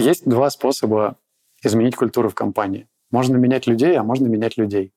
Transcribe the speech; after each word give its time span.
Есть 0.00 0.24
два 0.24 0.48
способа 0.48 1.18
изменить 1.62 1.94
культуру 1.94 2.30
в 2.30 2.34
компании. 2.34 2.88
Можно 3.10 3.36
менять 3.36 3.66
людей, 3.66 3.98
а 3.98 4.02
можно 4.02 4.28
менять 4.28 4.56
людей. 4.56 4.94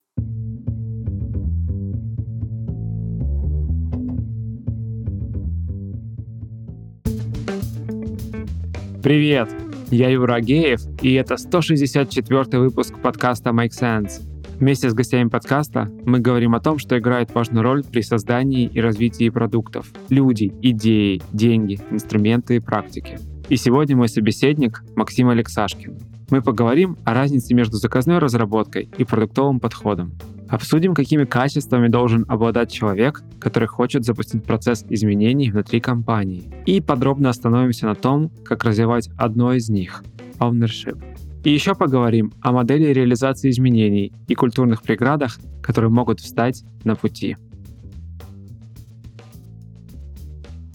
Привет! 9.03 9.49
Я 9.91 10.07
Юра 10.07 10.35
Агеев, 10.35 10.79
и 11.01 11.13
это 11.15 11.35
164 11.35 12.59
выпуск 12.59 12.97
подкаста 13.01 13.49
Make 13.49 13.71
Sense. 13.71 14.21
Вместе 14.57 14.89
с 14.89 14.93
гостями 14.93 15.27
подкаста 15.27 15.91
мы 16.05 16.19
говорим 16.19 16.55
о 16.55 16.61
том, 16.61 16.79
что 16.79 16.97
играет 16.97 17.35
важную 17.35 17.63
роль 17.63 17.83
при 17.83 17.99
создании 17.99 18.67
и 18.67 18.79
развитии 18.79 19.27
продуктов. 19.29 19.91
Люди, 20.07 20.53
идеи, 20.61 21.21
деньги, 21.33 21.81
инструменты 21.91 22.55
и 22.55 22.59
практики. 22.61 23.19
И 23.49 23.57
сегодня 23.57 23.95
мой 23.97 24.07
собеседник 24.07 24.83
Максим 24.95 25.29
Алексашкин. 25.29 25.97
Мы 26.29 26.41
поговорим 26.41 26.97
о 27.03 27.13
разнице 27.13 27.53
между 27.53 27.75
заказной 27.77 28.19
разработкой 28.19 28.89
и 28.97 29.03
продуктовым 29.03 29.59
подходом. 29.59 30.13
Обсудим, 30.47 30.93
какими 30.93 31.25
качествами 31.25 31.89
должен 31.89 32.25
обладать 32.29 32.71
человек, 32.71 33.21
который 33.39 33.67
хочет 33.67 34.05
запустить 34.05 34.43
процесс 34.43 34.85
изменений 34.89 35.51
внутри 35.51 35.81
компании. 35.81 36.51
И 36.65 36.79
подробно 36.79 37.29
остановимся 37.29 37.85
на 37.85 37.95
том, 37.95 38.31
как 38.45 38.63
развивать 38.63 39.09
одно 39.17 39.53
из 39.53 39.69
них— 39.69 40.03
ownership. 40.39 41.03
И 41.43 41.51
еще 41.51 41.75
поговорим 41.75 42.31
о 42.41 42.53
модели 42.53 42.93
реализации 42.93 43.49
изменений 43.49 44.13
и 44.27 44.35
культурных 44.35 44.81
преградах, 44.81 45.37
которые 45.61 45.91
могут 45.91 46.21
встать 46.21 46.63
на 46.85 46.95
пути. 46.95 47.35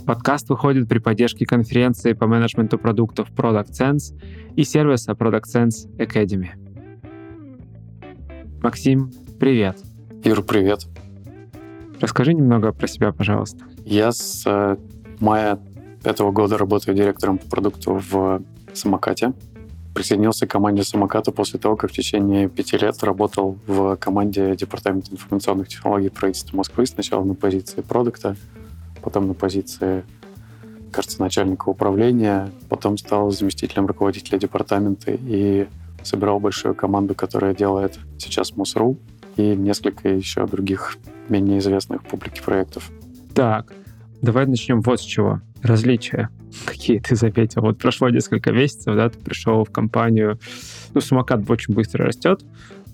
Подкаст 0.08 0.48
выходит 0.48 0.88
при 0.88 1.00
поддержке 1.00 1.44
конференции 1.44 2.14
по 2.14 2.26
менеджменту 2.26 2.78
продуктов 2.78 3.28
Product 3.30 3.72
Sense 3.72 4.18
и 4.56 4.64
сервиса 4.64 5.12
Product 5.12 5.42
Sense 5.54 5.86
Academy. 5.98 6.48
Максим, 8.62 9.12
привет. 9.38 9.76
Юр, 10.24 10.42
привет. 10.42 10.86
Расскажи 12.00 12.32
немного 12.32 12.72
про 12.72 12.86
себя, 12.86 13.12
пожалуйста. 13.12 13.66
Я 13.84 14.10
с 14.12 14.44
э, 14.46 14.78
мая 15.20 15.58
этого 16.02 16.32
года 16.32 16.56
работаю 16.56 16.96
директором 16.96 17.36
по 17.36 17.46
продукту 17.46 18.00
в 18.10 18.42
самокате. 18.72 19.34
Присоединился 19.94 20.46
к 20.46 20.50
команде 20.50 20.84
самоката 20.84 21.32
после 21.32 21.60
того, 21.60 21.76
как 21.76 21.90
в 21.90 21.92
течение 21.92 22.48
пяти 22.48 22.78
лет 22.78 23.02
работал 23.02 23.58
в 23.66 23.96
команде 23.96 24.56
Департамента 24.56 25.12
информационных 25.12 25.68
технологий 25.68 26.08
правительства 26.08 26.56
Москвы. 26.56 26.86
Сначала 26.86 27.24
на 27.24 27.34
позиции 27.34 27.82
продукта, 27.82 28.36
потом 29.08 29.26
на 29.26 29.32
позиции, 29.32 30.04
кажется, 30.92 31.18
начальника 31.22 31.70
управления, 31.70 32.50
потом 32.68 32.98
стал 32.98 33.30
заместителем 33.30 33.86
руководителя 33.86 34.38
департамента 34.38 35.12
и 35.12 35.66
собирал 36.02 36.40
большую 36.40 36.74
команду, 36.74 37.14
которая 37.14 37.54
делает 37.54 37.98
сейчас 38.18 38.54
МОСРУ 38.54 38.98
и 39.38 39.56
несколько 39.56 40.10
еще 40.10 40.46
других 40.46 40.98
менее 41.30 41.60
известных 41.60 42.02
публике 42.02 42.42
проектов. 42.42 42.90
Так, 43.34 43.72
давай 44.20 44.46
начнем 44.46 44.82
вот 44.82 45.00
с 45.00 45.04
чего. 45.04 45.40
Различия. 45.62 46.28
Какие 46.66 46.98
ты 46.98 47.16
заметил? 47.16 47.62
Вот 47.62 47.78
прошло 47.78 48.10
несколько 48.10 48.52
месяцев, 48.52 48.94
да, 48.94 49.08
ты 49.08 49.18
пришел 49.18 49.64
в 49.64 49.70
компанию. 49.70 50.38
Ну, 50.92 51.00
самокат 51.00 51.48
очень 51.48 51.72
быстро 51.72 52.04
растет, 52.04 52.42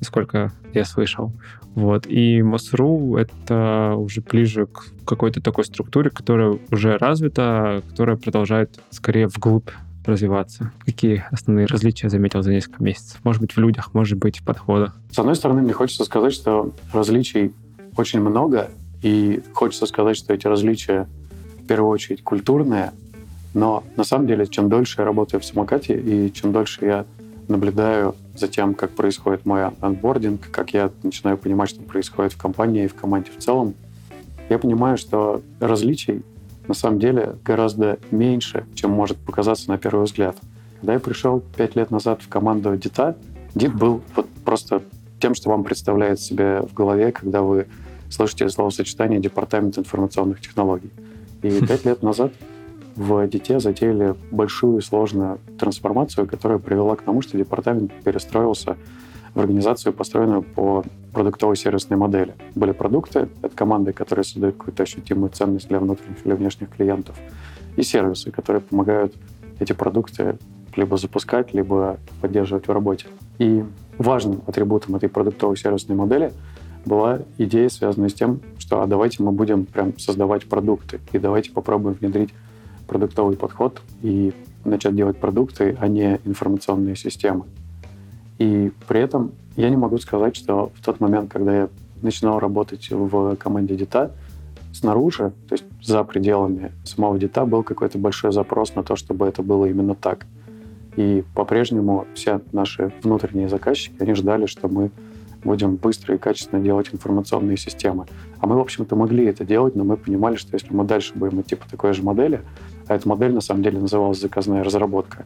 насколько 0.05 0.52
я 0.74 0.84
слышал. 0.84 1.33
Вот. 1.74 2.06
И 2.06 2.42
МОСРУ— 2.42 3.16
это 3.19 3.94
уже 3.97 4.20
ближе 4.20 4.66
к 4.66 4.92
какой-то 5.06 5.41
такой 5.41 5.64
структуре, 5.64 6.10
которая 6.10 6.58
уже 6.70 6.98
развита, 6.98 7.83
которая 7.88 8.16
продолжает 8.16 8.78
скорее 8.91 9.27
вглубь 9.28 9.70
развиваться. 10.05 10.72
Какие 10.84 11.25
основные 11.30 11.66
различия 11.66 12.10
заметил 12.10 12.42
за 12.42 12.52
несколько 12.52 12.84
месяцев? 12.84 13.19
Может 13.25 13.41
быть, 13.41 13.56
в 13.56 13.58
людях, 13.58 13.94
может 13.94 14.19
быть, 14.19 14.41
в 14.41 14.44
подходах? 14.44 14.94
С 15.10 15.19
одной 15.19 15.34
стороны, 15.34 15.62
мне 15.62 15.72
хочется 15.72 16.05
сказать, 16.05 16.34
что 16.34 16.72
различий 16.92 17.55
очень 17.97 18.20
много, 18.20 18.70
и 19.02 19.42
хочется 19.54 19.86
сказать, 19.86 20.19
что 20.19 20.34
эти 20.34 20.47
различия 20.47 21.09
в 21.62 21.66
первую 21.66 21.91
очередь 21.91 22.22
культурные, 22.22 22.92
но 23.54 23.82
на 23.97 24.04
самом 24.04 24.26
деле, 24.26 24.47
чем 24.47 24.69
дольше 24.69 25.00
я 25.00 25.06
работаю 25.06 25.41
в 25.41 25.44
самокате, 25.44 25.98
и 25.98 26.31
чем 26.32 26.53
дольше 26.53 26.84
я 26.84 27.06
наблюдаю 27.48 28.15
за 28.34 28.49
тем, 28.49 28.75
как 28.75 28.91
происходит 28.91 29.47
мой 29.47 29.67
анбординг, 29.81 30.50
как 30.50 30.75
я 30.75 30.91
начинаю 31.03 31.39
понимать, 31.39 31.71
что 31.71 31.83
происходит 31.83 32.33
в 32.33 32.37
компании 32.37 32.84
и 32.84 32.89
в 32.89 32.95
команде 32.95 33.31
в 33.31 33.43
целом, 33.43 33.75
я 34.49 34.59
понимаю, 34.59 34.99
что 34.99 35.43
различий 35.61 36.22
на 36.67 36.75
самом 36.75 36.99
деле 36.99 37.37
гораздо 37.45 37.99
меньше, 38.11 38.67
чем 38.75 38.91
может 38.91 39.19
показаться 39.19 39.69
на 39.69 39.78
первый 39.78 40.05
взгляд. 40.05 40.37
Когда 40.81 40.95
я 40.95 41.00
пришел 41.00 41.43
пять 41.56 41.77
лет 41.77 41.91
назад 41.91 42.22
в 42.22 42.28
команду 42.28 42.77
ДИТа, 42.77 43.17
ДИТ 43.55 43.72
был 43.72 44.03
вот 44.15 44.27
просто 44.45 44.83
тем, 45.21 45.34
что 45.34 45.51
вам 45.51 45.65
представляет 45.65 46.21
себе 46.21 46.61
в 46.61 46.75
голове, 46.75 47.12
когда 47.12 47.43
вы 47.43 47.66
слышите 48.11 48.49
словосочетание 48.49 49.21
Департамент 49.21 49.78
информационных 49.78 50.41
технологий. 50.41 50.91
И 51.43 51.61
пять 51.66 51.84
лет 51.84 52.03
назад 52.03 52.33
в 52.97 53.27
ДИТе 53.27 53.60
затеяли 53.60 54.15
большую 54.31 54.78
и 54.78 54.82
сложную 54.82 55.41
трансформацию, 55.59 56.27
которая 56.27 56.59
привела 56.59 56.97
к 56.97 57.03
тому, 57.03 57.22
что 57.22 57.37
департамент 57.37 57.93
перестроился 58.05 58.77
в 59.34 59.41
организацию, 59.41 59.93
построенную 59.93 60.43
по 60.43 60.84
продуктовой 61.12 61.56
сервисной 61.56 61.99
модели. 61.99 62.34
Были 62.54 62.72
продукты 62.72 63.28
от 63.43 63.54
команды, 63.54 63.93
которые 63.93 64.25
создают 64.25 64.56
какую-то 64.56 64.84
ощутимую 64.84 65.31
ценность 65.31 65.69
для 65.69 65.81
внутренних 65.81 66.25
или 66.25 66.34
внешних 66.34 66.71
клиентов, 66.71 67.19
и 67.77 67.83
сервисы, 67.83 68.31
которые 68.31 68.60
помогают 68.60 69.15
эти 69.59 69.72
продукты 69.72 70.38
либо 70.77 70.97
запускать, 70.97 71.53
либо 71.53 71.99
поддерживать 72.21 72.69
в 72.69 72.72
работе. 72.72 73.06
И 73.38 73.65
важным 73.99 74.43
атрибутом 74.47 74.97
этой 74.97 75.09
продуктовой 75.09 75.56
сервисной 75.56 75.97
модели 75.97 76.33
была 76.84 77.21
идея, 77.38 77.69
связанная 77.69 78.09
с 78.09 78.15
тем, 78.15 78.41
что 78.59 78.83
а 78.83 78.87
давайте 78.87 79.22
мы 79.22 79.33
будем 79.33 79.66
прям 79.66 79.99
создавать 79.99 80.47
продукты, 80.47 81.00
и 81.12 81.19
давайте 81.19 81.50
попробуем 81.50 81.97
внедрить 81.99 82.31
продуктовый 82.87 83.37
подход 83.37 83.81
и 84.03 84.33
начать 84.65 84.95
делать 84.95 85.19
продукты, 85.19 85.77
а 85.81 85.89
не 85.89 86.21
информационные 86.25 86.97
системы. 86.97 87.45
И 88.39 88.72
при 88.89 89.00
этом 89.00 89.33
я 89.56 89.71
не 89.71 89.77
могу 89.77 89.99
сказать, 89.99 90.37
что 90.37 90.72
в 90.75 90.84
тот 90.84 91.00
момент, 91.00 91.31
когда 91.31 91.56
я 91.56 91.69
начинал 92.03 92.39
работать 92.39 92.91
в 92.91 93.37
команде 93.37 93.77
Дита, 93.77 94.12
снаружи, 94.72 95.33
то 95.49 95.55
есть 95.55 95.65
за 95.83 96.03
пределами 96.05 96.72
самого 96.84 97.19
Дита, 97.19 97.45
был 97.45 97.62
какой-то 97.62 97.99
большой 97.99 98.33
запрос 98.33 98.75
на 98.75 98.83
то, 98.83 98.97
чтобы 98.97 99.27
это 99.27 99.43
было 99.43 99.66
именно 99.66 99.95
так. 99.95 100.27
И 100.97 101.25
по-прежнему 101.34 102.06
все 102.15 102.41
наши 102.53 102.93
внутренние 103.03 103.49
заказчики, 103.49 103.95
они 104.01 104.15
ждали, 104.15 104.47
что 104.47 104.69
мы 104.69 104.91
будем 105.45 105.77
быстро 105.77 106.15
и 106.15 106.19
качественно 106.19 106.62
делать 106.62 106.89
информационные 106.93 107.56
системы. 107.56 108.06
А 108.41 108.47
мы, 108.47 108.56
в 108.56 108.61
общем-то, 108.61 108.97
могли 108.97 109.27
это 109.27 109.45
делать, 109.45 109.77
но 109.77 109.84
мы 109.84 109.97
понимали, 109.97 110.37
что 110.37 110.55
если 110.55 110.72
мы 110.72 110.84
дальше 110.84 111.12
будем 111.15 111.41
идти 111.41 111.55
по 111.55 111.69
такой 111.69 111.93
же 111.93 112.03
модели, 112.03 112.41
а 112.89 112.95
эта 112.95 113.09
модель 113.09 113.33
на 113.33 113.41
самом 113.41 113.62
деле 113.62 113.78
называлась 113.78 114.21
заказная 114.21 114.65
разработка, 114.65 115.25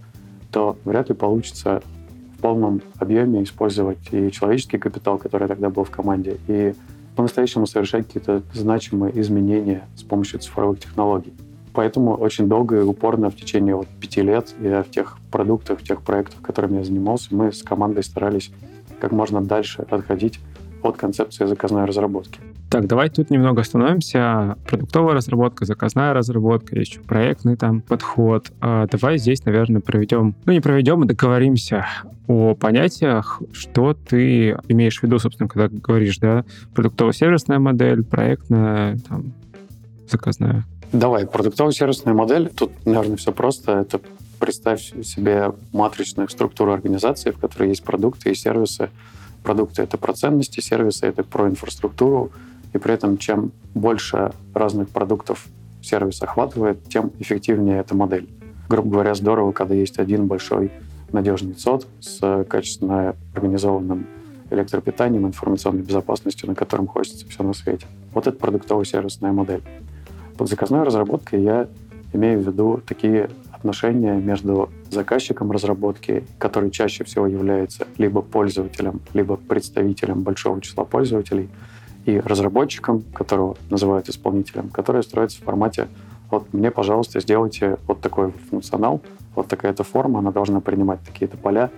то 0.51 0.77
вряд 0.85 1.09
ли 1.09 1.15
получится 1.15 1.83
в 2.37 2.41
полном 2.41 2.83
объеме 2.99 3.43
использовать 3.43 3.99
и 4.13 4.31
человеческий 4.31 4.79
капитал, 4.79 5.19
который 5.19 5.49
тогда 5.49 5.71
был 5.71 5.85
в 5.85 5.91
команде, 5.91 6.39
и 6.47 6.75
по-настоящему 7.17 7.67
совершать 7.67 8.07
какие-то 8.07 8.43
значимые 8.55 9.19
изменения 9.21 9.89
с 9.97 10.03
помощью 10.03 10.39
цифровых 10.39 10.79
технологий. 10.79 11.33
Поэтому 11.73 12.15
очень 12.15 12.49
долго 12.49 12.79
и 12.79 12.83
упорно 12.83 13.31
в 13.31 13.37
течение 13.37 13.75
вот 13.75 13.89
пяти 14.01 14.23
лет 14.23 14.55
я 14.61 14.83
в 14.83 14.91
тех 14.91 15.19
продуктах, 15.31 15.81
в 15.81 15.85
тех 15.85 16.03
проектах, 16.03 16.41
которыми 16.43 16.79
я 16.79 16.85
занимался, 16.85 17.35
мы 17.35 17.53
с 17.53 17.63
командой 17.63 18.03
старались 18.03 18.51
как 19.01 19.13
можно 19.13 19.41
дальше 19.41 19.85
отходить 19.91 20.41
от 20.83 20.97
концепции 20.97 21.47
заказной 21.47 21.85
разработки. 21.85 22.41
Так, 22.71 22.87
давай 22.87 23.09
тут 23.09 23.31
немного 23.31 23.62
остановимся. 23.62 24.56
Продуктовая 24.67 25.15
разработка, 25.15 25.65
заказная 25.65 26.12
разработка, 26.12 26.79
еще 26.79 27.01
проектный 27.01 27.56
там 27.56 27.81
подход. 27.81 28.53
А 28.61 28.87
давай 28.87 29.17
здесь, 29.17 29.45
наверное, 29.47 29.81
проведем, 29.81 30.34
ну 30.45 30.53
не 30.53 30.61
проведем, 30.61 31.03
а 31.03 31.07
договоримся 31.07 31.87
о 32.27 32.54
понятиях, 32.54 33.41
что 33.53 33.95
ты 33.95 34.51
имеешь 34.69 35.01
в 35.01 35.03
виду, 35.03 35.19
собственно, 35.19 35.48
когда 35.48 35.69
говоришь, 35.69 36.19
да, 36.19 36.45
продуктово-сервисная 36.75 37.59
модель, 37.59 38.04
проектная, 38.04 38.98
там, 39.09 39.33
заказная. 40.07 40.66
Давай, 40.92 41.25
продуктово-сервисная 41.25 42.13
модель. 42.13 42.51
Тут, 42.54 42.72
наверное, 42.84 43.16
все 43.16 43.33
просто. 43.33 43.78
Это 43.78 43.98
представь 44.39 44.92
себе 45.04 45.53
матричную 45.72 46.28
структуру 46.28 46.72
организации, 46.72 47.31
в 47.31 47.39
которой 47.39 47.71
есть 47.71 47.83
продукты 47.83 48.31
и 48.31 48.34
сервисы. 48.34 48.91
Продукты— 49.42 49.83
это 49.84 49.97
про 49.97 50.13
ценности, 50.13 50.60
сервисы— 50.60 51.07
это 51.09 51.25
про 51.25 51.48
инфраструктуру, 51.48 52.31
и 52.72 52.78
при 52.78 52.94
этом 52.94 53.18
чем 53.18 53.53
больше 53.74 54.32
разных 54.54 54.88
продуктов 54.88 55.47
сервис 55.82 56.22
охватывает, 56.22 56.82
тем 56.84 57.12
эффективнее 57.18 57.78
эта 57.78 57.94
модель. 57.94 58.28
Грубо 58.68 58.91
говоря, 58.91 59.15
здорово, 59.15 59.53
когда 59.53 59.74
есть 59.74 59.98
один 59.98 60.26
большой 60.26 60.70
надежный 61.12 61.54
ЦОД 61.54 61.86
с 62.00 62.44
качественно 62.48 63.16
организованным 63.34 64.06
электропитанием, 64.50 65.26
информационной 65.26 65.82
безопасностью, 65.82 66.48
на 66.48 66.54
котором 66.54 66.86
хочется 66.86 67.26
все 67.28 67.42
на 67.42 67.53
свете. 67.53 67.86
Вот 68.12 68.26
это 68.26 68.36
продуктово-сервисная 68.36 69.32
модель. 69.32 69.62
Под 70.36 70.48
заказной 70.48 70.82
разработкой 70.82 71.42
я 71.42 71.68
имею 72.12 72.41
в 72.41 72.47
виду 72.47 72.82
такие 72.86 73.30
отношения 73.53 74.15
между 74.15 74.70
заказчиком 74.91 75.50
разработки, 75.50 76.24
который 76.38 76.70
чаще 76.70 77.04
всего 77.04 77.26
является 77.26 77.86
либо 77.98 78.22
пользователем, 78.22 79.00
либо 79.15 79.36
представителем 79.36 80.22
большого 80.22 80.60
числа 80.60 80.84
пользователей, 80.84 81.48
и 82.09 82.21
разработчиком, 82.21 83.03
которого 83.13 83.59
называют 83.69 84.09
исполнителем, 84.09 84.71
который 84.71 85.03
строится 85.03 85.43
в 85.43 85.45
формате 85.45 85.89
вот 86.31 86.53
мне, 86.55 86.71
пожалуйста, 86.71 87.21
сделайте 87.21 87.77
вот 87.87 88.01
такой 88.01 88.33
функционал, 88.51 89.03
вот 89.34 89.49
такая-то 89.49 89.84
форма, 89.84 90.21
она 90.21 90.33
должна 90.33 90.60
принимать 90.60 91.01
такие-то 91.01 91.37
поля, 91.37 91.71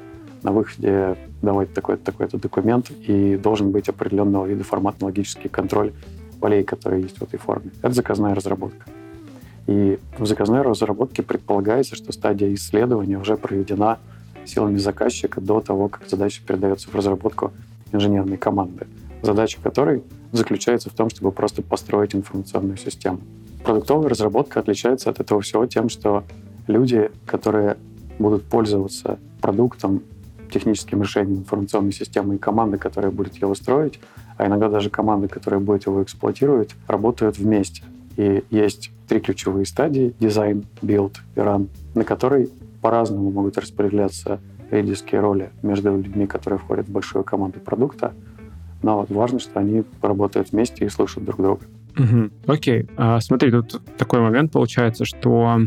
на 0.43 0.53
выходе 0.53 1.17
давать 1.43 1.75
такой-то 1.75 2.05
такой-то 2.05 2.39
документ, 2.39 2.91
и 2.91 3.37
должен 3.37 3.73
быть 3.73 3.89
определенного 3.89 4.47
вида 4.47 4.63
форматно-логический 4.63 5.49
контроль 5.49 5.93
полей, 6.41 6.63
которые 6.63 7.03
есть 7.03 7.19
в 7.19 7.23
этой 7.23 7.39
форме. 7.39 7.71
Это 7.83 7.93
заказная 7.93 8.35
разработка. 8.35 8.87
И 9.67 9.99
в 10.17 10.27
заказной 10.27 10.63
разработке 10.63 11.23
предполагается, 11.23 11.97
что 11.97 12.13
стадия 12.13 12.55
исследования 12.55 13.19
уже 13.19 13.37
проведена 13.37 13.99
силами 14.45 14.79
заказчика 14.79 15.41
до 15.41 15.61
того, 15.61 15.89
как 15.89 16.09
задача 16.09 16.41
передается 16.47 16.89
в 16.89 16.95
разработку 16.95 17.53
инженерной 17.93 18.37
команды. 18.37 18.87
Задача 19.23 19.59
которой 19.63 20.03
заключается 20.33 20.91
в 20.91 20.95
том, 20.95 21.11
чтобы 21.11 21.33
просто 21.33 21.63
построить 21.63 22.15
информационную 22.15 22.77
систему. 22.77 23.21
Продуктовая 23.65 24.09
разработка 24.09 24.61
отличается 24.61 25.11
от 25.11 25.21
этого 25.21 25.41
всего 25.43 25.67
тем, 25.67 25.89
что 25.89 26.25
люди, 26.67 27.11
которые 27.27 27.77
будут 28.19 28.45
пользоваться 28.45 29.19
продуктом, 29.41 30.03
техническим 30.51 31.03
решением 31.03 31.41
информационной 31.41 31.93
системы 31.93 32.37
и 32.37 32.39
команды, 32.39 32.79
которая 32.79 33.11
будет 33.11 33.37
его 33.37 33.55
строить, 33.55 34.01
а 34.37 34.47
иногда 34.47 34.69
даже 34.69 34.91
команды, 34.91 35.29
которая 35.29 35.61
будет 35.61 35.87
его 35.87 36.03
эксплуатировать, 36.03 36.71
работают 36.87 37.39
вместе. 37.39 37.83
И 38.17 38.43
есть 38.51 38.91
три 39.09 39.21
ключевые 39.21 39.67
стадии— 39.67 40.15
design, 40.21 40.67
build 40.83 41.21
и 41.37 41.41
run, 41.41 41.69
на 41.95 42.05
которой 42.05 42.51
по-разному 42.81 43.31
могут 43.31 43.59
распределяться 43.59 44.41
лидерские 44.71 45.21
роли 45.21 45.51
между 45.63 45.97
людьми, 45.97 46.27
которые 46.27 46.59
входят 46.59 46.89
в 46.89 46.93
большую 46.93 47.25
команду 47.25 47.61
продукта, 47.61 48.13
но 48.83 49.07
важно, 49.09 49.39
что 49.39 49.61
они 49.61 49.85
работают 50.03 50.53
вместе 50.53 50.85
и 50.85 50.89
слышат 50.89 51.25
друг 51.25 51.41
друга. 51.41 51.63
Угу. 51.99 52.31
Окей. 52.47 52.87
А, 52.97 53.21
смотри, 53.21 53.51
тут 53.51 53.81
такой 53.97 54.21
момент 54.21 54.53
получается, 54.53 55.05
что 55.05 55.61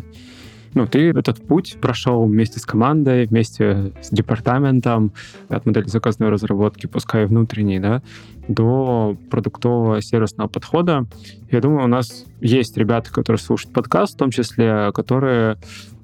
ну, 0.74 0.88
ты 0.88 1.10
этот 1.12 1.46
путь 1.46 1.78
прошел 1.80 2.26
вместе 2.26 2.60
с 2.60 2.66
командой, 2.66 3.26
вместе 3.26 3.94
с 4.02 4.10
департаментом 4.10 5.14
от 5.48 5.66
модели 5.66 5.86
заказной 5.86 6.30
разработки, 6.30 6.88
пускай 6.88 7.26
внутренней, 7.26 7.80
да, 7.80 8.02
до 8.48 9.16
продуктового 9.30 10.02
сервисного 10.02 10.48
подхода. 10.48 11.06
Я 11.52 11.62
думаю, 11.62 11.86
у 11.86 11.88
нас 11.88 12.26
есть 12.42 12.76
ребята, 12.78 13.12
которые 13.12 13.40
слушают 13.40 13.74
подкаст, 13.74 14.16
в 14.16 14.18
том 14.18 14.32
числе, 14.32 14.92
которые 14.94 15.58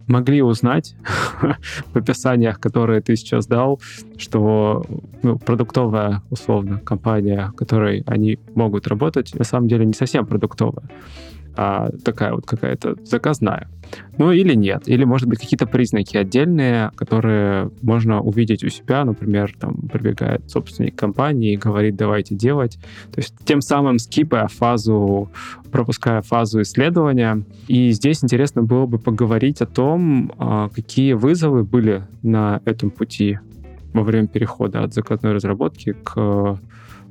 могли 0.10 0.42
узнать 0.42 0.96
в 1.94 1.96
описаниях, 1.96 2.60
которые 2.60 3.02
ты 3.02 3.16
сейчас 3.16 3.48
дал, 3.48 3.80
что 4.18 4.86
ну, 5.24 5.38
продуктовая, 5.38 6.22
условно, 6.30 6.80
компания, 6.80 7.52
в 7.54 7.56
которой 7.56 8.04
они 8.06 8.40
могут 8.56 8.88
работать, 8.88 9.34
на 9.36 9.46
самом 9.46 9.68
деле 9.68 9.86
не 9.86 9.94
совсем 9.94 10.26
продуктовая 10.26 10.90
а 11.62 11.90
такая 12.06 12.32
вот 12.32 12.46
какая-то 12.46 12.96
заказная. 13.04 13.68
Ну 14.18 14.32
или 14.32 14.54
нет. 14.54 14.84
Или, 14.86 15.04
может 15.04 15.28
быть, 15.28 15.40
какие-то 15.40 15.68
признаки 15.68 16.16
отдельные, 16.16 16.92
которые 16.96 17.70
можно 17.82 18.22
увидеть 18.22 18.64
у 18.64 18.70
себя. 18.70 19.04
Например, 19.04 19.54
там 19.60 19.76
прибегает 19.92 20.50
собственник 20.50 20.96
компании 20.96 21.52
и 21.52 21.58
говорит, 21.58 21.98
давайте 21.98 22.34
делать. 22.34 22.80
То 23.12 23.20
есть 23.20 23.36
тем 23.44 23.60
самым 23.60 24.00
скипая 24.00 24.48
фазу, 24.48 25.34
пропуская 25.70 26.22
фазу 26.22 26.62
исследования. 26.62 27.44
И 27.68 27.90
здесь 27.90 28.24
интересно 28.24 28.64
было 28.64 28.86
бы 28.86 28.98
поговорить 28.98 29.60
о 29.60 29.66
том, 29.66 30.32
а, 30.38 30.70
какие 30.70 31.12
вызовы 31.12 31.66
были 31.66 32.08
на 32.22 32.62
этом 32.64 32.90
пути 32.90 33.40
во 33.92 34.04
время 34.04 34.28
перехода 34.28 34.84
от 34.84 34.94
заказной 34.94 35.34
разработки 35.34 35.92
к 35.92 36.58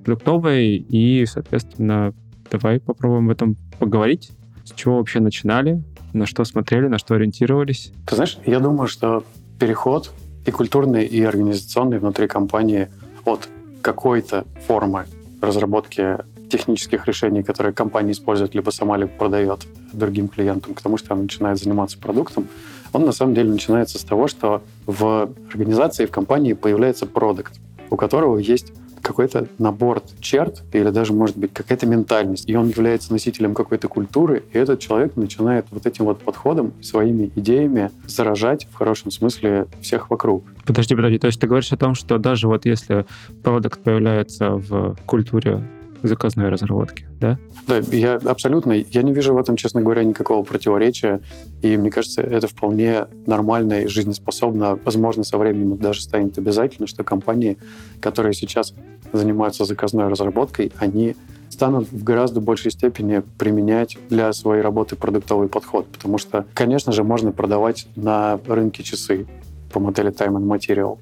продуктовой 0.06 0.76
и, 0.76 1.26
соответственно, 1.26 2.14
давай 2.50 2.80
попробуем 2.80 3.26
в 3.26 3.30
этом 3.30 3.56
поговорить. 3.78 4.30
С 4.68 4.74
чего 4.74 4.98
вообще 4.98 5.20
начинали? 5.20 5.82
На 6.12 6.26
что 6.26 6.44
смотрели, 6.44 6.88
на 6.88 6.98
что 6.98 7.14
ориентировались? 7.14 7.90
Ты 8.06 8.16
знаешь, 8.16 8.38
я 8.44 8.60
думаю, 8.60 8.86
что 8.86 9.24
переход 9.58 10.12
и 10.44 10.50
культурный, 10.50 11.06
и 11.06 11.22
организационный 11.24 11.98
внутри 11.98 12.28
компании 12.28 12.88
от 13.24 13.48
какой-то 13.80 14.44
формы 14.66 15.06
разработки 15.40 16.18
технических 16.50 17.06
решений, 17.06 17.42
которые 17.42 17.72
компания 17.72 18.12
использует, 18.12 18.54
либо 18.54 18.68
сама 18.68 18.98
либо 18.98 19.10
продает 19.10 19.66
другим 19.94 20.28
клиентам, 20.28 20.74
к 20.74 20.82
тому, 20.82 20.98
что 20.98 21.14
она 21.14 21.22
начинает 21.22 21.58
заниматься 21.58 21.98
продуктом, 21.98 22.46
он 22.92 23.06
на 23.06 23.12
самом 23.12 23.34
деле 23.34 23.50
начинается 23.50 23.98
с 23.98 24.04
того, 24.04 24.28
что 24.28 24.62
в 24.84 25.30
организации, 25.48 26.04
в 26.04 26.10
компании 26.10 26.52
появляется 26.52 27.06
продукт, 27.06 27.58
у 27.88 27.96
которого 27.96 28.36
есть 28.36 28.72
какой-то 29.02 29.46
набор 29.58 30.02
черт 30.20 30.62
или 30.72 30.90
даже, 30.90 31.12
может 31.12 31.36
быть, 31.36 31.52
какая-то 31.52 31.86
ментальность. 31.86 32.48
И 32.48 32.56
он 32.56 32.68
является 32.68 33.12
носителем 33.12 33.54
какой-то 33.54 33.88
культуры, 33.88 34.42
и 34.52 34.58
этот 34.58 34.80
человек 34.80 35.16
начинает 35.16 35.66
вот 35.70 35.86
этим 35.86 36.04
вот 36.06 36.20
подходом, 36.20 36.72
своими 36.82 37.30
идеями 37.36 37.90
заражать 38.06 38.66
в 38.70 38.74
хорошем 38.74 39.10
смысле 39.10 39.66
всех 39.80 40.10
вокруг. 40.10 40.44
Подожди, 40.66 40.94
подожди, 40.94 41.18
то 41.18 41.26
есть 41.26 41.40
ты 41.40 41.46
говоришь 41.46 41.72
о 41.72 41.76
том, 41.76 41.94
что 41.94 42.18
даже 42.18 42.48
вот 42.48 42.66
если 42.66 43.06
продукт 43.42 43.82
появляется 43.82 44.50
в 44.50 44.96
культуре 45.06 45.62
заказной 46.02 46.48
разработки, 46.48 47.06
да? 47.20 47.38
Да, 47.66 47.78
я 47.78 48.14
абсолютно, 48.14 48.72
я 48.72 49.02
не 49.02 49.12
вижу 49.12 49.34
в 49.34 49.38
этом, 49.38 49.56
честно 49.56 49.82
говоря, 49.82 50.04
никакого 50.04 50.42
противоречия, 50.42 51.20
и 51.62 51.76
мне 51.76 51.90
кажется, 51.90 52.22
это 52.22 52.46
вполне 52.46 53.06
нормально 53.26 53.82
и 53.82 53.86
жизнеспособно. 53.86 54.78
Возможно, 54.84 55.24
со 55.24 55.38
временем 55.38 55.76
даже 55.76 56.02
станет 56.02 56.38
обязательно, 56.38 56.86
что 56.86 57.04
компании, 57.04 57.58
которые 58.00 58.34
сейчас 58.34 58.74
занимаются 59.12 59.64
заказной 59.64 60.08
разработкой, 60.08 60.72
они 60.78 61.16
станут 61.50 61.90
в 61.90 62.04
гораздо 62.04 62.40
большей 62.40 62.70
степени 62.70 63.22
применять 63.38 63.98
для 64.10 64.32
своей 64.32 64.62
работы 64.62 64.96
продуктовый 64.96 65.48
подход, 65.48 65.86
потому 65.86 66.18
что, 66.18 66.46
конечно 66.54 66.92
же, 66.92 67.04
можно 67.04 67.32
продавать 67.32 67.88
на 67.96 68.38
рынке 68.46 68.82
часы 68.82 69.26
по 69.72 69.80
модели 69.80 70.10
Time 70.10 70.36
and 70.36 70.46
Material, 70.46 70.98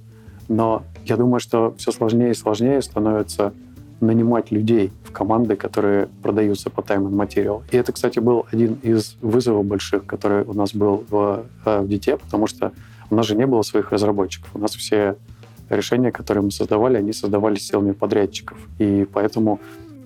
но 0.49 0.83
я 1.05 1.17
думаю, 1.17 1.41
что 1.41 1.75
все 1.79 1.93
сложнее 1.93 2.31
и 2.31 2.35
сложнее 2.35 2.81
становится 2.83 3.53
нанимать 4.01 4.51
людей 4.51 4.93
в 5.05 5.13
команды, 5.13 5.57
которые 5.57 6.09
продаются 6.23 6.71
по 6.71 6.81
time 6.81 7.09
and 7.09 7.15
material. 7.15 7.63
И 7.71 7.77
это, 7.77 7.93
кстати, 7.93 8.19
был 8.19 8.47
один 8.53 8.79
из 8.83 9.17
вызовов 9.21 9.65
больших, 9.65 10.07
который 10.07 10.45
у 10.45 10.53
нас 10.53 10.75
был 10.75 11.05
в, 11.09 11.45
э, 11.65 11.81
в 11.81 11.87
DT, 11.87 12.19
потому 12.19 12.47
что 12.47 12.73
у 13.11 13.15
нас 13.15 13.27
же 13.27 13.37
не 13.37 13.47
было 13.47 13.63
своих 13.63 13.93
разработчиков. 13.93 14.51
У 14.55 14.59
нас 14.59 14.75
все 14.75 15.17
решения, 15.71 16.13
которые 16.13 16.45
мы 16.45 16.51
создавали, 16.51 16.97
они 16.97 17.13
создавались 17.13 17.67
силами 17.67 17.93
подрядчиков. 17.93 18.59
И 18.79 19.07
поэтому 19.13 19.61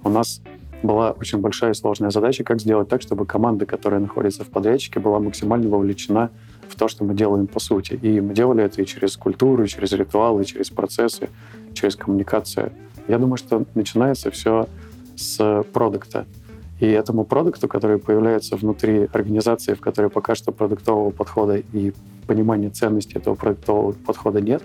у 0.05 0.09
нас 0.09 0.41
была 0.83 1.11
очень 1.12 1.38
большая 1.38 1.73
и 1.73 1.75
сложная 1.75 2.11
задача, 2.11 2.45
как 2.45 2.61
сделать 2.61 2.88
так, 2.88 3.03
чтобы 3.03 3.26
команда, 3.26 3.67
которая 3.67 4.00
находится 4.00 4.45
в 4.45 4.49
подрядчике, 4.49 5.00
была 5.00 5.19
максимально 5.19 5.69
вовлечена 5.69 6.31
в 6.69 6.76
то, 6.76 6.88
что 6.88 7.05
мы 7.05 7.14
делаем 7.14 7.47
по 7.47 7.61
сути. 7.61 7.95
И 8.00 8.21
мы 8.21 8.33
делали 8.33 8.64
это 8.64 8.81
и 8.81 8.87
через 8.87 9.17
культуру, 9.17 9.64
и 9.64 9.69
через 9.69 9.93
ритуалы, 9.93 10.43
и 10.43 10.47
через 10.47 10.71
процессы, 10.71 11.29
через 11.75 11.97
коммуникацию. 11.97 12.73
Я 13.11 13.19
думаю, 13.19 13.38
что 13.38 13.64
начинается 13.75 14.31
все 14.31 14.69
с 15.17 15.64
продукта. 15.73 16.26
И 16.79 16.87
этому 16.87 17.25
продукту, 17.25 17.67
который 17.67 17.99
появляется 17.99 18.55
внутри 18.55 19.09
организации, 19.12 19.75
в 19.75 19.81
которой 19.81 20.11
пока 20.11 20.37
что 20.37 20.52
продуктового 20.52 21.11
подхода 21.11 21.57
и 21.57 21.93
понимания 22.29 22.71
ценности 22.71 23.17
этого 23.17 23.35
продуктового 23.35 23.93
подхода 24.07 24.40
нет, 24.40 24.62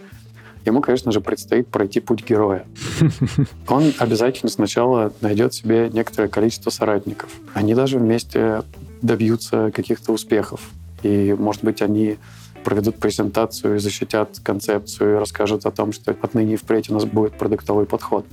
ему, 0.63 0.81
конечно 0.81 1.11
же, 1.11 1.21
предстоит 1.21 1.69
пройти 1.69 1.99
путь 1.99 2.23
героя. 2.23 2.67
Он 3.67 3.91
обязательно 3.97 4.51
сначала 4.51 5.11
найдет 5.21 5.55
себе 5.55 5.89
некоторое 5.91 6.27
количество 6.27 6.69
соратников. 6.69 7.31
Они 7.55 7.73
даже 7.73 7.97
вместе 7.97 8.61
добьются 9.01 9.71
каких-то 9.73 10.11
успехов. 10.11 10.61
И, 11.01 11.35
может 11.37 11.63
быть, 11.63 11.81
они 11.81 12.17
проведут 12.65 12.95
презентацию, 12.97 13.79
защитят 13.79 14.39
концепцию, 14.43 15.19
расскажут 15.19 15.65
о 15.65 15.71
том, 15.71 15.93
что 15.93 16.11
отныне 16.19 16.55
и 16.55 16.57
впредь 16.57 16.89
у 16.89 16.95
нас 16.95 17.05
будет 17.05 17.37
продуктовый 17.37 17.85
подход. 17.85 18.25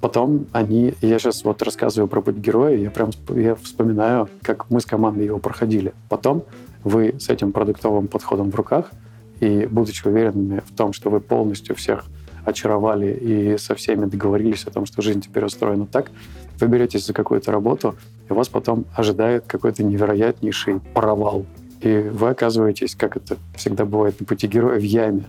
Потом 0.00 0.46
они, 0.52 0.94
я 1.00 1.18
сейчас 1.18 1.44
вот 1.44 1.62
рассказываю 1.62 2.08
про 2.08 2.20
путь 2.20 2.36
героя, 2.36 2.76
я 2.76 2.90
прям 2.90 3.10
я 3.28 3.54
вспоминаю, 3.54 4.28
как 4.42 4.68
мы 4.70 4.80
с 4.80 4.86
командой 4.86 5.26
его 5.26 5.38
проходили. 5.38 5.94
Потом 6.08 6.44
вы 6.82 7.14
с 7.18 7.28
этим 7.28 7.52
продуктовым 7.52 8.08
подходом 8.08 8.50
в 8.50 8.54
руках, 8.56 8.90
и 9.38 9.66
будучи 9.70 10.06
уверенными 10.06 10.62
в 10.66 10.74
том, 10.74 10.92
что 10.92 11.08
вы 11.08 11.20
полностью 11.20 11.76
всех 11.76 12.06
очаровали 12.44 13.12
и 13.12 13.58
со 13.58 13.74
всеми 13.74 14.06
договорились 14.06 14.64
о 14.64 14.70
том, 14.70 14.84
что 14.84 15.00
жизнь 15.00 15.20
теперь 15.20 15.44
устроена 15.44 15.86
так, 15.86 16.10
вы 16.58 16.66
беретесь 16.66 17.06
за 17.06 17.12
какую-то 17.12 17.52
работу, 17.52 17.94
и 18.28 18.32
вас 18.32 18.48
потом 18.48 18.84
ожидает 18.96 19.44
какой-то 19.46 19.84
невероятнейший 19.84 20.80
провал 20.92 21.46
и 21.80 21.98
вы 22.12 22.28
оказываетесь, 22.28 22.94
как 22.94 23.16
это 23.16 23.36
всегда 23.54 23.84
бывает 23.84 24.20
на 24.20 24.26
пути 24.26 24.46
героя, 24.46 24.78
в 24.78 24.82
яме. 24.82 25.24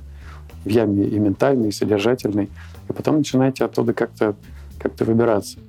В 0.66 0.70
яме 0.70 1.06
и 1.06 1.18
ментальной, 1.18 1.70
и 1.70 1.72
содержательной. 1.72 2.50
И 2.90 2.94
потом 2.94 3.18
начинаете 3.18 3.66
оттуда 3.66 3.94
как-то 3.94 4.36
как 4.80 5.00
выбираться. 5.00 5.60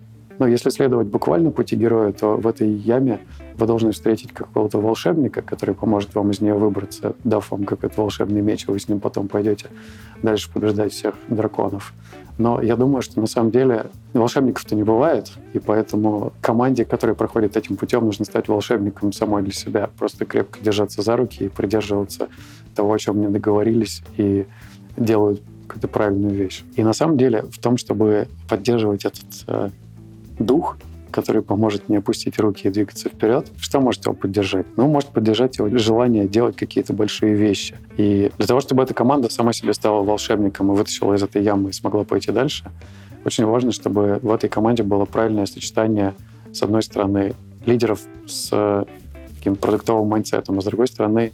Но 0.43 0.49
если 0.49 0.71
следовать 0.71 1.07
буквально 1.07 1.53
пути 1.53 1.77
героя, 1.77 2.11
то 2.11 2.37
в 2.37 2.49
этой 2.49 2.69
яме 2.69 3.21
вы 3.55 3.65
должны 3.65 3.93
встретить 3.93 4.33
какого-то 4.33 4.81
волшебника, 4.81 5.41
который 5.41 5.73
поможет 5.73 6.17
вам 6.17 6.33
из 6.33 6.41
нее 6.41 6.55
выбраться, 6.55 7.15
дав 7.23 7.49
вам 7.53 7.65
какой-то 7.65 8.01
волшебный 8.01 8.41
меч, 8.41 8.65
и 8.67 8.73
вы 8.73 8.81
с 8.81 8.89
ним 8.89 8.99
потом 8.99 9.29
пойдете 9.29 9.67
дальше 10.21 10.51
побеждать 10.53 10.93
всех 10.93 11.15
драконов. 11.29 11.95
Но 12.39 12.61
я 12.61 12.75
думаю, 12.75 13.03
что 13.03 13.21
на 13.21 13.29
самом 13.29 13.53
деле 13.53 13.87
волшебников-то 14.15 14.75
не 14.75 14.83
бывает, 14.83 15.31
и 15.53 15.61
поэтому 15.61 16.33
команде, 16.41 16.85
которая 16.85 17.15
проходит 17.15 17.57
этим 17.57 17.77
путем, 17.77 18.05
нужно 18.05 18.25
стать 18.25 18.49
волшебником 18.49 19.13
самой 19.13 19.45
для 19.45 19.53
себя. 19.53 19.91
Просто 19.97 20.25
крепко 20.25 20.59
держаться 20.61 21.03
за 21.03 21.17
руки 21.17 21.45
и 21.45 21.49
придерживаться 21.49 22.27
того, 22.75 22.93
о 22.93 22.99
чем 22.99 23.21
не 23.21 23.29
договорились, 23.29 24.03
и 24.17 24.47
делают 24.97 25.41
какую-то 25.69 25.87
правильную 25.87 26.35
вещь. 26.35 26.65
И 26.75 26.83
на 26.83 26.95
самом 26.95 27.17
деле 27.17 27.43
в 27.43 27.61
том, 27.61 27.77
чтобы 27.77 28.27
поддерживать 28.49 29.05
этот 29.05 29.45
э, 29.47 29.71
дух, 30.43 30.79
который 31.11 31.43
поможет 31.43 31.89
не 31.89 31.97
опустить 31.97 32.39
руки 32.39 32.67
и 32.67 32.71
двигаться 32.71 33.09
вперед, 33.09 33.47
что 33.59 33.81
может 33.81 34.05
его 34.05 34.15
поддержать? 34.15 34.67
Ну, 34.77 34.89
может 34.89 35.11
поддержать 35.11 35.59
его 35.59 35.69
желание 35.79 36.27
делать 36.27 36.57
какие-то 36.57 36.93
большие 36.93 37.35
вещи. 37.35 37.77
И 37.97 38.33
для 38.39 38.47
того, 38.47 38.61
чтобы 38.61 38.83
эта 38.83 38.95
команда 38.95 39.31
сама 39.31 39.53
себе 39.53 39.75
стала 39.75 40.03
волшебником 40.03 40.73
и 40.73 40.77
вытащила 40.77 41.15
из 41.15 41.23
этой 41.23 41.43
ямы 41.43 41.71
и 41.71 41.73
смогла 41.73 42.05
пойти 42.05 42.33
дальше, 42.33 42.65
очень 43.25 43.45
важно, 43.45 43.71
чтобы 43.73 44.19
в 44.23 44.33
этой 44.33 44.49
команде 44.49 44.83
было 44.83 45.05
правильное 45.05 45.47
сочетание, 45.47 46.15
с 46.53 46.63
одной 46.63 46.83
стороны, 46.83 47.35
лидеров 47.67 48.01
с 48.27 48.87
таким 49.37 49.57
продуктовым 49.57 50.09
mindset 50.09 50.44
ом, 50.44 50.59
а 50.59 50.63
с 50.63 50.65
другой 50.65 50.89
стороны, 50.89 51.33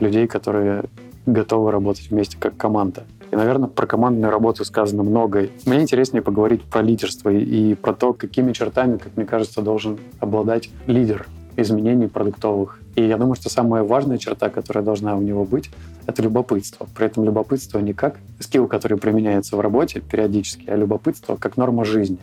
людей, 0.00 0.26
которые 0.26 0.84
готовы 1.26 1.70
работать 1.70 2.10
вместе 2.10 2.36
как 2.38 2.56
команда. 2.56 3.04
И, 3.30 3.36
наверное, 3.36 3.68
про 3.68 3.86
командную 3.86 4.32
работу 4.32 4.64
сказано 4.64 5.02
много. 5.02 5.48
Мне 5.64 5.80
интереснее 5.80 6.22
поговорить 6.22 6.62
про 6.64 6.82
лидерство 6.82 7.30
и, 7.30 7.74
про 7.74 7.92
то, 7.92 8.12
какими 8.12 8.52
чертами, 8.52 8.96
как 8.96 9.16
мне 9.16 9.24
кажется, 9.24 9.62
должен 9.62 9.98
обладать 10.18 10.70
лидер 10.86 11.26
изменений 11.56 12.08
продуктовых. 12.08 12.80
И 12.96 13.06
я 13.06 13.16
думаю, 13.16 13.36
что 13.36 13.48
самая 13.48 13.84
важная 13.84 14.18
черта, 14.18 14.50
которая 14.50 14.84
должна 14.84 15.16
у 15.16 15.20
него 15.20 15.44
быть, 15.44 15.70
это 16.06 16.22
любопытство. 16.22 16.88
При 16.96 17.06
этом 17.06 17.24
любопытство 17.24 17.78
не 17.78 17.92
как 17.92 18.16
skill, 18.40 18.66
который 18.66 18.98
применяется 18.98 19.56
в 19.56 19.60
работе 19.60 20.00
периодически, 20.00 20.68
а 20.68 20.76
любопытство 20.76 21.36
как 21.36 21.56
норма 21.56 21.84
жизни. 21.84 22.20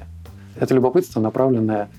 Это 0.60 0.74
любопытство, 0.74 1.22
направленное 1.22 1.90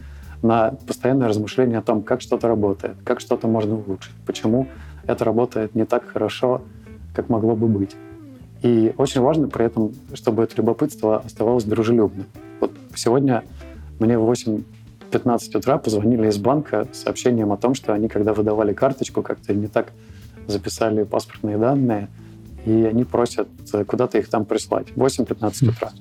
на 0.43 0.73
постоянное 0.87 1.29
размышление 1.29 1.79
о 1.79 1.83
том, 1.83 2.03
как 2.03 2.21
что-то 2.21 2.47
работает, 2.47 2.97
как 3.05 3.21
что-то 3.21 3.49
можно 3.49 3.77
улучшить, 3.77 4.15
почему 4.27 4.69
это 5.07 5.25
работает 5.25 5.75
не 5.75 5.85
так 5.85 6.07
хорошо, 6.07 6.63
как 7.15 7.29
могло 7.29 7.57
бы 7.57 7.67
быть. 7.67 7.97
И 8.63 8.93
очень 8.97 9.21
важно 9.21 9.49
при 9.49 9.67
этом, 9.67 9.95
чтобы 10.15 10.43
это 10.43 10.57
любопытство 10.57 11.19
оставалось 11.19 11.65
дружелюбным. 11.65 12.27
Вот 12.61 12.73
сегодня 12.95 13.45
мне 14.01 14.19
в 14.19 14.31
8.15 14.31 15.57
утра 15.57 15.79
позвонили 15.79 16.29
из 16.29 16.39
банка 16.39 16.89
с 16.93 17.03
сообщением 17.03 17.53
о 17.53 17.57
том, 17.57 17.75
что 17.75 17.93
они, 17.93 18.09
когда 18.09 18.35
выдавали 18.35 18.73
карточку, 18.73 19.23
как-то 19.23 19.55
не 19.55 19.69
так 19.69 19.93
записали 20.47 21.05
паспортные 21.05 21.59
данные, 21.59 22.09
и 22.67 22.85
они 22.85 23.05
просят 23.05 23.49
куда-то 23.87 24.19
их 24.19 24.29
там 24.29 24.45
прислать. 24.45 24.89
8.15 24.97 25.69
утра. 25.71 25.93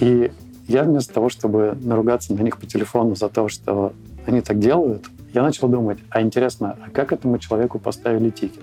И 0.00 0.30
я 0.68 0.84
вместо 0.84 1.14
того, 1.14 1.28
чтобы 1.30 1.76
наругаться 1.80 2.34
на 2.34 2.42
них 2.42 2.58
по 2.58 2.66
телефону 2.66 3.16
за 3.16 3.28
то, 3.28 3.48
что 3.48 3.92
они 4.26 4.40
так 4.40 4.58
делают, 4.58 5.06
я 5.34 5.42
начал 5.42 5.68
думать, 5.68 5.98
а 6.10 6.22
интересно, 6.22 6.76
а 6.84 6.90
как 6.90 7.12
этому 7.12 7.38
человеку 7.38 7.78
поставили 7.78 8.30
тикет? 8.30 8.62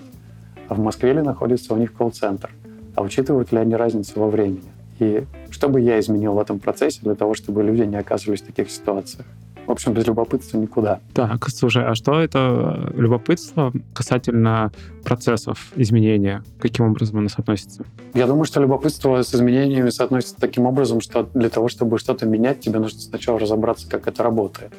А 0.68 0.74
в 0.74 0.78
Москве 0.78 1.12
ли 1.12 1.22
находится 1.22 1.74
у 1.74 1.76
них 1.76 1.92
колл-центр, 1.92 2.50
а 2.94 3.02
учитывают 3.02 3.52
ли 3.52 3.58
они 3.58 3.76
разницу 3.76 4.18
во 4.20 4.28
времени. 4.28 4.72
И 4.98 5.24
что 5.50 5.68
бы 5.68 5.80
я 5.80 6.00
изменил 6.00 6.32
в 6.32 6.38
этом 6.38 6.58
процессе 6.58 7.00
для 7.02 7.14
того, 7.14 7.34
чтобы 7.34 7.62
люди 7.62 7.82
не 7.82 7.96
оказывались 7.96 8.40
в 8.40 8.46
таких 8.46 8.70
ситуациях? 8.70 9.26
В 9.66 9.70
общем, 9.72 9.92
без 9.94 10.06
любопытства 10.06 10.58
никуда. 10.58 11.00
Так, 11.12 11.48
слушай, 11.48 11.84
а 11.84 11.96
что 11.96 12.20
это 12.20 12.92
любопытство 12.94 13.72
касательно 13.92 14.70
процессов 15.02 15.72
изменения? 15.74 16.44
Каким 16.60 16.86
образом 16.86 17.18
оно 17.18 17.28
соотносится? 17.28 17.84
Я 18.14 18.28
думаю, 18.28 18.44
что 18.44 18.60
любопытство 18.60 19.20
с 19.20 19.34
изменениями 19.34 19.90
соотносится 19.90 20.36
таким 20.38 20.66
образом, 20.66 21.00
что 21.00 21.28
для 21.34 21.50
того, 21.50 21.68
чтобы 21.68 21.98
что-то 21.98 22.26
менять, 22.26 22.60
тебе 22.60 22.78
нужно 22.78 23.00
сначала 23.00 23.40
разобраться, 23.40 23.88
как 23.90 24.06
это 24.06 24.22
работает. 24.22 24.72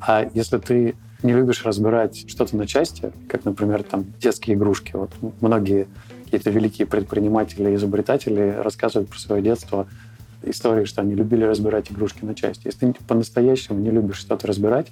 А 0.00 0.28
если 0.34 0.58
ты 0.58 0.94
не 1.22 1.32
любишь 1.32 1.64
разбирать 1.64 2.30
что-то 2.30 2.56
на 2.56 2.66
части, 2.66 3.12
как, 3.28 3.44
например, 3.44 3.82
там 3.82 4.06
детские 4.20 4.56
игрушки. 4.56 4.92
Вот 4.94 5.10
многие 5.40 5.88
какие-то 6.24 6.50
великие 6.50 6.86
предприниматели, 6.86 7.74
изобретатели 7.74 8.56
рассказывают 8.62 9.10
про 9.10 9.18
свое 9.18 9.42
детство 9.42 9.88
истории, 10.42 10.84
что 10.84 11.02
они 11.02 11.14
любили 11.14 11.44
разбирать 11.44 11.90
игрушки 11.90 12.24
на 12.24 12.34
части. 12.34 12.66
Если 12.66 12.92
ты 12.92 13.04
по-настоящему 13.04 13.80
не 13.80 13.90
любишь 13.90 14.18
что-то 14.18 14.46
разбирать, 14.46 14.88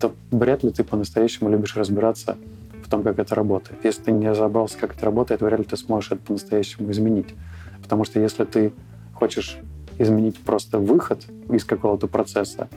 то 0.00 0.12
вряд 0.30 0.64
ли 0.64 0.70
ты 0.70 0.82
по-настоящему 0.82 1.50
любишь 1.50 1.76
разбираться 1.76 2.36
в 2.82 2.88
том, 2.88 3.02
как 3.02 3.18
это 3.18 3.34
работает. 3.34 3.84
Если 3.84 4.02
ты 4.02 4.12
не 4.12 4.28
разобрался, 4.28 4.78
как 4.78 4.96
это 4.96 5.04
работает, 5.04 5.42
вряд 5.42 5.60
ли 5.60 5.66
ты 5.66 5.76
сможешь 5.76 6.10
это 6.12 6.22
по-настоящему 6.22 6.90
изменить. 6.90 7.34
Потому 7.82 8.04
что 8.04 8.18
если 8.18 8.44
ты 8.44 8.72
хочешь 9.14 9.58
изменить 9.98 10.38
просто 10.38 10.78
выход 10.78 11.24
из 11.50 11.64
какого-то 11.64 12.08
процесса, 12.08 12.68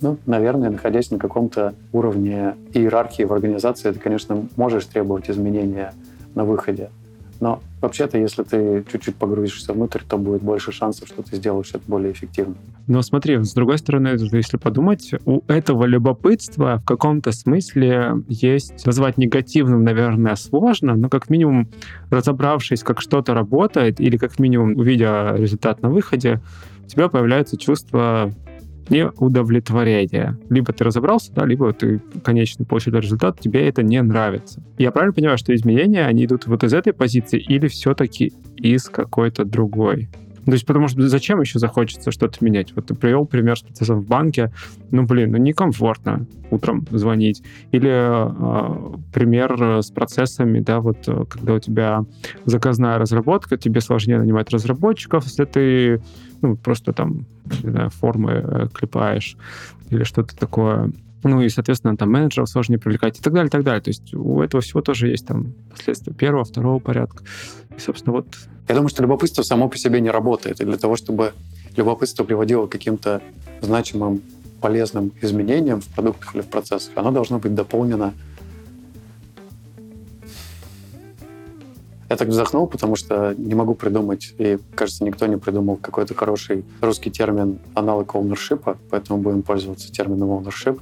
ну, 0.00 0.18
наверное, 0.26 0.70
находясь 0.70 1.10
на 1.10 1.18
каком-то 1.18 1.74
уровне 1.92 2.54
иерархии 2.72 3.22
в 3.22 3.32
организации, 3.32 3.90
ты, 3.90 3.98
конечно, 3.98 4.46
можешь 4.56 4.86
требовать 4.86 5.30
изменения 5.30 5.92
на 6.34 6.44
выходе. 6.44 6.90
Но 7.40 7.60
вообще-то, 7.80 8.16
если 8.16 8.42
ты 8.42 8.84
чуть-чуть 8.90 9.16
погрузишься 9.16 9.72
внутрь, 9.72 10.00
то 10.08 10.16
будет 10.16 10.42
больше 10.42 10.72
шансов, 10.72 11.08
что 11.08 11.22
ты 11.22 11.36
сделаешь 11.36 11.70
это 11.70 11.82
более 11.86 12.12
эффективно. 12.12 12.54
Но 12.86 13.02
смотри, 13.02 13.36
с 13.42 13.52
другой 13.52 13.78
стороны, 13.78 14.16
если 14.32 14.56
подумать, 14.56 15.12
у 15.26 15.42
этого 15.48 15.84
любопытства 15.84 16.80
в 16.82 16.86
каком-то 16.86 17.32
смысле 17.32 18.22
есть, 18.28 18.86
назвать 18.86 19.18
негативным, 19.18 19.84
наверное, 19.84 20.36
сложно, 20.36 20.94
но 20.94 21.08
как 21.08 21.28
минимум 21.28 21.68
разобравшись, 22.10 22.82
как 22.82 23.00
что-то 23.00 23.34
работает, 23.34 24.00
или 24.00 24.16
как 24.16 24.38
минимум 24.38 24.76
увидя 24.78 25.34
результат 25.36 25.82
на 25.82 25.90
выходе, 25.90 26.40
у 26.84 26.88
тебя 26.88 27.08
появляется 27.08 27.56
чувство 27.56 28.32
не 28.90 29.08
удовлетворение. 29.10 30.36
Либо 30.50 30.72
ты 30.72 30.84
разобрался, 30.84 31.32
да, 31.32 31.44
либо 31.44 31.72
ты 31.72 32.00
конечный 32.22 32.66
получил 32.66 32.94
результат, 32.94 33.40
тебе 33.40 33.68
это 33.68 33.82
не 33.82 34.00
нравится. 34.02 34.62
Я 34.78 34.90
правильно 34.90 35.14
понимаю, 35.14 35.38
что 35.38 35.54
изменения, 35.54 36.04
они 36.04 36.24
идут 36.24 36.46
вот 36.46 36.64
из 36.64 36.74
этой 36.74 36.92
позиции 36.92 37.38
или 37.38 37.68
все-таки 37.68 38.32
из 38.56 38.84
какой-то 38.84 39.44
другой? 39.44 40.08
То 40.44 40.52
есть, 40.52 40.66
потому 40.66 40.88
что 40.88 41.06
зачем 41.08 41.40
еще 41.40 41.58
захочется 41.58 42.10
что-то 42.10 42.44
менять? 42.44 42.74
Вот 42.74 42.86
ты 42.86 42.94
привел 42.94 43.26
пример 43.26 43.58
с 43.58 43.62
процессом 43.62 44.00
в 44.00 44.06
банке. 44.06 44.52
Ну, 44.90 45.04
блин, 45.04 45.32
ну 45.32 45.38
некомфортно 45.38 46.26
утром 46.50 46.86
звонить. 46.90 47.42
Или 47.72 47.90
э, 47.90 48.96
пример 49.12 49.82
с 49.82 49.90
процессами, 49.90 50.60
да, 50.60 50.80
вот 50.80 51.08
когда 51.28 51.54
у 51.54 51.58
тебя 51.58 52.04
заказная 52.44 52.98
разработка, 52.98 53.56
тебе 53.56 53.80
сложнее 53.80 54.18
нанимать 54.18 54.50
разработчиков, 54.50 55.24
если 55.24 55.44
ты 55.44 56.02
ну, 56.42 56.56
просто 56.56 56.92
там 56.92 57.26
не 57.62 57.70
знаю, 57.70 57.90
формы 57.90 58.32
э, 58.32 58.68
клепаешь 58.72 59.36
или 59.90 60.04
что-то 60.04 60.36
такое. 60.36 60.92
Ну 61.24 61.40
и, 61.40 61.48
соответственно, 61.48 61.96
там 61.96 62.10
менеджеров 62.10 62.50
сложнее 62.50 62.78
привлекать 62.78 63.18
и 63.18 63.22
так 63.22 63.32
далее, 63.32 63.48
и 63.48 63.50
так 63.50 63.64
далее. 63.64 63.80
То 63.80 63.88
есть 63.88 64.14
у 64.14 64.42
этого 64.42 64.60
всего 64.62 64.82
тоже 64.82 65.08
есть 65.08 65.26
там 65.26 65.54
последствия 65.70 66.12
первого, 66.12 66.44
второго 66.44 66.78
порядка. 66.78 67.24
И, 67.76 67.80
собственно, 67.80 68.12
вот... 68.12 68.26
Я 68.68 68.74
думаю, 68.74 68.90
что 68.90 69.02
любопытство 69.02 69.42
само 69.42 69.68
по 69.68 69.76
себе 69.78 70.00
не 70.00 70.10
работает. 70.10 70.60
И 70.60 70.64
для 70.64 70.76
того, 70.76 70.96
чтобы 70.96 71.32
любопытство 71.76 72.24
приводило 72.24 72.66
к 72.66 72.70
каким-то 72.70 73.22
значимым, 73.62 74.22
полезным 74.60 75.12
изменениям 75.22 75.80
в 75.80 75.86
продуктах 75.88 76.34
или 76.34 76.42
в 76.42 76.46
процессах, 76.46 76.92
оно 76.96 77.10
должно 77.10 77.38
быть 77.38 77.54
дополнено 77.54 78.12
Я 82.14 82.18
так 82.18 82.28
вздохнул, 82.28 82.68
потому 82.68 82.94
что 82.94 83.34
не 83.36 83.56
могу 83.56 83.74
придумать, 83.74 84.34
и, 84.38 84.60
кажется, 84.76 85.02
никто 85.02 85.26
не 85.26 85.36
придумал 85.36 85.74
какой-то 85.74 86.14
хороший 86.14 86.64
русский 86.80 87.10
термин 87.10 87.58
аналог 87.74 88.14
ownership, 88.14 88.76
поэтому 88.88 89.18
будем 89.20 89.42
пользоваться 89.42 89.90
термином 89.90 90.28
ownership. 90.28 90.80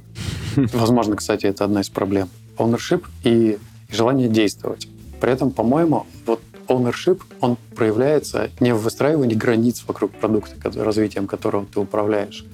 Возможно, 0.73 1.15
кстати, 1.15 1.47
это 1.47 1.65
одна 1.65 1.81
из 1.81 1.89
проблем. 1.89 2.29
Ownership 2.59 3.03
и 3.23 3.57
желание 3.89 4.29
действовать. 4.29 4.87
При 5.19 5.31
этом, 5.31 5.49
по-моему, 5.49 6.05
вот 6.27 6.39
ownership, 6.67 7.23
он 7.41 7.57
проявляется 7.75 8.51
не 8.59 8.71
в 8.75 8.83
выстраивании 8.83 9.33
границ 9.33 9.83
вокруг 9.87 10.11
продукта, 10.11 10.55
развитием 10.83 11.25
которого 11.25 11.65
ты 11.65 11.79
управляешь, 11.79 12.45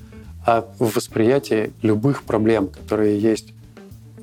а 0.46 0.66
в 0.80 0.96
восприятии 0.96 1.74
любых 1.82 2.24
проблем, 2.24 2.70
которые 2.70 3.20
есть 3.20 3.54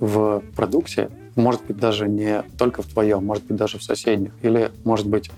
в 0.01 0.43
продукте, 0.57 1.11
может 1.37 1.65
быть 1.67 1.79
даже 1.79 2.09
не 2.09 2.43
только 2.59 2.83
в 2.83 2.87
твоем, 2.87 3.25
может 3.25 3.45
быть 3.45 3.57
даже 3.57 3.79
в 3.79 3.83
соседних, 3.83 4.33
или 4.43 4.73
может 4.85 5.07
быть 5.07 5.31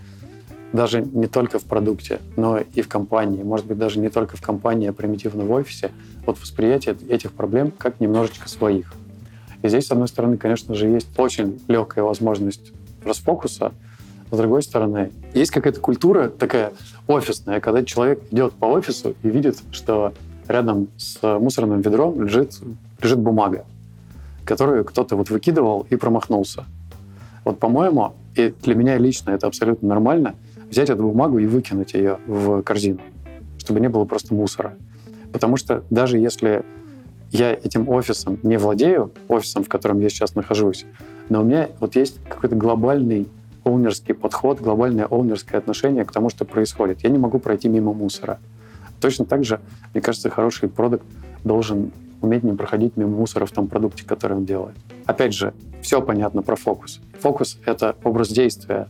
даже 0.72 1.02
не 1.02 1.26
только 1.26 1.58
в 1.58 1.64
продукте, 1.64 2.20
но 2.36 2.58
и 2.58 2.82
в 2.82 2.88
компании, 2.88 3.42
может 3.42 3.66
быть 3.66 3.78
даже 3.78 3.98
не 3.98 4.08
только 4.08 4.36
в 4.36 4.42
компании, 4.42 4.88
а 4.88 4.92
примитивно 4.92 5.44
в 5.44 5.50
офисе, 5.50 5.90
вот 6.26 6.38
восприятие 6.40 6.96
этих 7.08 7.32
проблем 7.32 7.72
как 7.76 8.00
немножечко 8.00 8.48
своих. 8.48 8.92
И 9.62 9.68
здесь, 9.68 9.86
с 9.86 9.90
одной 9.90 10.08
стороны, 10.08 10.36
конечно 10.36 10.74
же, 10.74 10.86
есть 10.88 11.08
очень 11.18 11.60
легкая 11.68 12.04
возможность 12.04 12.72
расфокуса, 13.04 13.72
с 14.30 14.36
другой 14.36 14.62
стороны, 14.62 15.10
есть 15.32 15.50
какая-то 15.50 15.80
культура 15.80 16.28
такая 16.28 16.72
офисная, 17.06 17.60
когда 17.60 17.82
человек 17.82 18.20
идет 18.30 18.52
по 18.52 18.66
офису 18.66 19.14
и 19.22 19.30
видит, 19.30 19.58
что 19.72 20.12
рядом 20.46 20.88
с 20.98 21.20
мусорным 21.22 21.80
ведром 21.80 22.22
лежит, 22.22 22.58
лежит 23.00 23.18
бумага, 23.18 23.64
которую 24.48 24.82
кто-то 24.86 25.14
вот 25.14 25.28
выкидывал 25.28 25.86
и 25.90 25.96
промахнулся. 25.96 26.64
Вот, 27.44 27.58
по-моему, 27.58 28.14
и 28.34 28.54
для 28.62 28.74
меня 28.74 28.96
лично 28.96 29.32
это 29.32 29.46
абсолютно 29.46 29.86
нормально, 29.88 30.36
взять 30.70 30.88
эту 30.88 31.02
бумагу 31.02 31.38
и 31.38 31.44
выкинуть 31.44 31.92
ее 31.92 32.18
в 32.26 32.62
корзину, 32.62 33.00
чтобы 33.58 33.80
не 33.80 33.90
было 33.90 34.06
просто 34.06 34.32
мусора. 34.32 34.74
Потому 35.34 35.58
что 35.58 35.84
даже 35.90 36.16
если 36.16 36.64
я 37.30 37.52
этим 37.52 37.90
офисом 37.90 38.38
не 38.42 38.56
владею, 38.56 39.12
офисом, 39.28 39.64
в 39.64 39.68
котором 39.68 40.00
я 40.00 40.08
сейчас 40.08 40.34
нахожусь, 40.34 40.86
но 41.28 41.42
у 41.42 41.44
меня 41.44 41.68
вот 41.78 41.94
есть 41.94 42.18
какой-то 42.26 42.56
глобальный 42.56 43.28
оунерский 43.64 44.14
подход, 44.14 44.62
глобальное 44.62 45.04
оунерское 45.04 45.60
отношение 45.60 46.06
к 46.06 46.12
тому, 46.12 46.30
что 46.30 46.46
происходит. 46.46 47.02
Я 47.02 47.10
не 47.10 47.18
могу 47.18 47.38
пройти 47.38 47.68
мимо 47.68 47.92
мусора. 47.92 48.38
Точно 48.98 49.26
так 49.26 49.44
же, 49.44 49.60
мне 49.92 50.00
кажется, 50.00 50.30
хороший 50.30 50.70
продукт 50.70 51.04
должен 51.44 51.92
уметь 52.20 52.42
не 52.42 52.52
проходить 52.52 52.96
мимо 52.96 53.16
мусора 53.16 53.46
в 53.46 53.50
том 53.50 53.68
продукте, 53.68 54.04
который 54.04 54.36
он 54.36 54.44
делает. 54.44 54.76
Опять 55.06 55.34
же, 55.34 55.52
все 55.82 56.02
понятно 56.02 56.42
про 56.42 56.56
фокус. 56.56 57.00
Фокус— 57.20 57.58
это 57.64 57.96
образ 58.04 58.28
действия. 58.28 58.88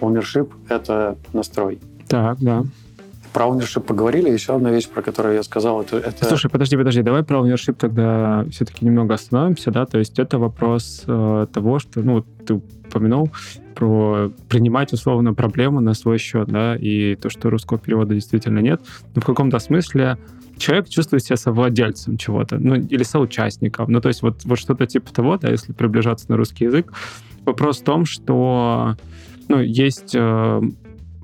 Ownership— 0.00 0.50
это 0.68 1.16
настрой. 1.32 1.80
Так, 2.08 2.38
да. 2.40 2.64
Про 3.32 3.46
ownership 3.46 3.80
поговорили. 3.80 4.30
Еще 4.30 4.54
одна 4.54 4.70
вещь, 4.70 4.88
про 4.88 5.02
которую 5.02 5.34
я 5.34 5.42
сказал, 5.42 5.82
это... 5.82 5.98
это... 5.98 6.24
Слушай, 6.24 6.50
подожди, 6.50 6.76
подожди, 6.76 7.02
давай 7.02 7.22
про 7.22 7.38
ownership 7.38 7.74
тогда 7.78 8.46
все-таки 8.50 8.84
немного 8.84 9.14
остановимся, 9.14 9.70
да, 9.70 9.84
то 9.86 9.98
есть 9.98 10.18
это 10.18 10.38
вопрос 10.38 11.02
э, 11.06 11.46
того, 11.52 11.78
что, 11.78 12.00
ну, 12.00 12.22
ты 12.46 12.54
упомянул 12.54 13.30
про 13.74 14.30
принимать 14.48 14.92
условно 14.94 15.34
проблему 15.34 15.80
на 15.80 15.92
свой 15.92 16.16
счет, 16.16 16.48
да, 16.48 16.76
и 16.76 17.14
то, 17.16 17.28
что 17.28 17.50
русского 17.50 17.78
перевода 17.78 18.14
действительно 18.14 18.60
нет, 18.60 18.80
но 19.14 19.20
в 19.20 19.24
каком-то 19.24 19.58
смысле 19.58 20.16
человек 20.58 20.88
чувствует 20.88 21.24
себя 21.24 21.36
совладельцем 21.36 22.16
чего-то, 22.16 22.58
ну, 22.58 22.76
или 22.76 23.02
соучастником. 23.02 23.90
Ну, 23.90 24.00
то 24.00 24.08
есть 24.08 24.22
вот, 24.22 24.44
вот 24.44 24.58
что-то 24.58 24.86
типа 24.86 25.12
того, 25.12 25.36
да, 25.36 25.50
если 25.50 25.72
приближаться 25.72 26.26
на 26.30 26.36
русский 26.36 26.64
язык. 26.64 26.92
Вопрос 27.44 27.80
в 27.80 27.84
том, 27.84 28.04
что 28.04 28.96
ну, 29.48 29.60
есть 29.60 30.14
э, 30.14 30.62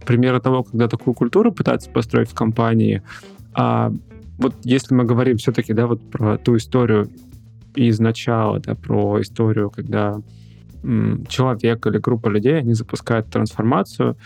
примеры 0.06 0.40
того, 0.40 0.62
когда 0.62 0.88
такую 0.88 1.14
культуру 1.14 1.52
пытаются 1.52 1.90
построить 1.90 2.30
в 2.30 2.34
компании. 2.34 3.02
А 3.54 3.92
вот 4.38 4.54
если 4.64 4.94
мы 4.94 5.04
говорим 5.04 5.38
все-таки, 5.38 5.72
да, 5.72 5.86
вот 5.86 6.00
про 6.10 6.38
ту 6.38 6.56
историю 6.56 7.08
из 7.74 7.98
начала, 8.00 8.60
да, 8.60 8.74
про 8.74 9.20
историю, 9.20 9.70
когда 9.70 10.20
м, 10.82 11.26
человек 11.26 11.86
или 11.86 11.98
группа 11.98 12.28
людей, 12.28 12.58
они 12.58 12.74
запускают 12.74 13.28
трансформацию, 13.28 14.16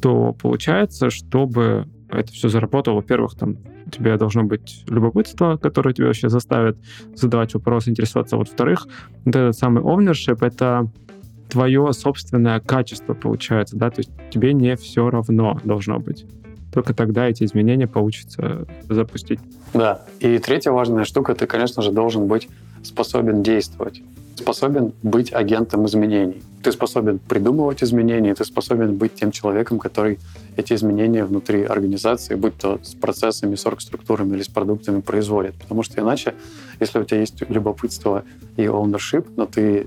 то 0.00 0.32
получается, 0.32 1.10
чтобы 1.10 1.86
это 2.08 2.32
все 2.32 2.48
заработало, 2.48 2.96
во-первых, 2.96 3.34
там 3.34 3.56
тебя 3.96 4.16
должно 4.16 4.44
быть 4.44 4.84
любопытство, 4.88 5.56
которое 5.56 5.94
тебя 5.94 6.06
вообще 6.06 6.28
заставит 6.28 6.76
задавать 7.14 7.54
вопросы, 7.54 7.90
интересоваться. 7.90 8.36
Вот, 8.36 8.48
вот 9.24 9.36
этот 9.36 9.56
самый 9.56 9.82
ownership— 9.82 10.38
это 10.40 10.90
твое 11.48 11.92
собственное 11.92 12.60
качество 12.60 13.14
получается, 13.14 13.76
да, 13.76 13.90
то 13.90 14.00
есть 14.00 14.10
тебе 14.30 14.52
не 14.52 14.76
все 14.76 15.10
равно 15.10 15.60
должно 15.64 15.98
быть. 15.98 16.26
Только 16.72 16.92
тогда 16.92 17.26
эти 17.28 17.44
изменения 17.44 17.86
получится 17.86 18.66
запустить. 18.88 19.40
Да. 19.72 20.02
И 20.20 20.38
третья 20.38 20.72
важная 20.72 21.04
штука, 21.04 21.34
ты, 21.34 21.46
конечно 21.46 21.82
же, 21.82 21.90
должен 21.90 22.26
быть 22.26 22.48
способен 22.82 23.42
действовать 23.42 24.02
способен 24.36 24.92
быть 25.02 25.32
агентом 25.32 25.86
изменений. 25.86 26.42
Ты 26.62 26.72
способен 26.72 27.18
придумывать 27.18 27.82
изменения, 27.82 28.34
ты 28.34 28.44
способен 28.44 28.96
быть 28.96 29.14
тем 29.14 29.30
человеком, 29.30 29.78
который 29.78 30.18
эти 30.56 30.74
изменения 30.74 31.24
внутри 31.24 31.64
организации, 31.64 32.34
будь 32.34 32.56
то 32.56 32.78
с 32.82 32.94
процессами, 32.94 33.54
с 33.54 33.66
оргструктурами 33.66 34.34
или 34.36 34.42
с 34.42 34.48
продуктами 34.48 35.00
производит. 35.00 35.54
Потому 35.54 35.82
что 35.82 36.00
иначе, 36.00 36.34
если 36.80 36.98
у 36.98 37.04
тебя 37.04 37.20
есть 37.20 37.42
любопытство 37.48 38.24
и 38.56 38.64
ownership, 38.64 39.26
но 39.36 39.46
ты 39.46 39.86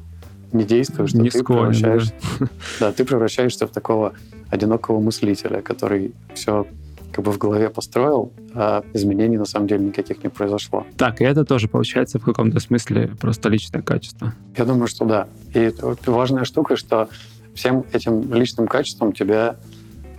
не 0.53 0.63
действуешь, 0.63 1.11
то 1.11 1.17
не 1.17 1.29
ты 1.29 1.43
превращаешься, 1.43 2.13
да. 2.39 2.47
да, 2.79 2.91
ты 2.91 3.05
превращаешься 3.05 3.67
в 3.67 3.71
такого 3.71 4.13
одинокого 4.49 4.99
мыслителя, 4.99 5.61
который 5.61 6.13
все 6.33 6.65
как 7.11 7.25
бы 7.25 7.31
в 7.31 7.37
голове 7.37 7.69
построил, 7.69 8.31
а 8.53 8.83
изменений 8.93 9.38
на 9.38 9.45
самом 9.45 9.67
деле 9.67 9.85
никаких 9.85 10.23
не 10.23 10.29
произошло. 10.29 10.85
Так, 10.97 11.21
и 11.21 11.23
это 11.23 11.43
тоже 11.43 11.67
получается 11.67 12.19
в 12.19 12.23
каком-то 12.23 12.59
смысле 12.59 13.12
просто 13.19 13.49
личное 13.49 13.81
качество. 13.81 14.33
Я 14.55 14.65
думаю, 14.65 14.88
что 14.88 15.05
да. 15.05 15.27
И 15.53 15.73
важная 16.05 16.45
штука, 16.45 16.75
что 16.75 17.09
всем 17.55 17.83
этим 17.93 18.33
личным 18.33 18.67
качествам 18.67 19.13
тебя 19.13 19.57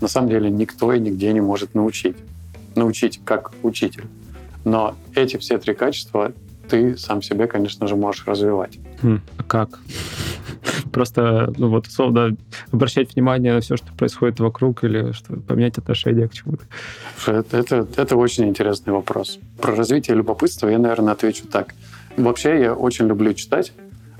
на 0.00 0.08
самом 0.08 0.28
деле 0.28 0.50
никто 0.50 0.92
и 0.92 0.98
нигде 0.98 1.32
не 1.32 1.40
может 1.40 1.74
научить. 1.74 2.16
Научить 2.74 3.20
как 3.24 3.52
учитель. 3.62 4.04
Но 4.64 4.94
эти 5.14 5.36
все 5.36 5.58
три 5.58 5.74
качества 5.74 6.32
ты 6.70 6.96
сам 6.96 7.22
себе, 7.22 7.46
конечно 7.46 7.86
же, 7.86 7.96
можешь 7.96 8.26
развивать. 8.26 8.78
Хм, 9.02 9.20
а 9.36 9.42
как? 9.42 9.80
Просто, 10.92 11.52
ну 11.56 11.68
вот, 11.68 11.86
условно, 11.86 12.36
обращать 12.72 13.14
внимание 13.14 13.54
на 13.54 13.60
все, 13.60 13.76
что 13.76 13.92
происходит 13.92 14.40
вокруг, 14.40 14.84
или 14.84 15.12
что 15.12 15.34
поменять 15.36 15.78
отношение 15.78 16.28
к 16.28 16.32
чему-то. 16.32 16.64
Это, 17.26 17.56
это, 17.58 17.86
это 17.96 18.16
очень 18.16 18.48
интересный 18.48 18.92
вопрос. 18.92 19.38
Про 19.60 19.74
развитие 19.74 20.16
любопытства 20.16 20.68
я, 20.68 20.78
наверное, 20.78 21.12
отвечу 21.12 21.46
так. 21.46 21.74
Вообще, 22.16 22.60
я 22.60 22.74
очень 22.74 23.06
люблю 23.06 23.32
читать, 23.34 23.72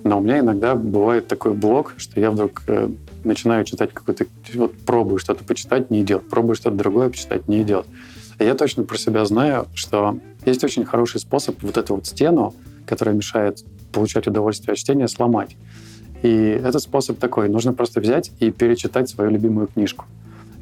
но 0.05 0.19
у 0.19 0.23
меня 0.23 0.41
иногда 0.41 0.75
бывает 0.75 1.29
такой 1.29 1.53
блок, 1.55 1.95
что 1.99 2.21
я 2.21 2.31
вдруг 2.31 2.63
э, 2.67 2.89
начинаю 3.25 3.65
читать 3.65 3.93
какой-то... 3.93 4.27
Вот 4.55 4.77
пробую 4.79 5.19
что-то 5.19 5.45
почитать, 5.45 5.91
не 5.91 6.03
идет. 6.03 6.29
Пробую 6.29 6.55
что-то 6.55 6.77
другое 6.77 7.11
почитать, 7.11 7.49
не 7.49 7.63
идет. 7.63 7.87
И 8.39 8.45
я 8.45 8.55
точно 8.55 8.85
про 8.85 8.97
себя 8.97 9.25
знаю, 9.25 9.67
что 9.75 10.19
есть 10.45 10.65
очень 10.65 10.85
хороший 10.85 11.21
способ 11.21 11.63
вот 11.63 11.77
эту 11.77 11.97
вот 11.97 12.07
стену, 12.07 12.55
которая 12.87 13.15
мешает 13.15 13.65
получать 13.93 14.27
удовольствие 14.27 14.73
от 14.73 14.79
чтения, 14.79 15.09
сломать. 15.09 15.57
И 16.23 16.29
этот 16.29 16.83
способ 16.83 17.19
такой. 17.19 17.49
Нужно 17.49 17.73
просто 17.73 18.01
взять 18.01 18.31
и 18.41 18.51
перечитать 18.51 19.09
свою 19.09 19.31
любимую 19.31 19.69
книжку. 19.69 20.05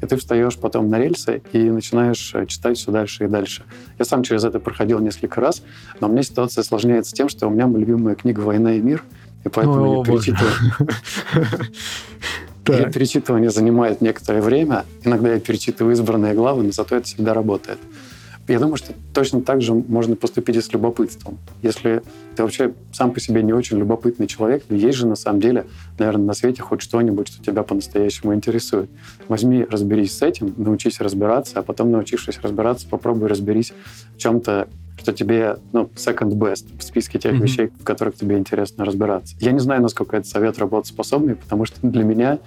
И 0.01 0.05
ты 0.05 0.15
встаешь 0.15 0.57
потом 0.57 0.89
на 0.89 0.97
рельсы 0.97 1.41
и 1.51 1.69
начинаешь 1.69 2.33
э, 2.33 2.45
читать 2.45 2.77
все 2.77 2.91
дальше 2.91 3.25
и 3.25 3.27
дальше. 3.27 3.63
Я 3.97 4.05
сам 4.05 4.23
через 4.23 4.45
это 4.45 4.59
проходил 4.59 4.99
несколько 4.99 5.41
раз, 5.41 5.61
но 5.99 6.07
у 6.07 6.11
меня 6.11 6.23
ситуация 6.23 6.61
осложняется 6.61 7.13
тем, 7.13 7.27
что 7.27 7.47
у 7.47 7.49
меня 7.49 7.67
любимая 7.67 8.15
книга 8.15 8.39
«Война 8.39 8.75
и 8.75 8.79
мир», 8.79 9.03
и 9.43 9.49
поэтому 9.49 9.91
О, 9.91 9.97
я 9.97 10.03
перечитываю. 10.05 10.53
Перечитывание 12.93 13.49
занимает 13.49 13.99
некоторое 13.99 14.41
время. 14.41 14.85
Иногда 15.03 15.33
я 15.33 15.39
перечитываю 15.39 15.93
избранные 15.93 16.33
главы, 16.33 16.63
но 16.63 16.71
зато 16.71 16.95
это 16.95 17.05
всегда 17.05 17.33
работает. 17.33 17.79
Я 18.49 18.59
думаю, 18.59 18.77
что 18.77 18.93
точно 19.13 19.41
так 19.41 19.61
же 19.61 19.73
можно 19.75 20.15
поступить 20.15 20.55
и 20.55 20.61
с 20.61 20.73
любопытством. 20.73 21.37
Если 21.61 22.01
ты 22.35 22.41
вообще 22.41 22.73
сам 22.91 23.11
по 23.11 23.19
себе 23.19 23.43
не 23.43 23.53
очень 23.53 23.77
любопытный 23.77 24.25
человек, 24.25 24.63
но 24.69 24.75
есть 24.75 24.97
же 24.97 25.05
на 25.05 25.15
самом 25.15 25.39
деле, 25.39 25.67
наверное, 25.99 26.25
на 26.25 26.33
свете 26.33 26.63
хоть 26.63 26.81
что-нибудь, 26.81 27.27
что 27.27 27.43
тебя 27.43 27.61
по-настоящему 27.61 28.33
интересует. 28.33 28.89
Возьми, 29.27 29.65
разберись 29.69 30.17
с 30.17 30.23
этим, 30.23 30.55
научись 30.57 30.99
разбираться, 30.99 31.59
а 31.59 31.61
потом, 31.61 31.91
научившись 31.91 32.39
разбираться, 32.41 32.87
попробуй 32.89 33.27
разберись 33.27 33.71
в 34.15 34.17
чем-то, 34.17 34.67
что 34.97 35.13
тебе, 35.13 35.57
ну, 35.71 35.89
second 35.95 36.31
best 36.31 36.65
в 36.77 36.83
списке 36.83 37.19
тех 37.19 37.33
Мгм. 37.33 37.43
вещей, 37.43 37.67
в 37.79 37.83
которых 37.83 38.15
тебе 38.15 38.37
интересно 38.37 38.83
разбираться. 38.83 39.35
Я 39.39 39.51
не 39.51 39.59
знаю, 39.59 39.83
насколько 39.83 40.17
это 40.17 40.27
совет 40.27 40.57
работоспособный, 40.57 41.35
потому 41.35 41.65
что 41.65 41.75
для 41.87 42.03
меня 42.03 42.39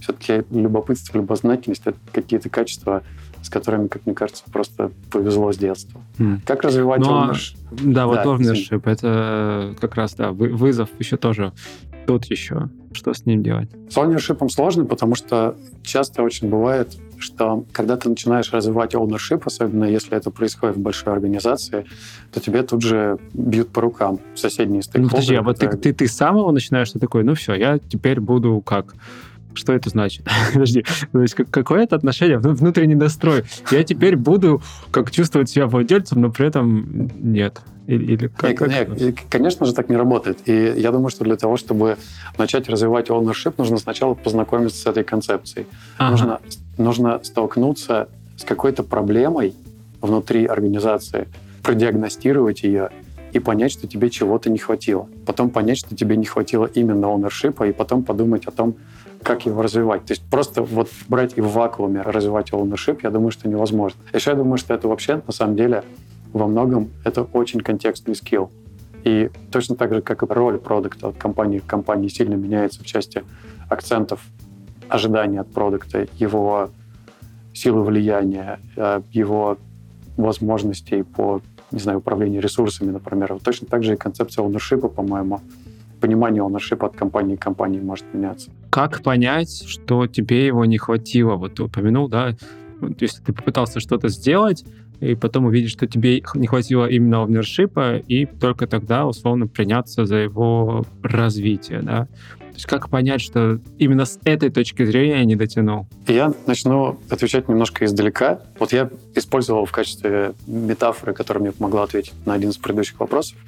все-таки 0.00 0.42
любопытство, 0.50 1.18
любознательность— 1.18 1.82
это 1.84 1.98
какие-то 2.12 2.48
качества, 2.48 3.02
с 3.42 3.48
которыми, 3.48 3.88
как 3.88 4.06
мне 4.06 4.14
кажется, 4.14 4.44
просто 4.52 4.90
повезло 5.10 5.52
с 5.52 5.56
детства. 5.56 6.00
М. 6.18 6.40
Как 6.46 6.62
развивать 6.62 7.00
Ну, 7.00 7.08
а- 7.14 7.30
ownership? 7.32 7.56
Да, 7.70 8.06
вот 8.06 8.16
Да, 8.16 8.24
ownership, 8.24 8.82
это 8.84 9.74
как 9.80 9.94
раз, 9.94 10.14
да, 10.14 10.30
вы- 10.32 10.48
вызов 10.52 10.88
еще 10.98 11.16
тоже. 11.16 11.52
Тут 12.06 12.24
еще. 12.26 12.68
Что 12.92 13.14
с 13.14 13.24
ним 13.24 13.42
делать? 13.42 13.70
С 13.88 13.96
ownership 13.96 14.48
сложно, 14.48 14.84
потому 14.84 15.14
что 15.14 15.54
часто 15.82 16.22
очень 16.22 16.48
бывает, 16.48 16.96
что 17.18 17.64
когда 17.72 17.96
ты 17.96 18.08
начинаешь 18.08 18.52
развивать 18.52 18.94
ownership, 18.94 19.42
особенно 19.44 19.84
если 19.84 20.16
это 20.16 20.30
происходит 20.30 20.76
в 20.76 20.80
большой 20.80 21.12
организации, 21.12 21.84
то 22.32 22.40
тебе 22.40 22.62
тут 22.62 22.82
же 22.82 23.18
бьют 23.32 23.68
по 23.68 23.80
рукам 23.82 24.18
соседние 24.34 24.78
Ну, 24.78 24.82
стейкхолдеры. 24.82 25.10
подожди, 25.10 25.34
а 25.36 25.42
вот 25.42 25.58
ты, 25.58 25.68
ты, 25.76 25.92
ты 25.92 26.08
с 26.08 26.12
самого 26.16 26.50
начинаешь, 26.50 26.90
ты 26.90 26.98
такой, 26.98 27.22
ну 27.22 27.34
все, 27.34 27.54
я 27.54 27.78
теперь 27.78 28.18
буду 28.20 28.60
как? 28.60 28.94
Что 29.54 29.72
это 29.72 29.90
значит? 29.90 30.24
Подожди, 30.52 30.84
то 31.12 31.20
есть 31.22 31.34
как- 31.34 31.50
какое 31.50 31.82
это 31.82 31.96
отношение, 31.96 32.38
Вну- 32.38 32.54
внутренний 32.54 32.94
настрой? 32.94 33.44
Я 33.70 33.82
теперь 33.84 34.16
буду 34.16 34.62
как 34.90 35.10
чувствовать 35.10 35.50
себя 35.50 35.66
владельцем, 35.66 36.20
но 36.20 36.30
при 36.30 36.46
этом 36.46 37.10
нет. 37.20 37.60
Или, 37.86 38.12
или 38.12 38.26
как, 38.28 38.50
Не, 38.50 38.56
как 38.56 38.68
не, 38.68 38.74
это? 38.76 38.94
и, 38.94 39.12
конечно 39.28 39.66
же, 39.66 39.74
так 39.74 39.88
не 39.88 39.96
работает. 39.96 40.38
И 40.48 40.52
я 40.76 40.92
думаю, 40.92 41.10
что 41.10 41.24
для 41.24 41.36
того, 41.36 41.56
чтобы 41.56 41.96
начать 42.38 42.68
развивать 42.68 43.08
ownership, 43.08 43.54
нужно 43.58 43.78
сначала 43.78 44.14
познакомиться 44.14 44.76
с 44.80 44.86
этой 44.86 45.02
концепцией. 45.02 45.66
Ага. 45.98 46.10
Нужно, 46.12 46.40
нужно 46.78 47.20
столкнуться 47.24 48.08
с 48.36 48.44
какой-то 48.44 48.84
проблемой 48.84 49.54
внутри 50.00 50.46
организации, 50.46 51.26
продиагностировать 51.64 52.62
ее 52.62 52.90
и 53.32 53.38
понять, 53.38 53.72
что 53.72 53.86
тебе 53.86 54.10
чего-то 54.10 54.50
не 54.50 54.58
хватило. 54.58 55.08
Потом 55.26 55.50
понять, 55.50 55.78
что 55.78 55.94
тебе 55.96 56.16
не 56.16 56.26
хватило 56.26 56.66
именно 56.66 57.06
ownership, 57.06 57.68
и 57.68 57.72
потом 57.72 58.02
подумать 58.02 58.46
о 58.46 58.50
том, 58.50 58.74
как 59.22 59.46
его 59.46 59.62
развивать. 59.62 60.04
То 60.04 60.12
есть 60.12 60.22
просто 60.30 60.62
вот 60.62 60.88
брать 61.08 61.34
и 61.36 61.40
в 61.40 61.52
вакууме 61.52 62.02
развивать 62.02 62.50
ownership, 62.50 63.00
я 63.02 63.10
думаю, 63.10 63.30
что 63.30 63.48
невозможно. 63.48 64.00
Еще 64.12 64.30
я 64.30 64.36
думаю, 64.36 64.58
что 64.58 64.74
это 64.74 64.88
вообще, 64.88 65.22
на 65.26 65.32
самом 65.32 65.56
деле, 65.56 65.84
во 66.32 66.46
многом 66.46 66.90
это 67.04 67.22
очень 67.22 67.60
контекстный 67.60 68.14
скилл. 68.14 68.50
И 69.04 69.30
точно 69.50 69.76
так 69.76 69.94
же, 69.94 70.02
как 70.02 70.22
и 70.22 70.26
роль 70.26 70.58
продукта 70.58 71.08
от 71.08 71.16
компании 71.16 71.58
к 71.58 71.66
компании 71.66 72.08
сильно 72.08 72.34
меняется 72.34 72.82
в 72.82 72.86
части 72.86 73.24
акцентов, 73.68 74.22
ожиданий 74.88 75.38
от 75.38 75.50
продукта, 75.50 76.06
его 76.18 76.70
силы 77.54 77.82
влияния, 77.82 78.60
э, 78.76 79.02
его 79.12 79.58
возможностей 80.16 81.02
по, 81.02 81.40
не 81.70 81.78
знаю, 81.78 81.98
управлению 81.98 82.42
ресурсами, 82.42 82.90
например. 82.90 83.38
Точно 83.42 83.66
так 83.66 83.82
же 83.82 83.94
и 83.94 83.96
концепция 83.96 84.44
ownership, 84.44 84.86
по-моему, 84.88 85.40
понимание 86.00 86.42
ownership 86.42 86.84
от 86.84 86.96
компании 86.96 87.36
к 87.36 87.40
компании 87.40 87.80
может 87.80 88.12
меняться. 88.12 88.50
Как 88.70 89.02
понять, 89.02 89.64
что 89.66 90.06
тебе 90.06 90.46
его 90.46 90.64
не 90.64 90.78
хватило? 90.78 91.34
Вот 91.34 91.56
ты 91.56 91.64
упомянул, 91.64 92.08
да, 92.08 92.36
если 93.00 93.22
ты 93.22 93.32
попытался 93.32 93.80
что-то 93.80 94.08
сделать, 94.08 94.64
и 95.00 95.14
потом 95.14 95.46
увидеть, 95.46 95.70
что 95.70 95.86
тебе 95.86 96.22
не 96.34 96.46
хватило 96.46 96.86
именно 96.86 97.22
овнершипа, 97.22 97.96
и 97.96 98.26
только 98.26 98.66
тогда, 98.66 99.06
условно, 99.06 99.46
приняться 99.46 100.04
за 100.04 100.16
его 100.16 100.84
развитие, 101.02 101.80
да. 101.82 102.06
То 102.38 102.54
есть 102.54 102.66
как 102.66 102.90
понять, 102.90 103.22
что 103.22 103.58
именно 103.78 104.04
с 104.04 104.18
этой 104.24 104.50
точки 104.50 104.84
зрения 104.84 105.18
я 105.18 105.24
не 105.24 105.36
дотянул? 105.36 105.86
Я 106.06 106.34
начну 106.46 106.98
отвечать 107.08 107.48
немножко 107.48 107.86
издалека. 107.86 108.40
Вот 108.58 108.72
я 108.72 108.90
использовал 109.14 109.64
в 109.64 109.72
качестве 109.72 110.34
метафоры, 110.46 111.14
которая 111.14 111.42
мне 111.42 111.52
помогла 111.52 111.84
ответить 111.84 112.12
на 112.26 112.34
один 112.34 112.50
из 112.50 112.58
предыдущих 112.58 113.00
вопросов, 113.00 113.38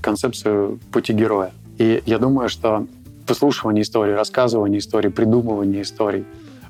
концепцию 0.00 0.80
пути 0.90 1.12
героя. 1.12 1.52
И 1.78 2.02
я 2.06 2.18
думаю, 2.18 2.48
что 2.48 2.86
выслушивание 3.30 3.82
истории, 3.82 4.12
рассказывание 4.12 4.78
истории, 4.78 5.08
придумывание 5.08 5.82
историй 5.82 6.24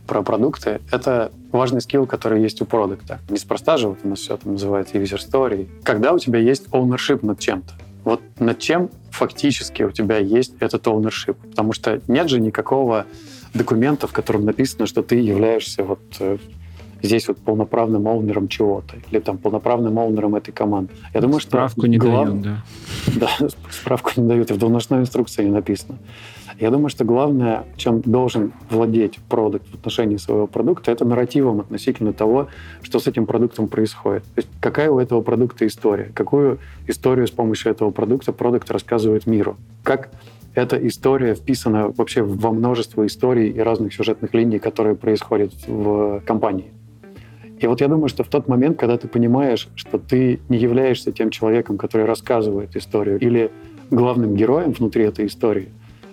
про 0.06 0.22
продукты— 0.22 0.80
это 0.92 1.32
важный 1.52 1.80
скилл, 1.80 2.06
который 2.06 2.42
есть 2.42 2.60
у 2.62 2.64
продукта. 2.64 3.18
Неспроста 3.28 3.76
же 3.76 3.88
вот 3.88 3.98
у 4.04 4.08
нас 4.08 4.20
все 4.20 4.34
это 4.34 4.48
называется 4.48 4.98
user 4.98 5.18
story. 5.18 5.68
Когда 5.82 6.12
у 6.12 6.18
тебя 6.18 6.38
есть 6.38 6.66
ownership 6.68 7.24
над 7.24 7.38
чем-то, 7.38 7.72
вот 8.04 8.20
над 8.38 8.58
чем 8.58 8.90
фактически 9.10 9.82
у 9.82 9.90
тебя 9.90 10.18
есть 10.18 10.54
этот 10.60 10.86
ownership. 10.86 11.36
Потому 11.50 11.72
что 11.72 12.00
нет 12.08 12.28
же 12.28 12.40
никакого 12.40 13.06
документа, 13.54 14.06
в 14.06 14.12
котором 14.12 14.44
написано, 14.44 14.86
что 14.86 15.02
ты 15.02 15.16
являешься 15.16 15.84
вот 15.84 16.00
э, 16.18 16.38
здесь 17.02 17.28
вот 17.28 17.38
полноправным 17.38 18.06
оунером 18.08 18.48
чего-то 18.48 18.96
или 19.10 19.20
там 19.20 19.38
полноправным 19.38 19.98
оунером 19.98 20.34
этой 20.34 20.52
команды. 20.52 20.92
Я 21.14 21.20
думаю, 21.20 21.40
справку 21.40 21.82
что 21.82 21.88
не 21.88 21.98
глав... 21.98 22.28
дают, 22.28 22.42
да. 22.42 22.64
Да, 23.40 23.48
справку 23.70 24.12
не 24.16 24.28
дают, 24.28 24.50
и 24.50 24.54
в 24.54 24.58
должностной 24.58 25.00
инструкции 25.00 25.44
не 25.44 25.50
написано. 25.50 25.98
Я 26.60 26.70
думаю, 26.70 26.90
что 26.90 27.06
главное, 27.06 27.64
чем 27.76 28.02
должен 28.02 28.52
владеть 28.68 29.18
продукт 29.30 29.66
в 29.70 29.74
отношении 29.76 30.18
своего 30.18 30.46
продукта, 30.46 30.92
это 30.92 31.06
нарративом 31.06 31.60
относительно 31.60 32.12
того, 32.12 32.48
что 32.82 32.98
с 32.98 33.06
этим 33.06 33.24
продуктом 33.24 33.66
происходит. 33.66 34.24
То 34.34 34.40
есть 34.40 34.48
какая 34.60 34.90
у 34.90 34.98
этого 34.98 35.22
продукта 35.22 35.66
история, 35.66 36.12
какую 36.14 36.58
историю 36.86 37.26
с 37.26 37.30
помощью 37.30 37.72
этого 37.72 37.90
продукта 37.92 38.34
продукт 38.34 38.70
рассказывает 38.70 39.26
миру, 39.26 39.56
как 39.82 40.10
эта 40.54 40.76
история 40.86 41.34
вписана 41.34 41.88
вообще 41.96 42.22
во 42.22 42.52
множество 42.52 43.06
историй 43.06 43.48
и 43.48 43.60
разных 43.60 43.94
сюжетных 43.94 44.34
линий, 44.34 44.58
которые 44.58 44.96
происходят 44.96 45.54
в 45.66 46.20
компании. 46.26 46.72
И 47.58 47.66
вот 47.66 47.80
я 47.80 47.88
думаю, 47.88 48.08
что 48.08 48.22
в 48.22 48.28
тот 48.28 48.48
момент, 48.48 48.78
когда 48.78 48.98
ты 48.98 49.08
понимаешь, 49.08 49.68
что 49.76 49.98
ты 49.98 50.40
не 50.50 50.58
являешься 50.58 51.10
тем 51.10 51.30
человеком, 51.30 51.78
который 51.78 52.04
рассказывает 52.04 52.76
историю, 52.76 53.18
или 53.18 53.50
главным 53.90 54.34
героем 54.34 54.72
внутри 54.72 55.04
этой 55.04 55.26
истории, 55.26 55.70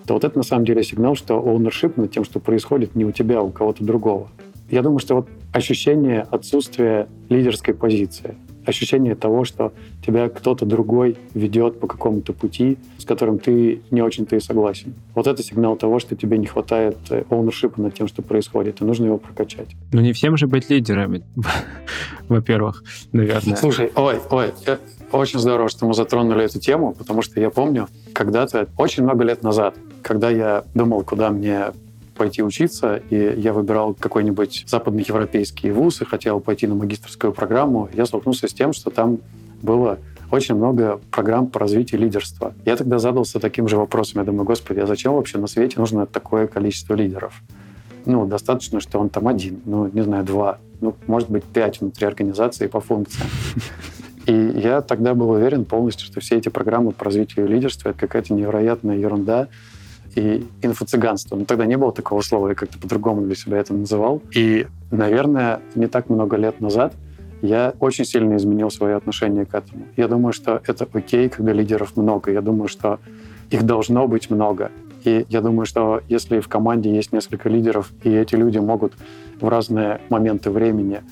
то 0.08 0.14
вот 0.14 0.24
это 0.24 0.38
на 0.38 0.42
самом 0.42 0.64
деле 0.64 0.82
сигнал, 0.82 1.14
что 1.16 1.34
ownership 1.34 1.92
над 1.96 2.10
тем, 2.10 2.24
что 2.24 2.40
происходит 2.40 2.94
не 2.94 3.04
у 3.04 3.12
тебя, 3.12 3.40
а 3.40 3.42
у 3.42 3.50
кого-то 3.50 3.84
другого. 3.84 4.28
Я 4.70 4.80
думаю, 4.80 5.00
что 5.00 5.16
вот 5.16 5.28
ощущение 5.52 6.22
отсутствия 6.30 7.08
лидерской 7.28 7.74
позиции, 7.74 8.34
ощущение 8.64 9.14
того, 9.14 9.44
что 9.44 9.74
тебя 10.04 10.30
кто-то 10.30 10.64
другой 10.64 11.18
ведет 11.34 11.78
по 11.78 11.86
какому-то 11.86 12.32
пути, 12.32 12.78
с 12.96 13.04
которым 13.04 13.38
ты 13.38 13.82
не 13.90 14.00
очень-то 14.00 14.34
и 14.34 14.40
согласен. 14.40 14.94
Вот 15.14 15.26
это 15.26 15.42
сигнал 15.42 15.76
того, 15.76 15.98
что 15.98 16.16
тебе 16.16 16.38
не 16.38 16.46
хватает 16.46 16.96
ownership 17.10 17.74
над 17.76 17.92
тем, 17.92 18.08
что 18.08 18.22
происходит, 18.22 18.80
и 18.80 18.84
нужно 18.86 19.04
его 19.04 19.18
прокачать. 19.18 19.68
Но 19.92 20.00
не 20.00 20.14
всем 20.14 20.38
же 20.38 20.46
быть 20.46 20.70
лидерами, 20.70 21.22
во-первых, 22.30 22.82
наверное. 23.12 23.56
Слушай, 23.56 23.92
ой, 23.94 24.20
ой, 24.30 24.52
э, 24.64 24.78
очень 25.12 25.38
здорово, 25.38 25.68
что 25.68 25.86
мы 25.86 25.92
затронули 25.92 26.44
эту 26.44 26.60
тему, 26.60 26.94
потому 26.94 27.20
что 27.20 27.40
я 27.40 27.50
помню, 27.50 27.88
когда-то, 28.14 28.68
очень 28.78 29.02
много 29.02 29.24
лет 29.24 29.42
назад, 29.42 29.74
когда 30.02 30.30
я 30.30 30.64
думал, 30.74 31.02
куда 31.04 31.30
мне 31.30 31.72
пойти 32.16 32.42
учиться, 32.42 32.96
и 33.10 33.34
я 33.40 33.52
выбирал 33.52 33.94
какой-нибудь 33.94 34.64
западноевропейский 34.66 35.70
вуз 35.70 36.02
и 36.02 36.04
хотел 36.04 36.40
пойти 36.40 36.66
на 36.66 36.74
магистрскую 36.74 37.32
программу, 37.32 37.88
я 37.92 38.06
столкнулся 38.06 38.48
с 38.48 38.52
тем, 38.52 38.72
что 38.72 38.90
там 38.90 39.18
было 39.62 39.98
очень 40.30 40.56
много 40.56 41.00
программ 41.10 41.46
по 41.46 41.58
развитию 41.58 42.00
лидерства. 42.00 42.52
Я 42.66 42.76
тогда 42.76 42.98
задался 42.98 43.40
таким 43.40 43.68
же 43.68 43.76
вопросом. 43.76 44.20
Я 44.20 44.26
думаю, 44.26 44.44
господи, 44.44 44.80
а 44.80 44.86
зачем 44.86 45.14
вообще 45.14 45.38
на 45.38 45.46
свете 45.46 45.78
нужно 45.78 46.06
такое 46.06 46.46
количество 46.46 46.94
лидеров? 46.94 47.42
Ну, 48.04 48.26
достаточно, 48.26 48.80
что 48.80 48.98
он 48.98 49.08
там 49.08 49.28
один, 49.28 49.60
ну, 49.64 49.88
не 49.88 50.02
знаю, 50.02 50.24
два, 50.24 50.58
ну, 50.80 50.94
может 51.06 51.30
быть, 51.30 51.44
пять 51.44 51.80
внутри 51.80 52.06
организации 52.06 52.66
по 52.66 52.80
функциям. 52.80 53.28
И 54.26 54.32
я 54.32 54.82
тогда 54.82 55.14
был 55.14 55.30
уверен 55.30 55.64
полностью, 55.64 56.06
что 56.06 56.20
все 56.20 56.36
эти 56.36 56.50
программы 56.50 56.92
по 56.92 57.06
развитию 57.06 57.46
лидерства— 57.46 57.88
это 57.90 58.00
какая-то 58.00 58.34
невероятная 58.34 58.96
ерунда, 58.96 59.48
и 60.14 60.46
инфо-цыганство. 60.62 61.36
Но 61.36 61.44
тогда 61.44 61.66
не 61.66 61.76
было 61.76 61.92
такого 61.92 62.20
слова, 62.22 62.48
я 62.48 62.54
как-то 62.54 62.78
по-другому 62.78 63.22
для 63.22 63.34
себя 63.34 63.58
это 63.58 63.74
называл. 63.74 64.22
И, 64.34 64.66
наверное, 64.90 65.60
не 65.74 65.86
так 65.86 66.08
много 66.08 66.36
лет 66.36 66.60
назад 66.60 66.94
я 67.42 67.74
очень 67.78 68.04
сильно 68.04 68.36
изменил 68.36 68.70
свое 68.70 68.96
отношение 68.96 69.46
к 69.46 69.54
этому. 69.54 69.86
Я 69.96 70.08
думаю, 70.08 70.32
что 70.32 70.60
это 70.66 70.88
окей, 70.92 71.28
когда 71.28 71.52
лидеров 71.52 71.96
много. 71.96 72.32
Я 72.32 72.40
думаю, 72.40 72.68
что 72.68 72.98
их 73.50 73.62
должно 73.64 74.08
быть 74.08 74.30
много. 74.30 74.70
И 75.04 75.24
я 75.28 75.40
думаю, 75.40 75.64
что 75.64 76.02
если 76.08 76.40
в 76.40 76.48
команде 76.48 76.92
есть 76.92 77.12
несколько 77.12 77.48
лидеров, 77.48 77.92
и 78.02 78.10
эти 78.10 78.34
люди 78.34 78.58
могут 78.58 78.94
в 79.40 79.48
разные 79.48 80.00
моменты 80.08 80.50
времени, 80.50 81.02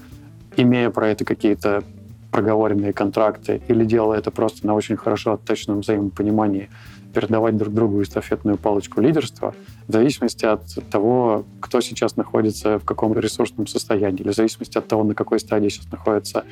имея 0.57 0.91
про 0.91 1.09
это 1.09 1.25
какие-то 1.25 1.85
проговоренные 2.31 2.93
контракты 2.93 3.63
или 3.69 3.85
делая 3.85 4.19
это 4.19 4.31
просто 4.31 4.67
на 4.67 4.75
очень 4.75 4.97
хорошо 4.97 5.35
отточенном 5.35 5.81
взаимопонимании, 5.81 6.69
передавать 7.17 7.57
друг 7.57 7.73
другу 7.73 8.03
эстафетную 8.03 8.59
палочку 8.59 9.01
лидерства 9.01 9.55
в 9.89 9.93
зависимости 9.93 10.45
от 10.45 10.67
того, 10.91 11.47
кто 11.61 11.81
сейчас 11.81 12.15
находится 12.17 12.79
в 12.79 12.85
каком 12.85 13.19
ресурсном 13.19 13.67
состоянии, 13.67 14.21
или 14.21 14.33
в 14.33 14.35
зависимости 14.35 14.77
от 14.77 14.87
того, 14.87 15.03
на 15.03 15.15
какой 15.15 15.41
стадии 15.41 15.71
сейчас 15.71 15.91
находится 15.91 16.45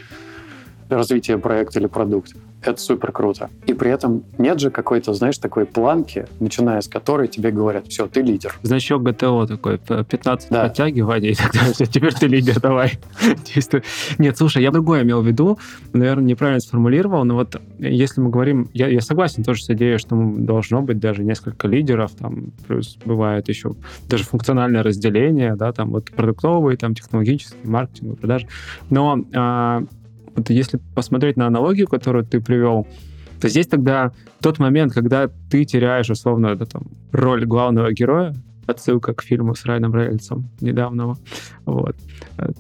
развитие 0.89 1.37
проекта 1.37 1.81
или 1.81 1.87
продукт. 1.87 2.35
Это 2.65 2.81
супер 2.81 3.13
круто. 3.13 3.51
И 3.67 3.75
при 3.75 3.91
этом 3.91 4.25
нет 4.39 4.59
же 4.59 4.71
какой-то, 4.71 5.13
знаешь, 5.13 5.39
такой 5.39 5.67
планки, 5.67 6.27
начиная 6.41 6.81
с 6.81 6.89
которой 6.89 7.29
тебе 7.29 7.51
говорят, 7.51 7.89
все, 7.89 8.07
ты 8.07 8.23
лидер. 8.23 8.55
Значок 8.63 9.03
ГТО 9.03 9.47
такой, 9.47 9.79
15 9.79 10.51
да. 10.51 10.65
подтягиваний, 10.65 11.31
и 11.33 11.35
так 11.35 11.53
далее. 11.53 11.75
Теперь 11.75 12.15
ты 12.15 12.27
лидер, 12.27 12.61
давай. 12.61 12.99
Нет, 14.19 14.39
слушай, 14.39 14.63
я 14.63 14.71
другое 14.71 15.03
имел 15.03 15.23
в 15.23 15.27
виду, 15.27 15.59
наверное, 15.93 16.25
неправильно 16.25 16.61
сформулировал, 16.61 17.25
но 17.25 17.35
вот 17.35 17.61
если 17.79 18.21
мы 18.21 18.31
говорим, 18.31 18.69
я, 18.73 18.89
я 18.89 19.01
согласен 19.01 19.45
тоже 19.45 19.63
с 19.63 19.71
идеей, 19.71 19.99
что 19.99 20.17
должно 20.17 20.83
быть 20.83 20.99
даже 20.99 21.23
несколько 21.23 21.69
лидеров, 21.69 22.13
там, 22.13 22.53
плюс 22.67 22.97
бывает 23.05 23.49
еще 23.49 23.75
даже 24.09 24.25
функциональное 24.25 24.83
разделение, 24.83 25.55
да, 25.57 25.73
там 25.73 25.91
вот 25.91 26.11
продуктовый, 26.11 26.77
там 26.77 26.95
технологический, 26.95 27.59
маркетинг, 27.65 28.19
продажи. 28.19 28.49
Но 28.91 29.25
вот 30.37 30.51
если 30.51 30.81
посмотреть 30.95 31.37
на 31.37 31.47
аналогию, 31.47 31.87
которую 31.87 32.25
ты 32.25 32.41
привел, 32.41 32.87
то 33.41 33.49
здесь 33.49 33.67
тогда 33.67 34.13
тот 34.41 34.59
момент, 34.59 34.93
когда 34.93 35.29
ты 35.51 35.65
теряешь, 35.65 36.11
условно, 36.11 36.49
это, 36.49 36.67
там, 36.67 36.85
роль 37.13 37.45
главного 37.45 37.93
героя, 37.93 38.35
отсылка 38.67 39.13
к 39.15 39.23
фильму 39.23 39.55
с 39.55 39.65
Райаном 39.65 39.95
Рейнольдсом 39.95 40.49
недавнего, 40.61 41.17
вот, 41.67 41.97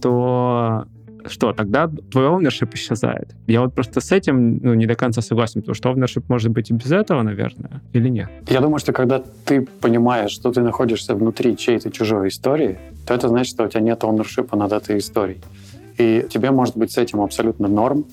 то 0.01 0.87
что, 1.27 1.53
тогда 1.53 1.89
твой 2.11 2.27
ownership 2.27 2.75
исчезает. 2.75 3.35
Я 3.47 3.63
вот 3.63 3.75
просто 3.75 4.01
с 4.01 4.13
этим 4.13 4.59
ну, 4.63 4.75
не 4.75 4.87
до 4.87 4.95
конца 4.95 5.23
согласен, 5.23 5.63
потому 5.63 5.75
что 5.75 5.91
ownership 5.91 6.25
может 6.29 6.51
быть 6.51 6.71
и 6.71 6.75
без 6.75 6.93
этого, 6.93 7.23
наверное, 7.23 7.81
или 7.95 8.09
нет? 8.09 8.29
Я 8.49 8.61
думаю, 8.61 8.79
что 8.79 8.93
когда 8.93 9.23
ты 9.45 9.67
понимаешь, 9.81 10.31
что 10.33 10.53
ты 10.53 10.61
находишься 10.61 11.15
внутри 11.15 11.57
чьей-то 11.57 11.91
чужой 11.91 12.29
истории, 12.29 12.79
то 13.07 13.15
это 13.15 13.29
значит, 13.29 13.55
что 13.55 13.65
у 13.65 13.69
тебя 13.69 13.81
нет 13.81 14.03
ownership 14.03 14.55
над 14.57 14.73
этой 14.73 14.99
историей. 14.99 15.41
И 15.99 16.27
тебе 16.29 16.51
может 16.51 16.77
быть 16.77 16.93
с 16.93 16.99
этим 16.99 17.21
абсолютно 17.21 17.69
норм, 17.69 18.05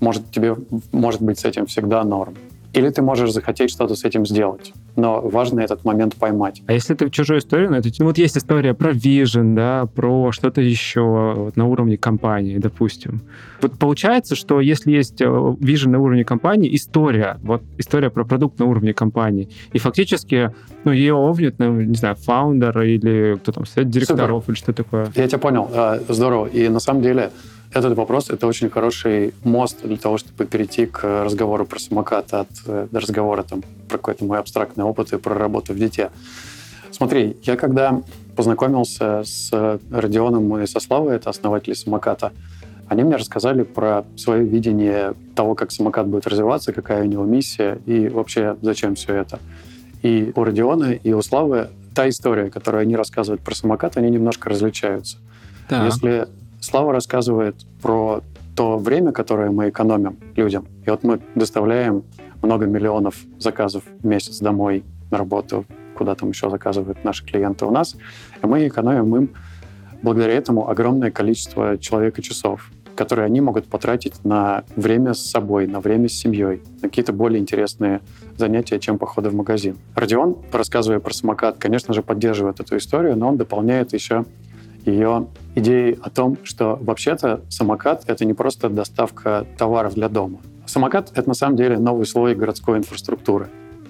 может 0.00 0.30
тебе 0.30 0.56
может 0.92 1.22
быть 1.22 1.38
с 1.38 1.44
этим 1.44 1.66
всегда 1.66 2.04
норм. 2.04 2.34
Или 2.78 2.90
ты 2.90 3.02
можешь 3.02 3.32
захотеть 3.32 3.70
что-то 3.70 3.96
с 3.96 4.04
этим 4.04 4.24
сделать. 4.24 4.72
Но 4.94 5.20
важно 5.20 5.60
этот 5.60 5.84
момент 5.84 6.14
поймать. 6.14 6.62
А 6.66 6.72
если 6.72 6.94
ты 6.94 7.06
в 7.06 7.10
чужой 7.10 7.38
истории, 7.38 7.66
ну, 7.66 7.76
это, 7.76 7.88
ну 7.98 8.06
вот 8.06 8.18
есть 8.18 8.36
история 8.38 8.72
про 8.72 8.92
Vision, 8.92 9.54
да, 9.54 9.86
про 9.86 10.30
что-то 10.30 10.60
еще 10.60 11.34
вот, 11.36 11.56
на 11.56 11.66
уровне 11.66 11.96
компании, 11.96 12.58
допустим. 12.58 13.22
Вот 13.60 13.78
получается, 13.78 14.36
что 14.36 14.60
если 14.60 14.92
есть 14.92 15.20
э, 15.20 15.24
Vision 15.24 15.88
на 15.88 15.98
уровне 15.98 16.24
компании, 16.24 16.74
история, 16.74 17.38
вот 17.42 17.62
история 17.78 18.10
про 18.10 18.24
продукт 18.24 18.58
на 18.60 18.66
уровне 18.66 18.94
компании, 18.94 19.48
и 19.72 19.78
фактически, 19.78 20.52
ну, 20.84 20.92
ее 20.92 21.14
овнит, 21.14 21.58
ну, 21.58 21.80
не 21.80 21.96
знаю, 21.96 22.14
фаундер 22.14 22.80
или 22.82 23.36
кто 23.42 23.52
там, 23.52 23.66
совет 23.66 23.90
директоров 23.90 24.44
Супер. 24.44 24.52
или 24.52 24.58
что 24.58 24.72
такое. 24.72 25.12
Я 25.16 25.26
тебя 25.26 25.38
понял. 25.38 25.68
Здорово. 26.08 26.46
И 26.46 26.68
на 26.68 26.80
самом 26.80 27.02
деле 27.02 27.30
этот 27.72 27.96
вопрос— 27.96 28.30
это 28.30 28.46
очень 28.46 28.70
хороший 28.70 29.34
мост 29.44 29.78
для 29.82 29.96
того, 29.96 30.18
чтобы 30.18 30.46
перейти 30.46 30.86
к 30.86 31.24
разговору 31.24 31.66
про 31.66 31.78
самокат 31.78 32.32
от 32.32 32.48
э, 32.66 32.88
разговора 32.92 33.42
там, 33.42 33.62
про 33.88 33.98
какой-то 33.98 34.24
мой 34.24 34.38
абстрактный 34.38 34.84
опыт 34.84 35.12
и 35.12 35.18
про 35.18 35.34
работу 35.34 35.74
в 35.74 35.76
дете. 35.76 36.10
Смотри, 36.90 37.36
я 37.42 37.56
когда 37.56 38.00
познакомился 38.34 39.22
с 39.24 39.50
Родионом 39.90 40.58
и 40.58 40.66
со 40.66 40.80
Славой, 40.80 41.16
это 41.16 41.30
основатели 41.30 41.74
самоката, 41.74 42.32
они 42.88 43.02
мне 43.02 43.16
рассказали 43.16 43.64
про 43.64 44.04
свое 44.16 44.44
видение 44.44 45.14
того, 45.34 45.54
как 45.54 45.70
самокат 45.70 46.06
будет 46.06 46.26
развиваться, 46.26 46.72
какая 46.72 47.02
у 47.02 47.06
него 47.06 47.24
миссия 47.24 47.78
и 47.84 48.08
вообще 48.08 48.56
зачем 48.62 48.94
все 48.94 49.14
это. 49.14 49.38
И 50.02 50.32
у 50.34 50.44
Родиона, 50.44 50.92
и 50.92 51.12
у 51.12 51.20
Славы 51.20 51.68
та 51.94 52.08
история, 52.08 52.50
которую 52.50 52.82
они 52.82 52.96
рассказывают 52.96 53.42
про 53.42 53.54
самокат, 53.54 53.96
они 53.96 54.08
немножко 54.08 54.48
различаются. 54.48 55.18
Да. 55.68 55.84
Если 55.84 56.28
Слава 56.68 56.92
рассказывает 56.92 57.54
про 57.80 58.20
то 58.54 58.76
время, 58.76 59.10
которое 59.10 59.50
мы 59.50 59.70
экономим 59.70 60.18
людям, 60.36 60.66
и 60.84 60.90
вот 60.90 61.02
мы 61.02 61.18
доставляем 61.34 62.04
много 62.42 62.66
миллионов 62.66 63.16
заказов 63.38 63.84
в 64.00 64.06
месяц 64.06 64.40
домой 64.40 64.84
на 65.10 65.16
работу, 65.16 65.64
куда 65.96 66.14
там 66.14 66.28
еще 66.28 66.50
заказывают 66.50 67.02
наши 67.04 67.24
клиенты 67.24 67.64
у 67.64 67.70
нас, 67.70 67.96
и 68.42 68.46
мы 68.46 68.68
экономим 68.68 69.16
им 69.16 69.30
благодаря 70.02 70.34
этому 70.34 70.68
огромное 70.68 71.10
количество 71.10 71.78
человека 71.78 72.20
часов 72.20 72.70
которые 72.94 73.26
они 73.26 73.40
могут 73.40 73.68
потратить 73.68 74.24
на 74.24 74.64
время 74.74 75.14
с 75.14 75.24
собой, 75.24 75.68
на 75.68 75.78
время 75.78 76.08
с 76.08 76.14
семьей, 76.14 76.60
на 76.82 76.88
какие-то 76.88 77.12
более 77.12 77.38
интересные 77.38 78.00
занятия, 78.36 78.80
чем 78.80 78.98
походы 78.98 79.30
в 79.30 79.34
магазин. 79.36 79.78
Родион, 79.94 80.36
рассказывая 80.50 80.98
про 80.98 81.14
самокат, 81.14 81.58
конечно 81.58 81.94
же, 81.94 82.02
поддерживает 82.02 82.58
эту 82.58 82.76
историю, 82.76 83.16
но 83.16 83.28
он 83.28 83.36
дополняет 83.36 83.92
еще 83.92 84.24
ее 84.88 85.28
идеей 85.54 85.98
о 86.02 86.10
том, 86.10 86.38
что 86.42 86.78
вообще-то 86.80 87.42
самокат— 87.48 88.04
это 88.06 88.24
не 88.24 88.34
просто 88.34 88.68
доставка 88.68 89.46
товаров 89.56 89.94
для 89.94 90.08
дома. 90.08 90.40
Самокат— 90.66 91.12
это 91.14 91.28
на 91.28 91.34
самом 91.34 91.56
деле 91.56 91.78
новый 91.78 92.06
слой 92.06 92.34
городской 92.34 92.78
инфраструктуры. 92.78 93.48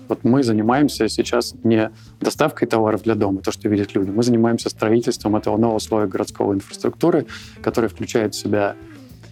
Вот 0.09 0.25
мы 0.25 0.43
занимаемся 0.43 1.09
сейчас 1.09 1.55
не 1.65 1.91
доставкой 2.21 2.67
товаров 2.67 3.03
для 3.03 3.15
дома, 3.15 3.43
то, 3.43 3.53
что 3.53 3.69
видят 3.69 3.95
люди. 3.95 4.11
Мы 4.11 4.23
занимаемся 4.23 4.71
строительством 4.71 5.37
этого 5.37 5.59
нового 5.59 5.79
слоя 5.81 6.07
городской 6.07 6.55
инфраструктуры, 6.55 7.27
который 7.63 7.91
включает 7.91 8.35
в 8.35 8.39
себя 8.39 8.75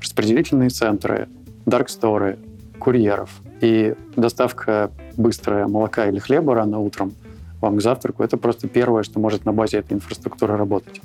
распределительные 0.00 0.68
центры, 0.68 1.28
дарксторы, 1.64 2.38
курьеров. 2.78 3.30
И 3.62 3.94
доставка 4.16 4.90
быстрая 5.16 5.66
молока 5.66 6.08
или 6.08 6.18
хлеба 6.18 6.54
рано 6.54 6.78
утром 6.78 7.14
вам 7.60 7.78
к 7.78 7.80
завтраку, 7.82 8.22
это 8.22 8.36
просто 8.36 8.68
первое, 8.68 9.02
что 9.02 9.18
может 9.18 9.44
на 9.44 9.52
базе 9.52 9.78
этой 9.78 9.94
инфраструктуры 9.94 10.56
работать. 10.56 11.00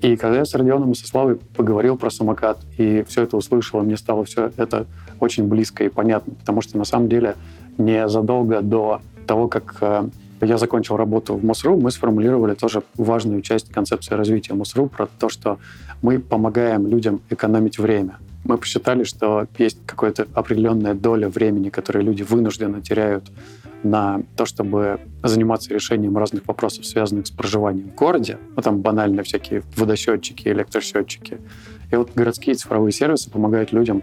И 0.00 0.16
когда 0.16 0.38
я 0.38 0.44
с 0.44 0.54
Родионом 0.54 0.92
и 0.92 0.94
со 0.94 1.06
Славой 1.06 1.36
поговорил 1.56 1.96
про 1.96 2.10
самокат 2.10 2.58
и 2.76 3.04
все 3.08 3.22
это 3.22 3.36
услышал, 3.36 3.80
мне 3.82 3.96
стало 3.96 4.24
все 4.24 4.52
это 4.56 4.86
очень 5.18 5.48
близко 5.48 5.84
и 5.84 5.88
понятно, 5.88 6.34
потому 6.34 6.60
что 6.60 6.78
на 6.78 6.84
самом 6.84 7.08
деле 7.08 7.34
незадолго 7.78 8.60
до 8.60 9.00
того, 9.26 9.48
как 9.48 9.76
э, 9.80 10.08
я 10.40 10.56
закончил 10.56 10.96
работу 10.96 11.34
в 11.34 11.44
МОСРУ, 11.44 11.76
мы 11.78 11.90
сформулировали 11.90 12.54
тоже 12.54 12.82
важную 12.96 13.42
часть 13.42 13.72
концепции 13.72 14.14
развития 14.14 14.54
МОСРУ 14.54 14.86
про 14.88 15.06
то, 15.06 15.28
что 15.28 15.58
мы 16.00 16.20
помогаем 16.20 16.86
людям 16.86 17.20
экономить 17.28 17.78
время. 17.78 18.18
Мы 18.48 18.56
посчитали, 18.56 19.04
что 19.04 19.46
есть 19.58 19.78
какая-то 19.84 20.26
определенная 20.32 20.94
доля 20.94 21.28
времени, 21.28 21.68
которую 21.68 22.06
люди 22.06 22.22
вынужденно 22.22 22.80
теряют 22.80 23.30
на 23.82 24.22
то, 24.36 24.46
чтобы 24.46 25.00
заниматься 25.22 25.72
решением 25.72 26.16
разных 26.16 26.46
вопросов, 26.48 26.86
связанных 26.86 27.26
с 27.26 27.30
проживанием 27.30 27.90
в 27.90 27.94
городе. 27.94 28.38
Ну, 28.56 28.62
там 28.62 28.80
банально 28.80 29.22
всякие 29.22 29.62
водосчетчики, 29.76 30.48
электросчетчики. 30.48 31.38
И 31.92 31.96
вот 31.96 32.10
городские 32.14 32.54
цифровые 32.54 32.92
сервисы 32.92 33.30
помогают 33.30 33.72
людям 33.72 34.02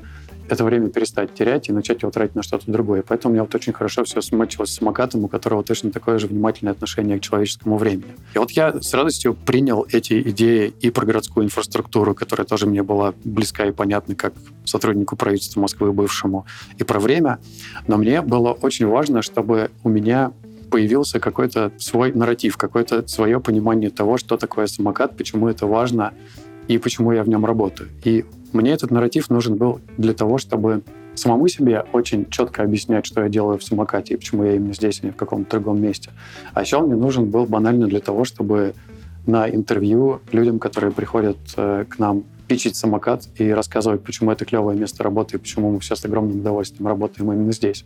это 0.49 0.63
время 0.63 0.89
перестать 0.89 1.33
терять 1.33 1.69
и 1.69 1.71
начать 1.71 2.01
его 2.01 2.11
тратить 2.11 2.35
на 2.35 2.43
что-то 2.43 2.71
другое. 2.71 3.03
Поэтому 3.07 3.31
у 3.31 3.33
меня 3.33 3.43
вот 3.43 3.55
очень 3.55 3.73
хорошо 3.73 4.03
все 4.03 4.21
смачилось 4.21 4.71
с 4.71 4.75
самокатом, 4.75 5.23
у 5.23 5.27
которого 5.27 5.63
точно 5.63 5.91
такое 5.91 6.19
же 6.19 6.27
внимательное 6.27 6.73
отношение 6.73 7.19
к 7.19 7.21
человеческому 7.21 7.77
времени. 7.77 8.15
И 8.33 8.37
вот 8.37 8.51
я 8.51 8.79
с 8.81 8.93
радостью 8.93 9.33
принял 9.33 9.85
эти 9.91 10.21
идеи 10.29 10.73
и 10.81 10.89
про 10.91 11.05
городскую 11.05 11.45
инфраструктуру, 11.45 12.13
которая 12.13 12.45
тоже 12.45 12.67
мне 12.67 12.83
была 12.83 13.13
близка 13.23 13.65
и 13.65 13.71
понятна 13.71 14.15
как 14.15 14.33
сотруднику 14.63 15.15
правительства 15.15 15.61
Москвы 15.61 15.91
бывшему, 15.91 16.45
и 16.77 16.83
про 16.83 16.99
время. 16.99 17.39
Но 17.87 17.97
мне 17.97 18.21
было 18.21 18.51
очень 18.51 18.87
важно, 18.87 19.21
чтобы 19.21 19.71
у 19.83 19.89
меня 19.89 20.31
появился 20.69 21.19
какой-то 21.19 21.71
свой 21.77 22.11
нарратив, 22.11 22.57
какое-то 22.57 23.07
свое 23.07 23.39
понимание 23.39 23.89
того, 23.89 24.17
что 24.17 24.37
такое 24.37 24.67
самокат, 24.67 25.15
почему 25.15 25.47
это 25.47 25.67
важно 25.67 26.13
и 26.67 26.77
почему 26.77 27.11
я 27.11 27.23
в 27.23 27.29
нем 27.29 27.45
работаю. 27.45 27.89
И 28.03 28.25
мне 28.53 28.71
этот 28.71 28.91
нарратив 28.91 29.29
нужен 29.29 29.55
был 29.55 29.81
для 29.97 30.13
того, 30.13 30.37
чтобы 30.37 30.83
самому 31.15 31.47
себе 31.47 31.85
очень 31.93 32.29
четко 32.29 32.63
объяснять, 32.63 33.05
что 33.05 33.23
я 33.23 33.29
делаю 33.29 33.57
в 33.57 33.63
самокате 33.63 34.13
и 34.13 34.17
почему 34.17 34.43
я 34.43 34.55
именно 34.55 34.73
здесь, 34.73 34.99
а 35.01 35.05
не 35.05 35.11
в 35.11 35.15
каком-то 35.15 35.57
другом 35.57 35.81
месте. 35.81 36.11
А 36.53 36.61
еще 36.61 36.77
он 36.77 36.87
мне 36.87 36.95
нужен 36.95 37.29
был 37.29 37.45
банально 37.45 37.87
для 37.87 37.99
того, 37.99 38.25
чтобы 38.25 38.73
на 39.25 39.49
интервью 39.49 40.21
людям, 40.31 40.59
которые 40.59 40.91
приходят 40.91 41.37
э, 41.57 41.85
к 41.89 41.99
нам 41.99 42.23
пичить 42.47 42.75
самокат 42.75 43.27
и 43.35 43.49
рассказывать, 43.49 44.03
почему 44.03 44.31
это 44.31 44.45
клевое 44.45 44.77
место 44.77 45.03
работы 45.03 45.37
и 45.37 45.39
почему 45.39 45.71
мы 45.71 45.79
все 45.79 45.95
с 45.95 46.05
огромным 46.05 46.41
удовольствием 46.41 46.87
работаем 46.87 47.31
именно 47.31 47.51
здесь. 47.51 47.85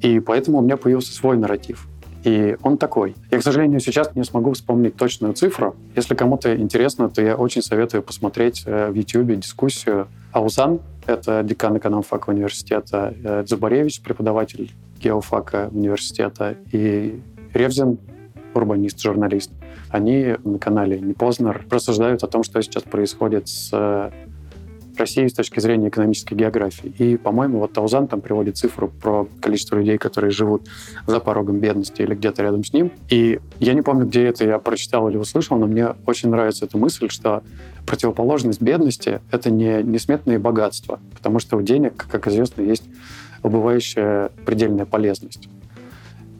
И 0.00 0.18
поэтому 0.20 0.58
у 0.58 0.62
меня 0.62 0.76
появился 0.76 1.12
свой 1.12 1.36
нарратив. 1.36 1.86
И 2.24 2.56
он 2.62 2.78
такой. 2.78 3.14
Я, 3.30 3.38
к 3.38 3.42
сожалению, 3.42 3.80
сейчас 3.80 4.14
не 4.14 4.24
смогу 4.24 4.54
вспомнить 4.54 4.96
точную 4.96 5.34
цифру. 5.34 5.76
Если 5.94 6.14
кому-то 6.14 6.56
интересно, 6.56 7.10
то 7.10 7.20
я 7.20 7.36
очень 7.36 7.62
советую 7.62 8.02
посмотреть 8.02 8.62
э, 8.64 8.90
в 8.90 8.94
YouTube 8.94 9.38
дискуссию 9.38 10.08
Аузан, 10.32 10.80
это 11.06 11.42
декан 11.42 11.76
экономфака 11.76 12.30
университета, 12.30 13.14
э, 13.22 13.44
Зубаревич, 13.46 14.00
преподаватель 14.00 14.72
геофака 15.00 15.68
университета, 15.70 16.56
и 16.72 17.20
Ревзин, 17.52 17.98
урбанист, 18.54 19.00
журналист. 19.02 19.50
Они 19.90 20.34
на 20.44 20.58
канале 20.58 20.98
«Не 20.98 21.12
Познер» 21.12 21.66
рассуждают 21.70 22.24
о 22.24 22.26
том, 22.26 22.42
что 22.42 22.60
сейчас 22.62 22.82
происходит 22.84 23.48
с 23.48 23.68
э, 23.72 24.10
России 24.98 25.26
с 25.26 25.32
точки 25.32 25.60
зрения 25.60 25.88
экономической 25.88 26.34
географии. 26.34 26.94
И, 26.98 27.16
по-моему, 27.16 27.58
вот 27.58 27.72
Таузан 27.72 28.06
там 28.06 28.20
приводит 28.20 28.56
цифру 28.56 28.88
про 28.88 29.26
количество 29.40 29.76
людей, 29.76 29.98
которые 29.98 30.30
живут 30.30 30.68
за 31.06 31.20
порогом 31.20 31.58
бедности 31.58 32.02
или 32.02 32.14
где-то 32.14 32.42
рядом 32.42 32.64
с 32.64 32.72
ним. 32.72 32.90
И 33.10 33.40
я 33.58 33.74
не 33.74 33.82
помню, 33.82 34.06
где 34.06 34.24
это 34.24 34.44
я 34.44 34.58
прочитал 34.58 35.08
или 35.08 35.16
услышал, 35.16 35.56
но 35.56 35.66
мне 35.66 35.94
очень 36.06 36.28
нравится 36.28 36.64
эта 36.64 36.78
мысль, 36.78 37.08
что 37.08 37.42
противоположность 37.86 38.60
бедности— 38.60 39.20
это 39.30 39.50
не 39.50 39.82
несметные 39.82 40.38
богатства, 40.38 41.00
потому 41.14 41.38
что 41.38 41.56
у 41.56 41.62
денег, 41.62 42.06
как 42.10 42.26
известно, 42.28 42.62
есть 42.62 42.84
убывающая 43.42 44.30
предельная 44.46 44.86
полезность. 44.86 45.48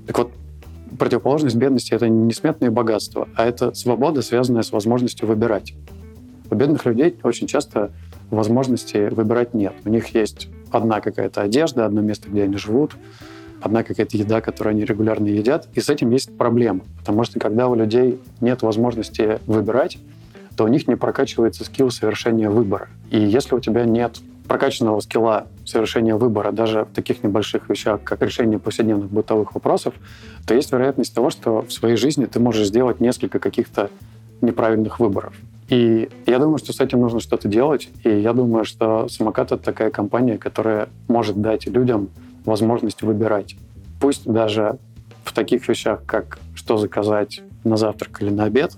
Так 0.07 0.19
вот, 0.19 0.33
противоположность 0.99 1.57
бедности— 1.57 1.93
это 1.95 2.09
не 2.09 2.27
несметные 2.27 2.71
богатства, 2.71 3.29
а 3.37 3.45
это 3.45 3.75
свобода, 3.75 4.23
связанная 4.23 4.63
с 4.63 4.73
возможностью 4.73 5.29
выбирать. 5.29 5.75
У 6.51 6.55
бедных 6.55 6.85
людей 6.85 7.19
очень 7.23 7.47
часто 7.47 7.91
возможности 8.31 9.09
выбирать 9.11 9.55
нет. 9.55 9.75
У 9.85 9.89
них 9.89 10.09
есть 10.15 10.49
одна 10.71 11.01
какая-то 11.01 11.43
одежда, 11.43 11.87
одно 11.87 12.01
место, 12.01 12.29
где 12.29 12.45
они 12.45 12.57
живут, 12.57 12.97
одна 13.61 13.83
какая-то 13.83 14.17
еда, 14.17 14.41
которую 14.41 14.73
они 14.73 14.85
регулярно 14.85 15.27
едят. 15.27 15.69
И 15.75 15.81
с 15.81 15.89
этим 15.89 16.11
есть 16.11 16.37
проблема. 16.37 16.81
Потому 16.99 17.25
что 17.25 17.41
когда 17.41 17.69
у 17.69 17.75
людей 17.75 18.21
нет 18.41 18.63
возможности 18.63 19.39
выбирать, 19.47 19.99
то 20.57 20.65
у 20.65 20.69
них 20.69 20.87
не 20.87 20.97
прокачивается 20.97 21.65
скилл 21.65 21.91
совершения 21.91 22.51
выбора. 22.51 22.89
И 23.11 23.19
если 23.19 23.55
у 23.55 23.61
тебя 23.61 23.85
нет 23.85 24.19
прокачанного 24.47 25.01
скилла 25.01 25.47
совершения 25.65 26.15
выбора 26.15 26.53
даже 26.53 26.85
в 26.85 26.95
таких 26.95 27.23
небольших 27.23 27.69
вещах, 27.69 28.03
как 28.05 28.21
решение 28.23 28.59
повседневных 28.59 29.11
бытовых 29.11 29.55
вопросов, 29.55 29.95
то 30.47 30.55
есть 30.55 30.71
вероятность 30.71 31.15
того, 31.15 31.31
что 31.31 31.63
в 31.63 31.73
своей 31.73 31.97
жизни 31.97 32.27
ты 32.27 32.41
можешь 32.41 32.69
сделать 32.69 33.01
несколько 33.01 33.39
каких-то 33.39 33.91
неправильных 34.43 35.01
выборов. 35.01 35.35
И 35.69 36.09
я 36.27 36.39
думаю, 36.39 36.59
что 36.59 36.73
с 36.73 36.81
этим 36.81 37.01
нужно 37.01 37.21
что-то 37.21 37.49
делать. 37.49 37.89
И 38.05 38.11
я 38.11 38.33
думаю, 38.33 38.65
что 38.65 39.09
самокат— 39.09 39.53
это 39.53 39.63
такая 39.63 39.91
компания, 39.91 40.37
которая 40.37 40.89
может 41.09 41.41
дать 41.41 41.67
людям 41.67 42.11
возможность 42.45 43.03
выбирать. 43.03 43.57
Пусть 44.01 44.25
даже 44.27 44.79
в 45.25 45.33
таких 45.33 45.67
вещах, 45.69 46.03
как 46.07 46.39
что 46.55 46.77
заказать 46.77 47.43
на 47.65 47.77
завтрак 47.77 48.21
или 48.23 48.31
на 48.31 48.45
обед, 48.45 48.77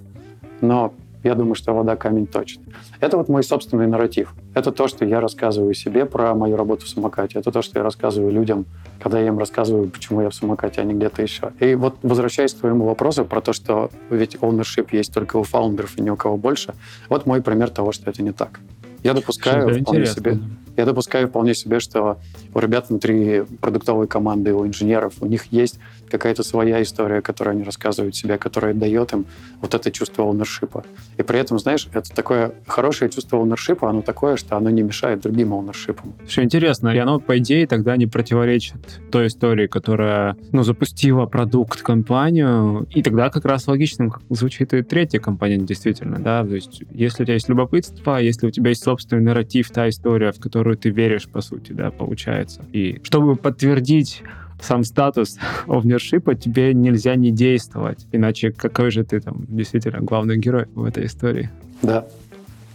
но 0.60 0.94
я 1.26 1.34
думаю, 1.34 1.54
что 1.54 1.74
вода 1.74 1.96
камень 1.96 2.26
точит. 2.26 2.60
Это 3.00 3.16
вот 3.16 3.28
мой 3.28 3.42
собственный 3.42 3.86
нарратив. 3.86 4.32
Это 4.54 4.70
то, 4.70 4.88
что 4.88 5.04
я 5.04 5.20
рассказываю 5.20 5.74
себе 5.74 6.06
про 6.06 6.34
мою 6.34 6.56
работу 6.56 6.86
в 6.86 6.88
самокате. 6.88 7.38
Это 7.38 7.50
то, 7.50 7.62
что 7.62 7.78
я 7.78 7.82
рассказываю 7.82 8.32
людям, 8.32 8.64
когда 9.00 9.18
я 9.20 9.28
им 9.28 9.38
рассказываю, 9.38 9.88
почему 9.90 10.22
я 10.22 10.30
в 10.30 10.34
самокате, 10.34 10.80
а 10.80 10.84
не 10.84 10.94
где-то 10.94 11.22
еще. 11.22 11.52
И 11.60 11.74
вот 11.74 11.96
возвращаясь 12.02 12.54
к 12.54 12.60
твоему 12.60 12.84
вопросу 12.84 13.24
про 13.24 13.40
то, 13.40 13.52
что 13.52 13.90
ведь 14.08 14.36
ownership 14.36 14.88
есть 14.92 15.12
только 15.12 15.36
у 15.36 15.42
фаундеров 15.42 15.98
и 15.98 16.02
ни 16.02 16.10
у 16.10 16.16
кого 16.16 16.36
больше, 16.36 16.74
вот 17.08 17.26
мой 17.26 17.42
пример 17.42 17.70
того, 17.70 17.92
что 17.92 18.08
это 18.08 18.22
не 18.22 18.32
так. 18.32 18.60
Я 19.02 19.14
допускаю 19.14 19.68
Всегда 19.68 19.82
вполне 19.82 20.00
интересно. 20.00 20.20
себе, 20.20 20.38
я 20.76 20.84
допускаю 20.84 21.28
вполне 21.28 21.54
себе, 21.54 21.80
что 21.80 22.18
у 22.54 22.58
ребят 22.58 22.88
внутри 22.88 23.42
продуктовой 23.60 24.08
команды, 24.08 24.52
у 24.52 24.66
инженеров, 24.66 25.14
у 25.20 25.26
них 25.26 25.46
есть 25.52 25.78
какая-то 26.10 26.42
своя 26.42 26.82
история, 26.82 27.20
которую 27.20 27.52
они 27.52 27.64
рассказывают 27.64 28.16
себе, 28.16 28.38
которая 28.38 28.74
дает 28.74 29.12
им 29.12 29.26
вот 29.60 29.74
это 29.74 29.90
чувство 29.90 30.22
ownership. 30.22 30.84
И 31.16 31.22
при 31.22 31.38
этом, 31.38 31.58
знаешь, 31.58 31.88
это 31.92 32.14
такое 32.14 32.52
хорошее 32.66 33.10
чувство 33.10 33.38
ownership, 33.38 33.78
оно 33.86 34.02
такое, 34.02 34.36
что 34.36 34.56
оно 34.56 34.70
не 34.70 34.82
мешает 34.82 35.20
другим 35.20 35.52
ownership. 35.52 35.98
Что 36.28 36.42
интересно, 36.42 36.90
и 36.90 36.98
оно, 36.98 37.18
по 37.18 37.38
идее, 37.38 37.66
тогда 37.66 37.96
не 37.96 38.06
противоречит 38.06 39.00
той 39.10 39.28
истории, 39.28 39.66
которая, 39.66 40.36
ну, 40.52 40.62
запустила 40.62 41.26
продукт, 41.26 41.82
компанию, 41.82 42.86
и 42.94 43.02
тогда 43.02 43.30
как 43.30 43.44
раз 43.44 43.66
логичным 43.66 44.12
звучит 44.30 44.74
и 44.74 44.82
третья 44.82 45.18
компания, 45.18 45.58
действительно, 45.58 46.18
да, 46.18 46.44
то 46.44 46.54
есть 46.54 46.82
если 46.90 47.22
у 47.22 47.26
тебя 47.26 47.34
есть 47.34 47.48
любопытство, 47.48 48.18
если 48.18 48.46
у 48.46 48.50
тебя 48.50 48.70
есть 48.70 48.82
собственный 48.82 49.22
нарратив, 49.22 49.70
та 49.70 49.88
история, 49.88 50.32
в 50.32 50.40
которую 50.40 50.76
ты 50.76 50.90
веришь, 50.90 51.28
по 51.28 51.40
сути, 51.40 51.72
да, 51.72 51.90
получается. 51.90 52.64
И 52.72 53.00
чтобы 53.02 53.36
подтвердить 53.36 54.22
сам 54.60 54.84
статус 54.84 55.38
овнершипа, 55.66 56.34
тебе 56.34 56.74
нельзя 56.74 57.14
не 57.16 57.30
действовать. 57.30 58.06
Иначе 58.12 58.52
какой 58.52 58.90
же 58.90 59.04
ты 59.04 59.20
там 59.20 59.44
действительно 59.48 60.00
главный 60.00 60.38
герой 60.38 60.66
в 60.74 60.84
этой 60.84 61.06
истории? 61.06 61.50
Да, 61.82 62.06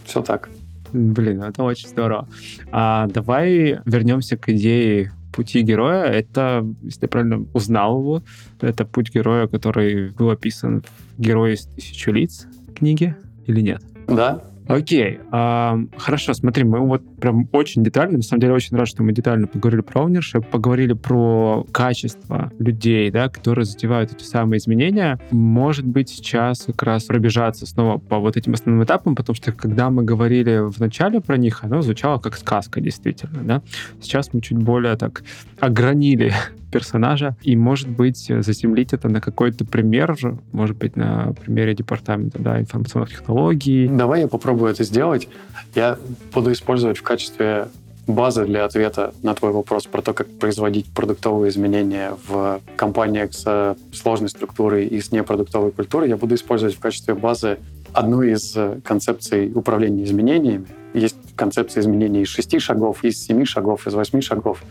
все 0.04 0.22
так. 0.22 0.48
Блин, 0.92 1.42
это 1.42 1.62
очень 1.62 1.88
здорово. 1.88 2.28
А 2.70 3.06
давай 3.06 3.80
вернемся 3.86 4.36
к 4.36 4.50
идее 4.50 5.12
пути 5.32 5.62
героя. 5.62 6.04
Это, 6.04 6.66
если 6.82 7.02
я 7.02 7.08
правильно 7.08 7.46
узнал 7.54 7.98
его, 7.98 8.22
это 8.60 8.84
путь 8.84 9.12
героя, 9.12 9.46
который 9.46 10.10
был 10.10 10.30
описан 10.30 10.82
в 10.82 11.20
«Герой 11.20 11.54
из 11.54 11.62
тысячи 11.64 12.10
лиц» 12.10 12.46
книге 12.76 13.16
или 13.46 13.60
нет? 13.60 13.82
Да, 14.06 14.42
Окей, 14.72 15.20
а, 15.30 15.78
хорошо, 15.98 16.32
смотри, 16.32 16.64
мы 16.64 16.80
вот 16.80 17.02
прям 17.20 17.46
очень 17.52 17.84
детально, 17.84 18.16
на 18.16 18.22
самом 18.22 18.40
деле 18.40 18.54
очень 18.54 18.74
рад, 18.74 18.88
что 18.88 19.02
мы 19.02 19.12
детально 19.12 19.46
поговорили 19.46 19.82
про 19.82 20.00
ownership, 20.00 20.46
поговорили 20.50 20.94
про 20.94 21.66
качество 21.72 22.50
людей, 22.58 23.10
да, 23.10 23.28
которые 23.28 23.66
затевают 23.66 24.12
эти 24.14 24.24
самые 24.24 24.56
изменения. 24.56 25.20
Может 25.30 25.84
быть, 25.84 26.08
сейчас 26.08 26.64
как 26.64 26.82
раз 26.84 27.04
пробежаться 27.04 27.66
снова 27.66 27.98
по 27.98 28.18
вот 28.18 28.38
этим 28.38 28.54
основным 28.54 28.82
этапам, 28.82 29.14
потому 29.14 29.36
что 29.36 29.52
когда 29.52 29.90
мы 29.90 30.04
говорили 30.04 30.70
в 30.70 30.80
начале 30.80 31.20
про 31.20 31.36
них, 31.36 31.62
оно 31.64 31.82
звучало 31.82 32.18
как 32.18 32.38
сказка, 32.38 32.80
действительно, 32.80 33.42
да. 33.42 33.62
Сейчас 34.00 34.32
мы 34.32 34.40
чуть 34.40 34.56
более 34.56 34.96
так 34.96 35.22
огранили 35.60 36.32
персонажа, 36.72 37.36
и, 37.42 37.54
может 37.54 37.88
быть, 37.88 38.26
заземлить 38.26 38.92
это 38.92 39.08
на 39.08 39.20
какой-то 39.20 39.64
пример, 39.64 40.16
может 40.52 40.76
быть, 40.76 40.96
на 40.96 41.34
примере 41.44 41.74
департамента 41.74 42.38
да, 42.40 42.58
информационных 42.58 43.10
технологий. 43.10 43.86
Давай 43.88 44.22
я 44.22 44.28
попробую 44.28 44.72
это 44.72 44.82
сделать. 44.82 45.28
Я 45.74 45.98
буду 46.32 46.50
использовать 46.50 46.98
в 46.98 47.02
качестве 47.02 47.68
базы 48.06 48.44
для 48.46 48.64
ответа 48.64 49.14
на 49.22 49.34
твой 49.34 49.52
вопрос 49.52 49.86
про 49.86 50.02
то, 50.02 50.12
как 50.12 50.26
производить 50.38 50.86
продуктовые 50.92 51.50
изменения 51.50 52.14
в 52.26 52.60
компаниях 52.76 53.32
с 53.32 53.76
сложной 53.92 54.28
структурой 54.28 54.86
и 54.86 55.00
с 55.00 55.12
непродуктовой 55.12 55.70
культурой, 55.70 56.08
я 56.08 56.16
буду 56.16 56.34
использовать 56.34 56.74
в 56.74 56.80
качестве 56.80 57.14
базы 57.14 57.58
одну 57.92 58.22
из 58.22 58.56
концепций 58.82 59.52
управления 59.54 60.04
изменениями. 60.04 60.66
Есть 60.94 61.16
концепция 61.36 61.82
изменений 61.82 62.22
из 62.22 62.28
шести 62.28 62.58
шагов, 62.58 63.04
из 63.04 63.22
семи 63.22 63.44
шагов, 63.44 63.86
из 63.86 63.94
восьми 63.94 64.20
шагов. 64.20 64.62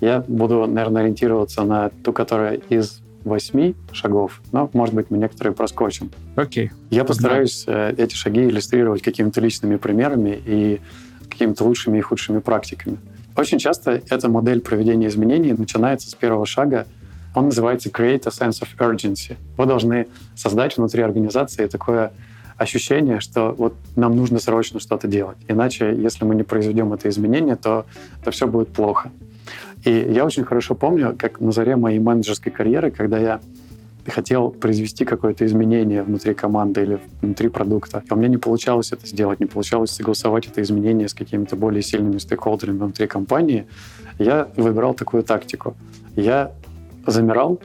Я 0.00 0.24
буду, 0.26 0.66
наверное, 0.66 1.02
ориентироваться 1.02 1.62
на 1.62 1.90
ту, 2.02 2.12
которая 2.12 2.60
из 2.68 3.00
восьми 3.24 3.74
шагов, 3.92 4.40
но, 4.52 4.70
может 4.72 4.94
быть, 4.94 5.10
мы 5.10 5.18
некоторые 5.18 5.54
проскочим. 5.54 6.10
Окей. 6.36 6.66
Okay. 6.66 6.70
Я 6.90 7.04
постараюсь 7.04 7.64
э, 7.66 7.94
эти 7.96 8.14
шаги 8.14 8.44
иллюстрировать 8.44 9.02
какими-то 9.02 9.40
личными 9.40 9.76
примерами 9.76 10.40
и 10.44 10.80
какими-то 11.28 11.64
лучшими 11.64 11.98
и 11.98 12.00
худшими 12.00 12.38
практиками. 12.38 12.98
Очень 13.36 13.58
часто 13.58 14.02
эта 14.10 14.28
модель 14.28 14.60
проведения 14.60 15.06
изменений 15.08 15.52
начинается 15.52 16.10
с 16.10 16.14
первого 16.14 16.46
шага. 16.46 16.86
Он 17.34 17.46
называется 17.46 17.90
Create 17.90 18.22
a 18.26 18.30
Sense 18.30 18.62
of 18.62 18.68
Urgency. 18.78 19.36
Вы 19.56 19.66
должны 19.66 20.08
создать 20.34 20.76
внутри 20.76 21.02
организации 21.02 21.66
такое 21.66 22.12
ощущение, 22.56 23.20
что 23.20 23.54
вот 23.56 23.74
нам 23.96 24.16
нужно 24.16 24.38
срочно 24.38 24.80
что-то 24.80 25.08
делать. 25.08 25.38
Иначе, 25.48 25.94
если 25.96 26.24
мы 26.24 26.34
не 26.34 26.42
произведем 26.42 26.92
это 26.92 27.08
изменение, 27.08 27.56
то, 27.56 27.86
то 28.24 28.30
все 28.30 28.46
будет 28.46 28.68
плохо. 28.68 29.10
И 29.84 29.90
я 29.90 30.24
очень 30.24 30.44
хорошо 30.44 30.74
помню, 30.74 31.14
как 31.18 31.40
на 31.40 31.52
заре 31.52 31.76
моей 31.76 31.98
менеджерской 31.98 32.52
карьеры, 32.52 32.90
когда 32.90 33.18
я 33.18 33.40
хотел 34.06 34.50
произвести 34.50 35.04
какое-то 35.04 35.46
изменение 35.46 36.02
внутри 36.02 36.34
команды 36.34 36.82
или 36.82 37.00
внутри 37.22 37.48
продукта. 37.48 38.02
И 38.08 38.12
у 38.12 38.16
меня 38.16 38.28
не 38.28 38.36
получалось 38.38 38.92
это 38.92 39.06
сделать, 39.06 39.40
не 39.40 39.46
получалось 39.46 39.90
согласовать 39.90 40.46
это 40.46 40.62
изменение 40.62 41.08
с 41.08 41.14
какими-то 41.14 41.56
более 41.56 41.82
сильными 41.82 42.18
стейкхолдерами 42.18 42.78
внутри 42.78 43.06
компании. 43.06 43.66
Я 44.18 44.48
выбирал 44.56 44.94
такую 44.94 45.22
тактику. 45.22 45.76
Я 46.16 46.52
замирал, 47.06 47.60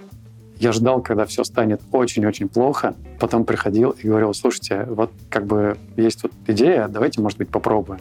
я 0.58 0.72
ждал, 0.72 1.02
когда 1.02 1.26
все 1.26 1.44
станет 1.44 1.82
очень-очень 1.92 2.48
плохо, 2.48 2.96
потом 3.20 3.44
приходил 3.44 3.92
и 3.92 4.08
говорил, 4.08 4.34
слушайте, 4.34 4.86
вот 4.90 5.12
как 5.30 5.46
бы 5.46 5.78
есть 5.98 6.22
тут 6.22 6.32
идея, 6.48 6.88
давайте, 6.88 7.22
может 7.22 7.38
быть, 7.38 7.50
попробуем. 7.50 8.00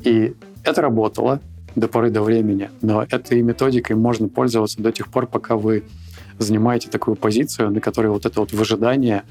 И 0.00 0.34
это 0.64 0.82
работало 0.82 1.40
до 1.74 1.88
поры 1.88 2.10
до 2.10 2.22
времени. 2.22 2.70
Но 2.82 3.02
этой 3.02 3.42
методикой 3.42 3.96
можно 3.96 4.28
пользоваться 4.28 4.80
до 4.80 4.92
тех 4.92 5.08
пор, 5.08 5.26
пока 5.26 5.56
вы 5.56 5.84
занимаете 6.38 6.88
такую 6.90 7.16
позицию, 7.16 7.70
на 7.70 7.80
которой 7.80 8.08
вот 8.08 8.26
это 8.26 8.40
вот 8.40 8.52
выжидание 8.52 9.22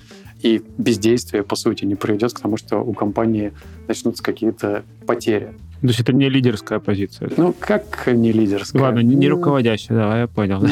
и 0.41 0.61
бездействие, 0.77 1.43
по 1.43 1.55
сути, 1.55 1.85
не 1.85 1.95
приведет 1.95 2.33
к 2.33 2.39
тому, 2.39 2.57
что 2.57 2.79
у 2.79 2.93
компании 2.93 3.53
начнутся 3.87 4.23
какие-то 4.23 4.83
потери. 5.05 5.53
То 5.83 5.87
есть 5.87 5.99
это 5.99 6.13
не 6.13 6.29
лидерская 6.29 6.79
позиция? 6.79 7.29
Ну, 7.35 7.53
как 7.59 8.07
не 8.07 8.31
лидерская? 8.31 8.81
Ладно, 8.81 8.99
не, 8.99 9.15
не 9.15 9.27
ну, 9.27 9.35
руководящая, 9.35 9.97
давай, 9.97 10.21
я 10.21 10.27
понял. 10.27 10.61
Ну, 10.61 10.69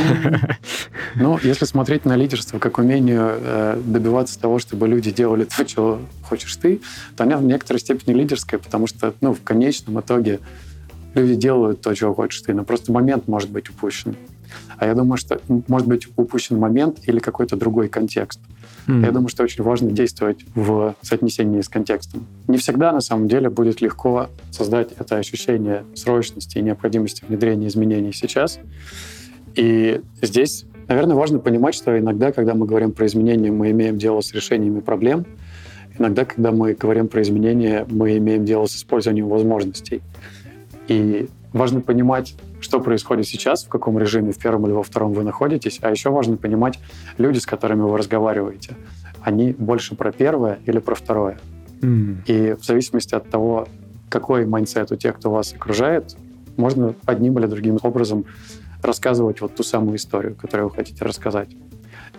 ну, 1.16 1.40
если 1.44 1.66
смотреть 1.66 2.06
на 2.06 2.16
лидерство 2.16 2.60
как 2.60 2.78
умению 2.78 3.34
э, 3.34 3.82
добиваться 3.86 4.40
того, 4.40 4.60
чтобы 4.60 4.88
люди 4.88 5.12
делали 5.12 5.44
то, 5.44 5.66
чего 5.66 6.00
хочешь 6.24 6.56
ты, 6.56 6.80
то 7.18 7.26
она 7.26 7.36
в 7.36 7.44
некоторой 7.44 7.82
степени 7.82 8.16
лидерская, 8.16 8.58
потому 8.58 8.88
что, 8.88 9.14
ну, 9.20 9.34
в 9.34 9.42
конечном 9.44 10.00
итоге 10.00 10.40
люди 11.14 11.36
делают 11.36 11.82
то, 11.82 11.94
чего 11.94 12.14
хочешь 12.14 12.42
ты, 12.42 12.54
но 12.54 12.64
просто 12.64 12.92
момент 12.92 13.28
может 13.28 13.50
быть 13.50 13.70
упущен. 13.70 14.16
А 14.78 14.86
я 14.86 14.96
думаю, 14.96 15.18
что 15.18 15.40
может 15.68 15.88
быть 15.88 16.08
упущен 16.16 16.58
момент 16.58 17.00
или 17.06 17.20
какой-то 17.20 17.56
другой 17.56 17.88
контекст. 17.88 18.40
Mm-hmm. 18.88 19.06
Я 19.06 19.12
думаю, 19.12 19.30
что 19.30 19.44
очень 19.44 19.64
важно 19.64 19.92
действовать 19.92 20.40
в 20.56 20.96
соотнесении 21.02 21.62
с 21.62 21.70
контекстом. 21.70 22.26
Не 22.48 22.58
всегда, 22.58 22.92
на 22.92 23.02
самом 23.02 23.28
деле, 23.28 23.50
будет 23.50 23.80
легко 23.82 24.30
создать 24.50 24.90
это 24.98 25.18
ощущение 25.18 25.84
срочности 25.94 26.58
и 26.58 26.62
необходимости 26.62 27.24
внедрения 27.28 27.68
изменений 27.68 28.12
сейчас. 28.12 28.60
И 29.56 30.02
здесь, 30.22 30.66
наверное, 30.88 31.16
важно 31.16 31.40
понимать, 31.40 31.76
что 31.76 31.98
иногда, 31.98 32.32
когда 32.32 32.56
мы 32.56 32.66
говорим 32.66 32.92
про 32.92 33.06
изменения, 33.06 33.52
мы 33.52 33.72
имеем 33.72 33.98
дело 33.98 34.22
с 34.22 34.34
решениями 34.34 34.80
проблем. 34.80 35.26
Иногда, 36.00 36.26
когда 36.26 36.52
мы 36.52 36.74
говорим 36.74 37.08
про 37.08 37.22
изменения, 37.22 37.86
мы 37.90 38.18
имеем 38.18 38.46
дело 38.46 38.66
с 38.66 38.76
использованием 38.76 39.28
возможностей. 39.28 40.02
И 40.92 41.30
важно 41.54 41.80
понимать, 41.80 42.36
что 42.60 42.82
происходит 42.82 43.26
сейчас, 43.26 43.64
в 43.64 43.70
каком 43.70 43.98
режиме, 43.98 44.34
в 44.34 44.38
первом 44.38 44.66
или 44.66 44.74
во 44.74 44.84
втором 44.84 45.14
вы 45.14 45.24
находитесь, 45.24 45.80
а 45.82 45.90
еще 45.90 46.10
важно 46.10 46.36
понимать 46.36 46.80
люди, 47.18 47.40
с 47.40 47.46
которыми 47.46 47.84
вы 47.84 47.98
разговариваете. 47.98 48.76
Они 49.22 49.54
больше 49.54 49.96
про 49.96 50.12
первое 50.12 50.60
или 50.66 50.80
про 50.80 50.96
второе. 50.96 51.40
Mm. 51.80 52.26
И 52.26 52.54
в 52.60 52.66
зависимости 52.66 53.16
от 53.16 53.30
того, 53.30 53.70
какой 54.10 54.46
mindset 54.46 54.92
у 54.92 54.98
тех, 54.98 55.16
кто 55.16 55.32
вас 55.32 55.54
окружает, 55.54 56.18
можно 56.58 56.94
одним 57.06 57.40
или 57.40 57.46
другим 57.46 57.80
образом 57.82 58.26
рассказывать 58.84 59.40
вот 59.40 59.56
ту 59.56 59.64
самую 59.64 59.96
историю, 59.96 60.36
которую 60.36 60.68
вы 60.68 60.76
хотите 60.76 61.06
рассказать. 61.06 61.56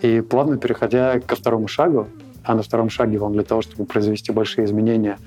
И 0.01 0.21
плавно 0.21 0.57
переходя 0.57 1.19
ко 1.19 1.35
второму 1.35 1.67
шагу, 1.67 2.07
а 2.43 2.55
на 2.55 2.63
втором 2.63 2.89
шаге 2.89 3.19
вам 3.19 3.33
для 3.33 3.43
того, 3.43 3.61
чтобы 3.61 3.85
произвести 3.85 4.31
большие 4.31 4.65
изменения, 4.65 5.19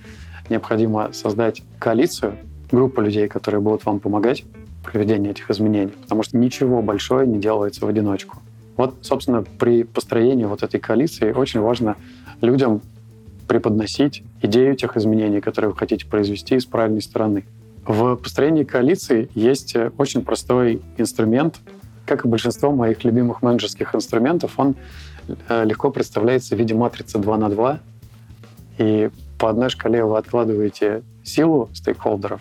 необходимо 0.51 1.13
создать 1.13 1.63
коалицию, 1.79 2.39
группа 2.71 3.01
людей, 3.01 3.29
которые 3.29 3.61
будут 3.61 3.85
вам 3.85 4.01
помогать 4.01 4.45
в 4.83 4.91
проведении 4.91 5.31
этих 5.31 5.51
изменений, 5.51 5.93
потому 6.03 6.23
что 6.23 6.37
ничего 6.37 6.83
большое 6.83 7.27
не 7.27 7.39
делается 7.39 7.85
в 7.85 7.89
одиночку. 7.89 8.39
Вот, 8.77 8.95
собственно, 9.03 9.43
при 9.43 9.85
построении 9.85 10.45
вот 10.45 10.63
этой 10.63 10.79
коалиции 10.79 11.33
очень 11.33 11.61
важно 11.61 11.97
людям 12.41 12.83
преподносить 13.49 14.23
идею 14.43 14.77
тех 14.77 14.97
изменений, 14.97 15.41
которые 15.41 15.71
вы 15.71 15.77
хотите 15.77 16.07
произвести 16.07 16.59
с 16.59 16.67
правильной 16.67 17.03
стороны. 17.03 17.45
В 17.87 18.17
построении 18.17 18.65
коалиции 18.65 19.29
есть 19.35 19.77
очень 19.97 20.23
простой 20.25 20.83
инструмент, 20.99 21.61
как 22.07 22.25
и 22.25 22.29
большинство 22.29 22.73
моих 22.73 23.05
любимых 23.05 23.43
менеджерских 23.43 23.95
инструментов, 23.95 24.53
он 24.59 24.77
э, 25.49 25.65
легко 25.65 25.91
представляется 25.91 26.55
в 26.55 26.59
виде 26.59 26.75
матрицы 26.75 27.19
2 27.19 27.37
на 27.37 27.49
2. 27.49 27.81
И 28.79 29.11
по 29.39 29.51
одной 29.51 29.69
шкале 29.71 30.05
вы 30.05 30.17
откладываете 30.17 31.03
силу 31.25 31.69
стейкхолдеров, 31.75 32.41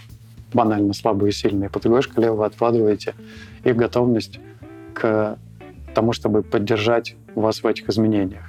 банально 0.55 0.93
слабые 0.93 1.29
и 1.29 1.33
сильные. 1.33 1.69
По 1.69 1.79
другой 1.79 2.01
шкале 2.01 2.31
вы 2.31 2.45
откладываете 2.45 3.13
их 3.63 3.75
готовность 3.75 4.39
к 4.93 5.37
тому, 5.93 6.13
чтобы 6.13 6.41
поддержать 6.41 7.15
вас 7.35 7.61
в 7.61 7.67
этих 7.67 7.89
изменениях. 7.89 8.43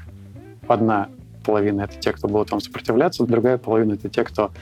Одна 0.69 1.09
половина— 1.45 1.83
это 1.83 1.99
те, 1.99 2.13
кто 2.13 2.29
будут 2.29 2.51
вам 2.51 2.61
сопротивляться, 2.61 3.27
другая 3.27 3.59
половина— 3.59 3.93
это 3.95 4.09
те, 4.09 4.25
кто 4.25 4.53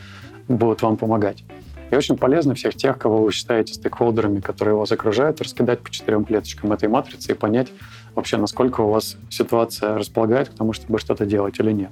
будут 0.48 0.82
вам 0.82 0.96
помогать. 0.96 1.44
И 1.90 1.96
очень 1.96 2.16
полезно 2.16 2.54
всех 2.54 2.74
тех, 2.74 2.98
кого 2.98 3.22
вы 3.22 3.32
считаете 3.32 3.74
стейкхолдерами, 3.74 4.40
которые 4.40 4.74
вас 4.74 4.90
окружают, 4.90 5.40
раскидать 5.40 5.80
по 5.80 5.90
четырем 5.90 6.24
клеточкам 6.24 6.72
этой 6.72 6.88
матрицы 6.88 7.32
и 7.32 7.34
понять, 7.34 7.68
вообще, 8.14 8.36
насколько 8.36 8.80
у 8.80 8.90
вас 8.90 9.16
ситуация 9.30 9.96
располагает 9.98 10.48
к 10.48 10.54
тому, 10.54 10.72
чтобы 10.72 10.98
что-то 10.98 11.26
делать 11.26 11.60
или 11.60 11.72
нет. 11.72 11.90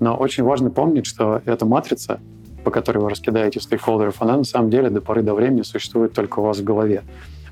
Но 0.00 0.16
очень 0.16 0.44
важно 0.44 0.70
помнить, 0.70 1.06
что 1.06 1.42
эта 1.44 1.66
матрица, 1.66 2.20
по 2.68 2.70
которой 2.70 2.98
вы 2.98 3.08
раскидаете 3.08 3.60
стейкхолдеров, 3.60 4.20
она 4.20 4.36
на 4.36 4.44
самом 4.44 4.68
деле 4.68 4.90
до 4.90 5.00
поры 5.00 5.22
до 5.22 5.32
времени 5.32 5.62
существует 5.62 6.12
только 6.12 6.40
у 6.40 6.42
вас 6.42 6.58
в 6.58 6.64
голове. 6.64 7.02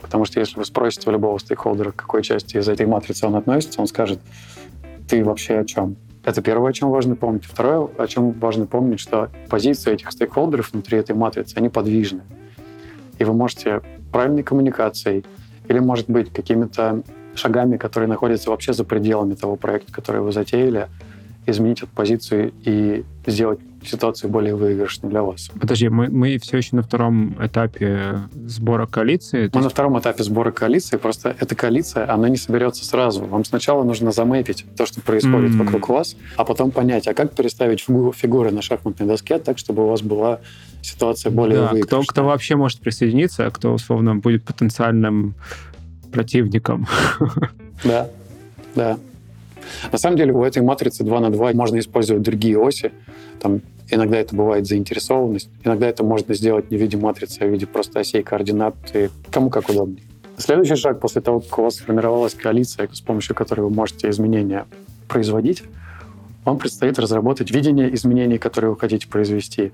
Потому 0.03 0.27
что 0.27 0.41
если 0.41 0.59
вы 0.59 0.67
спросите 0.67 1.09
у 1.09 1.13
любого 1.15 1.39
стейкхолдера, 1.39 1.91
к 1.93 1.97
какой 1.97 2.23
части 2.23 2.59
из 2.59 2.69
этой 2.69 2.85
матрицы 2.85 3.27
он 3.27 3.35
относится, 3.35 3.81
он 3.81 3.87
скажет, 3.87 4.19
ты 5.09 5.25
вообще 5.25 5.61
о 5.61 5.65
чем? 5.65 5.97
Это 6.23 6.43
первое, 6.43 6.69
о 6.69 6.73
чем 6.75 6.91
важно 6.91 7.17
помнить. 7.17 7.47
Второе, 7.47 7.89
о 7.97 8.07
чем 8.07 8.33
важно 8.33 8.67
помнить, 8.67 9.01
что 9.01 9.31
позиции 9.49 9.95
этих 9.95 10.13
стейкхолдеров 10.13 10.73
внутри 10.73 10.99
этой 10.99 11.17
матрицы, 11.17 11.57
они 11.57 11.71
подвижны. 11.71 12.21
И 13.19 13.25
вы 13.25 13.33
можете 13.33 13.81
правильной 14.13 14.43
коммуникацией 14.43 15.25
или, 15.67 15.79
может 15.79 16.11
быть, 16.11 16.31
какими-то 16.31 17.03
шагами, 17.35 17.79
которые 17.79 18.11
находятся 18.11 18.51
вообще 18.51 18.75
за 18.75 18.85
пределами 18.85 19.33
того 19.33 19.57
проекта, 19.57 19.95
который 19.95 20.21
вы 20.21 20.33
затеяли, 20.33 20.89
изменить 21.47 21.79
эту 21.79 21.93
позицию 21.93 22.53
и 22.65 23.03
сделать 23.27 23.61
ситуацию 23.89 24.31
более 24.31 24.55
выигрышной 24.55 25.11
для 25.11 25.23
вас. 25.23 25.51
Подожди, 25.59 25.89
мы, 25.89 26.09
мы 26.09 26.39
все 26.39 26.59
еще 26.59 26.77
на 26.77 26.83
втором 26.83 27.37
этапе 27.45 28.21
сбора 28.47 28.87
коалиции? 28.87 29.51
Мы 29.53 29.61
на 29.63 29.69
втором 29.69 29.99
этапе 29.99 30.23
сбора 30.23 30.51
коалиции, 30.51 30.97
просто 30.97 31.37
эта 31.39 31.55
коалиция, 31.55 32.11
она 32.13 32.29
не 32.29 32.37
соберется 32.37 32.85
сразу. 32.85 33.25
Вам 33.25 33.45
сначала 33.45 33.85
нужно 33.85 34.13
заметить 34.13 34.65
то, 34.77 34.87
что 34.87 35.01
происходит 35.01 35.53
mm-hmm. 35.53 35.65
вокруг 35.65 35.89
вас, 35.89 36.17
а 36.37 36.45
потом 36.45 36.71
понять, 36.71 37.07
а 37.09 37.15
как 37.15 37.33
переставить 37.33 37.81
фигуры 37.81 38.51
на 38.51 38.63
шахматной 38.63 39.07
доске 39.07 39.39
так, 39.39 39.59
чтобы 39.59 39.85
у 39.85 39.89
вас 39.89 40.03
была 40.03 40.41
ситуация 40.83 41.31
более 41.31 41.59
да, 41.59 41.63
выигрышная. 41.73 42.03
Кто, 42.03 42.13
кто 42.13 42.25
вообще 42.25 42.57
может 42.57 42.81
присоединиться, 42.81 43.47
а 43.47 43.51
кто, 43.51 43.73
условно, 43.75 44.17
будет 44.17 44.45
потенциальным 44.45 45.35
противником. 46.13 46.87
Да, 47.85 48.09
да. 48.75 48.99
На 49.93 49.99
самом 49.99 50.17
деле 50.17 50.33
у 50.33 50.43
этой 50.45 50.63
матрицы 50.63 51.05
2 51.05 51.21
на 51.21 51.31
2 51.31 51.53
можно 51.53 51.79
использовать 51.79 52.23
другие 52.23 52.59
оси. 52.59 52.93
Там 53.41 53.61
иногда 53.91 54.19
это 54.19 54.35
бывает 54.35 54.67
заинтересованность, 54.67 55.49
иногда 55.65 55.89
это 55.89 56.05
можно 56.05 56.35
сделать 56.35 56.71
не 56.71 56.77
в 56.77 56.81
виде 56.81 56.97
матрицы, 56.97 57.41
а 57.43 57.47
в 57.47 57.51
виде 57.51 57.67
просто 57.67 58.01
осей 58.01 58.23
координат, 58.23 58.75
и 58.95 59.09
кому 59.31 59.51
как 59.51 59.69
удобнее. 59.69 60.03
Следующий 60.39 60.77
шаг 60.77 61.01
после 61.01 61.23
того, 61.23 61.41
как 61.41 61.59
у 61.59 61.63
вас 61.63 61.77
сформировалась 61.77 62.35
коалиция, 62.35 62.89
с 62.93 63.01
помощью 63.01 63.35
которой 63.35 63.63
вы 63.63 63.71
можете 63.71 64.11
изменения 64.11 64.67
производить, 65.09 65.63
вам 66.45 66.59
предстоит 66.59 66.99
разработать 66.99 67.51
видение 67.51 67.93
изменений, 67.95 68.39
которые 68.39 68.71
вы 68.71 68.79
хотите 68.79 69.09
произвести, 69.09 69.73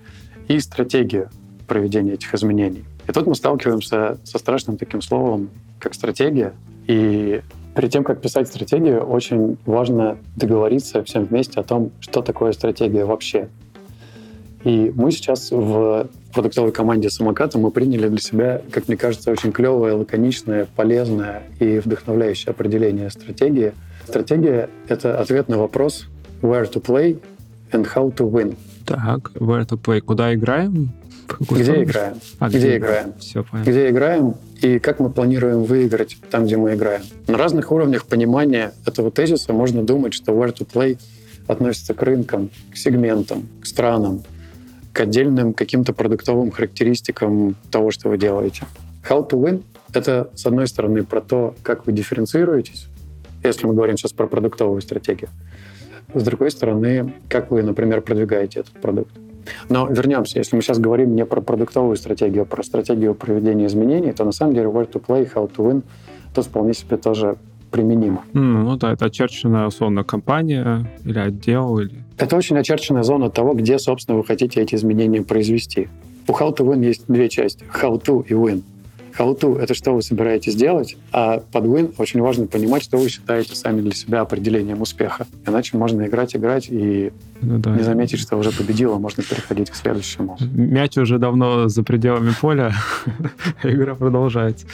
и 0.48 0.58
стратегию 0.60 1.30
проведения 1.66 2.12
этих 2.12 2.32
изменений. 2.34 2.84
И 3.08 3.12
тут 3.12 3.26
мы 3.26 3.34
сталкиваемся 3.34 4.18
со 4.24 4.38
страшным 4.38 4.76
таким 4.76 5.02
словом, 5.02 5.50
как 5.78 5.94
стратегия. 5.94 6.52
И 6.86 7.42
Перед 7.74 7.90
тем, 7.90 8.04
как 8.04 8.20
писать 8.20 8.48
стратегию, 8.48 9.00
очень 9.00 9.56
важно 9.64 10.18
договориться 10.36 11.02
всем 11.04 11.24
вместе 11.24 11.58
о 11.58 11.62
том, 11.62 11.90
что 12.00 12.20
такое 12.20 12.52
стратегия 12.52 13.04
вообще. 13.04 13.48
И 14.64 14.92
мы 14.94 15.10
сейчас 15.10 15.50
в 15.50 16.08
продуктовой 16.34 16.70
команде 16.70 17.10
самоката 17.10 17.58
мы 17.58 17.70
приняли 17.70 18.08
для 18.08 18.18
себя, 18.18 18.62
как 18.70 18.88
мне 18.88 18.96
кажется, 18.96 19.30
очень 19.30 19.52
клевое, 19.52 19.94
лаконичное, 19.94 20.68
полезное 20.76 21.42
и 21.58 21.78
вдохновляющее 21.78 22.50
определение 22.50 23.10
стратегии. 23.10 23.72
Стратегия— 24.06 24.68
это 24.88 25.18
ответ 25.18 25.48
на 25.48 25.58
вопрос 25.58 26.06
where 26.42 26.70
to 26.70 26.80
play 26.80 27.20
and 27.72 27.86
how 27.94 28.14
to 28.14 28.30
win. 28.30 28.56
Так, 28.92 29.30
where 29.36 29.66
to 29.66 29.80
play. 29.80 30.00
Куда 30.00 30.34
играем? 30.34 30.90
Где 31.50 31.82
играем? 31.82 32.14
А, 32.38 32.48
где, 32.50 32.58
где 32.58 32.76
играем? 32.76 33.14
Все, 33.18 33.42
понятно. 33.42 33.70
Где 33.70 33.88
играем 33.88 34.34
и 34.60 34.78
как 34.78 34.98
мы 35.00 35.10
планируем 35.10 35.64
выиграть 35.64 36.18
там, 36.30 36.44
где 36.44 36.58
мы 36.58 36.74
играем. 36.74 37.02
На 37.26 37.38
разных 37.38 37.72
уровнях 37.72 38.04
понимания 38.04 38.74
этого 38.84 39.10
тезиса 39.10 39.54
можно 39.54 39.82
думать, 39.82 40.12
что 40.12 40.32
where 40.32 40.54
to 40.54 40.68
play 40.70 40.98
относится 41.46 41.94
к 41.94 42.02
рынкам, 42.02 42.50
к 42.70 42.76
сегментам, 42.76 43.48
к 43.62 43.66
странам, 43.66 44.22
к 44.92 45.00
отдельным 45.00 45.54
каким-то 45.54 45.94
продуктовым 45.94 46.50
характеристикам 46.50 47.56
того, 47.70 47.92
что 47.92 48.10
вы 48.10 48.18
делаете. 48.18 48.66
How 49.08 49.26
to 49.26 49.40
win— 49.40 49.62
это, 49.94 50.30
с 50.34 50.44
одной 50.44 50.66
стороны, 50.66 51.02
про 51.02 51.22
то, 51.22 51.54
как 51.62 51.86
вы 51.86 51.92
дифференцируетесь, 51.92 52.88
если 53.42 53.66
мы 53.66 53.72
говорим 53.72 53.96
сейчас 53.96 54.12
про 54.12 54.26
продуктовую 54.26 54.82
стратегию. 54.82 55.30
С 56.14 56.22
другой 56.22 56.50
стороны, 56.50 57.14
как 57.28 57.50
вы, 57.50 57.62
например, 57.62 58.00
продвигаете 58.02 58.60
этот 58.60 58.72
продукт. 58.74 59.10
Но 59.68 59.86
вернемся, 59.88 60.38
если 60.38 60.56
мы 60.56 60.62
сейчас 60.62 60.78
говорим 60.78 61.16
не 61.16 61.24
про 61.24 61.40
продуктовую 61.40 61.96
стратегию, 61.96 62.42
а 62.42 62.46
про 62.46 62.62
стратегию 62.62 63.14
проведения 63.14 63.66
изменений, 63.66 64.12
то 64.12 64.24
на 64.24 64.32
самом 64.32 64.54
деле 64.54 64.68
where 64.68 64.90
to 64.90 65.04
play, 65.04 65.30
how 65.32 65.50
to 65.50 65.56
win, 65.56 65.82
тут 66.34 66.46
вполне 66.46 66.74
себе 66.74 66.96
тоже 66.96 67.36
применимо. 67.70 68.22
Mm, 68.34 68.62
ну 68.64 68.76
да, 68.76 68.92
это 68.92 69.06
очерченная 69.06 69.66
условно 69.66 70.04
компания 70.04 70.86
или 71.04 71.18
отдел. 71.18 71.78
Или... 71.78 72.04
Это 72.18 72.36
очень 72.36 72.58
очерченная 72.58 73.02
зона 73.02 73.30
того, 73.30 73.54
где, 73.54 73.78
собственно, 73.78 74.18
вы 74.18 74.24
хотите 74.24 74.60
эти 74.60 74.74
изменения 74.74 75.22
произвести. 75.22 75.88
У 76.28 76.32
how 76.32 76.54
to 76.54 76.64
win 76.64 76.84
есть 76.84 77.04
две 77.08 77.28
части. 77.28 77.64
How 77.82 78.00
to 78.00 78.24
и 78.28 78.34
win. 78.34 78.62
How 79.18 79.38
to— 79.38 79.58
это 79.60 79.74
что 79.74 79.92
вы 79.92 80.02
собираетесь 80.02 80.54
делать, 80.54 80.96
а 81.12 81.42
под 81.52 81.64
win 81.64 81.94
очень 81.98 82.20
важно 82.20 82.46
понимать, 82.46 82.82
что 82.82 82.96
вы 82.96 83.08
считаете 83.08 83.54
сами 83.54 83.80
для 83.80 83.92
себя 83.92 84.20
определением 84.20 84.80
успеха. 84.80 85.26
Иначе 85.46 85.76
можно 85.76 86.06
играть, 86.06 86.34
играть 86.34 86.68
и 86.70 87.12
ну, 87.40 87.58
да. 87.58 87.76
не 87.76 87.82
заметить, 87.82 88.20
что 88.20 88.36
уже 88.36 88.50
победила, 88.52 88.98
можно 88.98 89.22
переходить 89.22 89.70
к 89.70 89.74
следующему. 89.74 90.36
Мяч 90.40 90.96
уже 90.96 91.18
давно 91.18 91.68
за 91.68 91.82
пределами 91.82 92.32
поля, 92.40 92.72
игра 93.62 93.94
продолжается. 93.94 94.66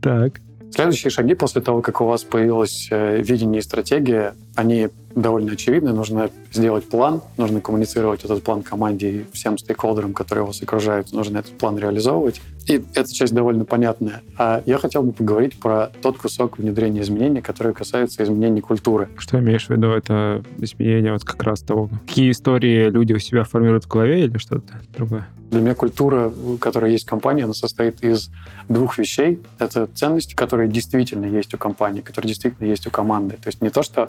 Так. 0.00 0.40
Следующие 0.70 1.10
шаги 1.10 1.34
после 1.34 1.60
того, 1.60 1.82
как 1.82 2.00
у 2.00 2.06
вас 2.06 2.24
появилось 2.24 2.88
э, 2.90 3.20
видение 3.20 3.58
и 3.58 3.62
стратегия, 3.62 4.34
они 4.56 4.88
довольно 5.14 5.52
очевидны. 5.52 5.92
Нужно 5.92 6.30
сделать 6.52 6.84
план, 6.84 7.22
нужно 7.36 7.60
коммуницировать 7.60 8.24
этот 8.24 8.42
план 8.42 8.62
команде 8.62 9.10
и 9.10 9.24
всем 9.32 9.58
стейкхолдерам, 9.58 10.12
которые 10.12 10.44
вас 10.44 10.62
окружают. 10.62 11.12
Нужно 11.12 11.38
этот 11.38 11.56
план 11.58 11.78
реализовывать. 11.78 12.40
И 12.66 12.82
эта 12.94 13.12
часть 13.12 13.34
довольно 13.34 13.64
понятная. 13.64 14.22
А 14.38 14.62
я 14.66 14.78
хотел 14.78 15.02
бы 15.02 15.12
поговорить 15.12 15.58
про 15.58 15.90
тот 16.00 16.18
кусок 16.18 16.58
внедрения 16.58 17.00
изменений, 17.00 17.40
который 17.40 17.74
касается 17.74 18.22
изменений 18.22 18.60
культуры. 18.60 19.08
Что 19.18 19.38
имеешь 19.40 19.66
в 19.66 19.70
виду? 19.70 19.88
Это 19.88 20.44
изменение 20.58 21.12
вот 21.12 21.24
как 21.24 21.42
раз 21.42 21.60
того, 21.60 21.90
какие 22.06 22.30
истории 22.30 22.88
люди 22.88 23.12
у 23.12 23.18
себя 23.18 23.44
формируют 23.44 23.84
в 23.84 23.88
голове 23.88 24.24
или 24.24 24.38
что-то 24.38 24.80
другое? 24.96 25.26
Для 25.50 25.60
меня 25.60 25.74
культура, 25.74 26.32
которая 26.60 26.92
есть 26.92 27.04
в 27.04 27.10
компании, 27.10 27.44
она 27.44 27.52
состоит 27.52 28.02
из 28.02 28.30
двух 28.70 28.96
вещей. 28.96 29.38
Это 29.58 29.86
ценности, 29.86 30.34
которые 30.34 30.66
действительно 30.66 31.26
есть 31.26 31.52
у 31.52 31.58
компании, 31.58 32.00
которые 32.00 32.28
действительно 32.28 32.66
есть 32.66 32.86
у 32.86 32.90
команды. 32.90 33.34
То 33.34 33.48
есть 33.48 33.60
не 33.60 33.68
то, 33.68 33.82
что 33.82 34.08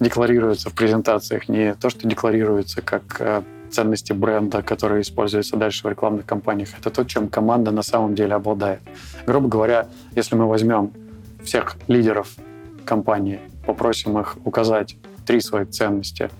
декларируется 0.00 0.70
в 0.70 0.74
презентациях, 0.74 1.48
не 1.48 1.74
то, 1.74 1.90
что 1.90 2.06
декларируется 2.06 2.82
как 2.82 3.20
э, 3.20 3.42
ценности 3.70 4.12
бренда, 4.12 4.62
которые 4.62 5.02
используются 5.02 5.56
дальше 5.56 5.86
в 5.86 5.90
рекламных 5.90 6.26
кампаниях. 6.26 6.70
Это 6.78 6.90
то, 6.90 7.04
чем 7.04 7.28
команда 7.28 7.70
на 7.70 7.82
самом 7.82 8.14
деле 8.14 8.34
обладает. 8.34 8.80
Грубо 9.26 9.48
говоря, 9.48 9.88
если 10.14 10.34
мы 10.36 10.46
возьмем 10.46 10.92
всех 11.42 11.76
лидеров 11.88 12.34
компании, 12.84 13.40
попросим 13.66 14.18
их 14.18 14.36
указать 14.44 14.96
три 15.26 15.40
своих 15.40 15.70
ценности, 15.70 16.30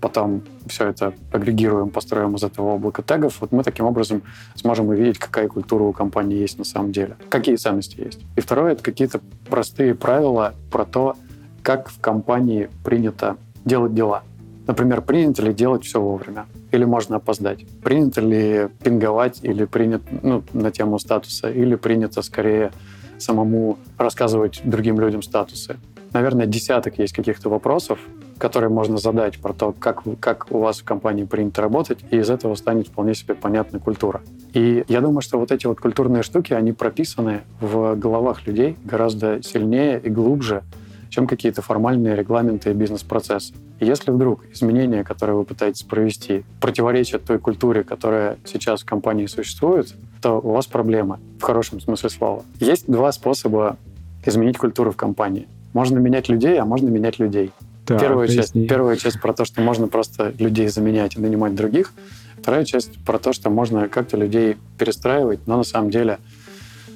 потом 0.00 0.42
все 0.66 0.88
это 0.88 1.14
агрегируем, 1.32 1.88
построим 1.88 2.36
из 2.36 2.42
этого 2.42 2.74
облака 2.74 3.02
тегов, 3.02 3.40
вот 3.40 3.52
мы 3.52 3.62
таким 3.62 3.86
образом 3.86 4.22
сможем 4.54 4.88
увидеть, 4.88 5.18
какая 5.18 5.48
культура 5.48 5.82
у 5.84 5.92
компании 5.92 6.36
есть 6.36 6.58
на 6.58 6.64
самом 6.64 6.92
деле, 6.92 7.16
какие 7.30 7.56
ценности 7.56 8.00
есть. 8.00 8.20
И 8.36 8.40
второе— 8.42 8.72
это 8.74 8.82
какие-то 8.82 9.20
простые 9.48 9.94
правила 9.94 10.54
про 10.70 10.84
то, 10.84 11.16
как 11.64 11.88
в 11.88 11.98
компании 11.98 12.68
принято 12.84 13.36
делать 13.64 13.94
дела. 13.94 14.22
Например, 14.66 15.00
принято 15.00 15.42
ли 15.42 15.52
делать 15.52 15.84
все 15.84 16.00
вовремя? 16.00 16.46
Или 16.70 16.84
можно 16.84 17.16
опоздать? 17.16 17.66
Принято 17.82 18.20
ли 18.20 18.68
пинговать 18.82 19.40
или 19.42 19.64
принято 19.64 20.04
ну, 20.22 20.42
на 20.52 20.70
тему 20.70 20.98
статуса? 20.98 21.50
Или 21.50 21.74
принято 21.74 22.22
скорее 22.22 22.70
самому 23.18 23.78
рассказывать 23.98 24.60
другим 24.64 25.00
людям 25.00 25.22
статусы? 25.22 25.76
Наверное, 26.12 26.46
десяток 26.46 26.98
есть 26.98 27.14
каких-то 27.14 27.48
вопросов, 27.48 27.98
которые 28.38 28.70
можно 28.70 28.98
задать 28.98 29.38
про 29.40 29.52
то, 29.52 29.72
как, 29.72 30.02
как 30.20 30.46
у 30.50 30.58
вас 30.58 30.80
в 30.80 30.84
компании 30.84 31.24
принято 31.24 31.62
работать, 31.62 32.00
и 32.10 32.18
из 32.18 32.30
этого 32.30 32.54
станет 32.56 32.88
вполне 32.88 33.14
себе 33.14 33.34
понятна 33.34 33.80
культура. 33.80 34.20
И 34.52 34.84
я 34.88 35.00
думаю, 35.00 35.22
что 35.22 35.38
вот 35.38 35.50
эти 35.50 35.66
вот 35.66 35.80
культурные 35.80 36.22
штуки, 36.22 36.52
они 36.52 36.72
прописаны 36.72 37.40
в 37.60 37.96
головах 37.96 38.46
людей 38.46 38.76
гораздо 38.84 39.42
сильнее 39.42 39.98
и 39.98 40.10
глубже, 40.10 40.62
чем 41.14 41.28
какие-то 41.28 41.62
формальные 41.62 42.16
регламенты 42.16 42.70
и 42.70 42.74
бизнес-процессы. 42.74 43.54
Если 43.78 44.10
вдруг 44.10 44.44
изменения, 44.52 45.04
которые 45.04 45.36
вы 45.36 45.44
пытаетесь 45.44 45.84
провести, 45.84 46.42
противоречат 46.60 47.24
той 47.24 47.38
культуре, 47.38 47.84
которая 47.84 48.36
сейчас 48.44 48.82
в 48.82 48.84
компании 48.84 49.26
существует, 49.26 49.94
то 50.20 50.40
у 50.40 50.50
вас 50.50 50.66
проблема 50.66 51.20
в 51.38 51.42
хорошем 51.42 51.80
смысле 51.80 52.10
слова. 52.10 52.42
Есть 52.58 52.90
два 52.90 53.12
способа 53.12 53.76
изменить 54.26 54.58
культуру 54.58 54.90
в 54.90 54.96
компании. 54.96 55.46
Можно 55.72 55.98
менять 55.98 56.28
людей, 56.28 56.58
а 56.58 56.64
можно 56.64 56.88
менять 56.88 57.20
людей. 57.20 57.52
Да, 57.86 57.96
первая, 57.96 58.26
часть, 58.26 58.54
первая 58.54 58.96
часть 58.96 59.20
про 59.20 59.32
то, 59.32 59.44
что 59.44 59.60
можно 59.60 59.86
просто 59.86 60.34
людей 60.38 60.66
заменять 60.66 61.16
и 61.16 61.20
нанимать 61.20 61.54
других. 61.54 61.92
Вторая 62.40 62.64
часть 62.64 63.04
про 63.04 63.20
то, 63.20 63.32
что 63.32 63.50
можно 63.50 63.88
как-то 63.88 64.16
людей 64.16 64.56
перестраивать, 64.78 65.46
но 65.46 65.58
на 65.58 65.62
самом 65.62 65.90
деле 65.90 66.18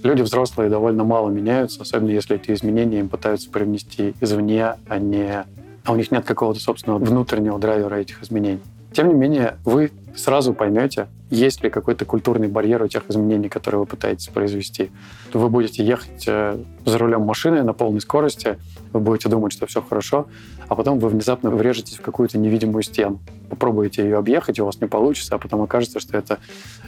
Люди 0.02 0.22
взрослые 0.22 0.70
довольно 0.70 1.04
мало 1.04 1.30
меняются, 1.30 1.82
особенно 1.82 2.10
если 2.10 2.36
эти 2.36 2.52
изменения 2.52 3.00
им 3.00 3.08
пытаются 3.08 3.50
привнести 3.50 4.14
извне, 4.20 4.74
а 4.88 4.98
не... 4.98 5.44
А 5.84 5.92
у 5.92 5.96
них 5.96 6.10
нет 6.10 6.24
какого-то 6.24 6.60
собственного 6.60 6.98
внутреннего 6.98 7.58
драйвера 7.58 7.96
этих 7.96 8.22
изменений. 8.22 8.60
Тем 8.92 9.08
не 9.08 9.14
менее, 9.14 9.56
вы 9.64 9.90
сразу 10.18 10.52
поймете, 10.52 11.08
есть 11.30 11.62
ли 11.62 11.70
какой-то 11.70 12.04
культурный 12.04 12.48
барьер 12.48 12.82
у 12.82 12.88
тех 12.88 13.08
изменений, 13.08 13.48
которые 13.48 13.80
вы 13.80 13.86
пытаетесь 13.86 14.28
произвести. 14.28 14.90
Вы 15.32 15.48
будете 15.48 15.84
ехать 15.84 16.24
э, 16.26 16.58
за 16.84 16.98
рулем 16.98 17.22
машины 17.22 17.62
на 17.62 17.72
полной 17.72 18.00
скорости, 18.00 18.58
вы 18.92 19.00
будете 19.00 19.28
думать, 19.28 19.52
что 19.52 19.66
все 19.66 19.82
хорошо, 19.82 20.26
а 20.68 20.74
потом 20.74 20.98
вы 20.98 21.08
внезапно 21.08 21.50
врежетесь 21.50 21.96
в 21.96 22.02
какую-то 22.02 22.38
невидимую 22.38 22.82
стену. 22.82 23.20
Попробуете 23.50 24.02
ее 24.02 24.16
объехать, 24.16 24.58
у 24.60 24.64
вас 24.64 24.80
не 24.80 24.86
получится, 24.86 25.34
а 25.34 25.38
потом 25.38 25.62
окажется, 25.62 26.00
что 26.00 26.16
это 26.16 26.38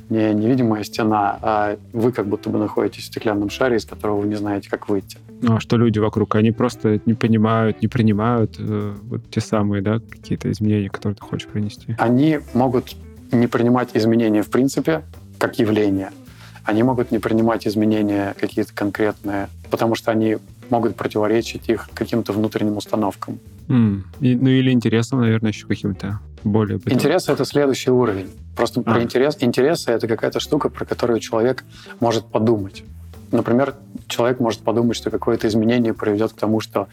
не 0.08 0.32
невидимая 0.34 0.84
стена, 0.84 1.38
а 1.42 1.76
вы 1.92 2.12
как 2.12 2.26
будто 2.26 2.50
бы 2.50 2.58
находитесь 2.58 3.04
в 3.04 3.06
стеклянном 3.06 3.50
шаре, 3.50 3.76
из 3.76 3.84
которого 3.84 4.20
вы 4.20 4.28
не 4.28 4.36
знаете, 4.36 4.68
как 4.70 4.88
выйти. 4.88 5.18
Ну 5.42 5.56
а 5.56 5.60
что 5.60 5.76
люди 5.76 5.98
вокруг? 5.98 6.34
Они 6.34 6.52
просто 6.52 7.00
не 7.06 7.14
понимают, 7.14 7.80
не 7.80 7.88
принимают 7.88 8.56
э, 8.58 8.94
вот 9.02 9.30
те 9.30 9.40
самые, 9.40 9.82
да, 9.82 9.98
какие-то 9.98 10.50
изменения, 10.50 10.90
которые 10.90 11.16
ты 11.16 11.22
хочешь 11.22 11.48
принести? 11.48 11.96
Они 11.98 12.40
могут 12.52 12.96
не 13.32 13.46
принимать 13.46 13.90
изменения 13.94 14.42
в 14.42 14.50
принципе 14.50 15.02
как 15.38 15.58
явление. 15.58 16.10
Они 16.64 16.82
могут 16.82 17.10
не 17.10 17.18
принимать 17.18 17.66
изменения 17.66 18.34
какие-то 18.38 18.72
конкретные, 18.74 19.48
потому 19.70 19.94
что 19.94 20.10
они 20.10 20.38
могут 20.68 20.94
противоречить 20.96 21.68
их 21.68 21.88
каким-то 21.94 22.32
внутренним 22.32 22.76
установкам. 22.76 23.40
Mm. 23.68 24.02
И, 24.20 24.36
ну 24.36 24.48
или 24.48 24.70
интересом, 24.70 25.20
наверное, 25.20 25.50
еще 25.50 25.66
каким-то 25.66 26.20
более... 26.44 26.78
Бытовым. 26.78 26.98
Интерес— 26.98 27.28
это 27.28 27.44
следующий 27.44 27.90
уровень. 27.90 28.30
Просто 28.56 28.80
а. 28.80 28.82
про 28.82 29.02
интерес. 29.02 29.36
Интерес— 29.40 29.84
это 29.88 30.06
какая-то 30.06 30.40
штука, 30.40 30.68
про 30.68 30.84
которую 30.84 31.20
человек 31.20 31.64
может 31.98 32.26
подумать. 32.26 32.84
Например, 33.32 33.74
человек 34.08 34.40
может 34.40 34.60
подумать, 34.60 34.96
что 34.96 35.10
какое-то 35.10 35.46
изменение 35.48 35.94
приведет 35.94 36.32
к 36.32 36.36
тому, 36.36 36.60
что 36.60 36.88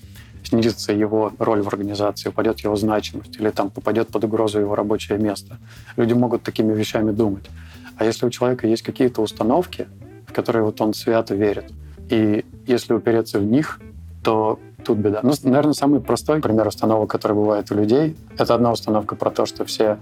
снизится 0.47 0.93
его 0.93 1.31
роль 1.39 1.61
в 1.61 1.67
организации, 1.67 2.29
упадет 2.29 2.59
его 2.61 2.75
значимость 2.75 3.35
или 3.37 3.49
там 3.49 3.69
попадет 3.69 4.07
под 4.07 4.23
угрозу 4.23 4.59
его 4.59 4.75
рабочее 4.75 5.17
место. 5.17 5.57
Люди 5.95 6.13
могут 6.13 6.43
такими 6.43 6.73
вещами 6.73 7.11
думать. 7.11 7.49
А 7.97 8.05
если 8.05 8.25
у 8.25 8.29
человека 8.29 8.67
есть 8.67 8.83
какие-то 8.83 9.21
установки, 9.21 9.87
в 10.27 10.33
которые 10.33 10.63
вот 10.63 10.81
он 10.81 10.93
свято 10.93 11.35
верит, 11.35 11.71
и 12.09 12.45
если 12.65 12.93
упереться 12.93 13.39
в 13.39 13.43
них, 13.43 13.79
то 14.23 14.59
тут 14.85 14.97
беда. 14.99 15.19
Ну, 15.23 15.33
наверное, 15.43 15.73
самый 15.73 15.99
простой 15.99 16.39
пример 16.39 16.67
установок, 16.67 17.09
который 17.09 17.33
бывает 17.33 17.71
у 17.71 17.75
людей, 17.75 18.15
это 18.37 18.53
одна 18.53 18.71
установка 18.71 19.15
про 19.15 19.31
то, 19.31 19.45
что 19.45 19.65
все 19.65 19.97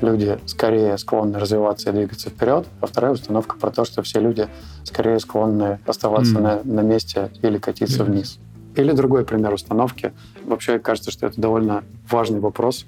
люди 0.00 0.38
скорее 0.46 0.96
склонны 0.98 1.38
развиваться 1.38 1.90
и 1.90 1.92
двигаться 1.92 2.30
вперед, 2.30 2.66
а 2.80 2.86
вторая 2.86 3.12
установка 3.12 3.56
про 3.56 3.70
то, 3.70 3.84
что 3.84 4.02
все 4.02 4.20
люди 4.20 4.48
скорее 4.84 5.18
склонны 5.18 5.78
оставаться 5.86 6.34
mm. 6.36 6.40
на, 6.40 6.60
на 6.64 6.80
месте 6.80 7.30
или 7.42 7.58
катиться 7.58 8.02
mm. 8.02 8.06
вниз. 8.06 8.38
Или 8.76 8.92
другой 8.92 9.24
пример 9.24 9.52
установки. 9.52 10.12
Вообще 10.44 10.78
кажется, 10.78 11.10
что 11.10 11.26
это 11.26 11.40
довольно 11.40 11.84
важный 12.08 12.40
вопрос, 12.40 12.86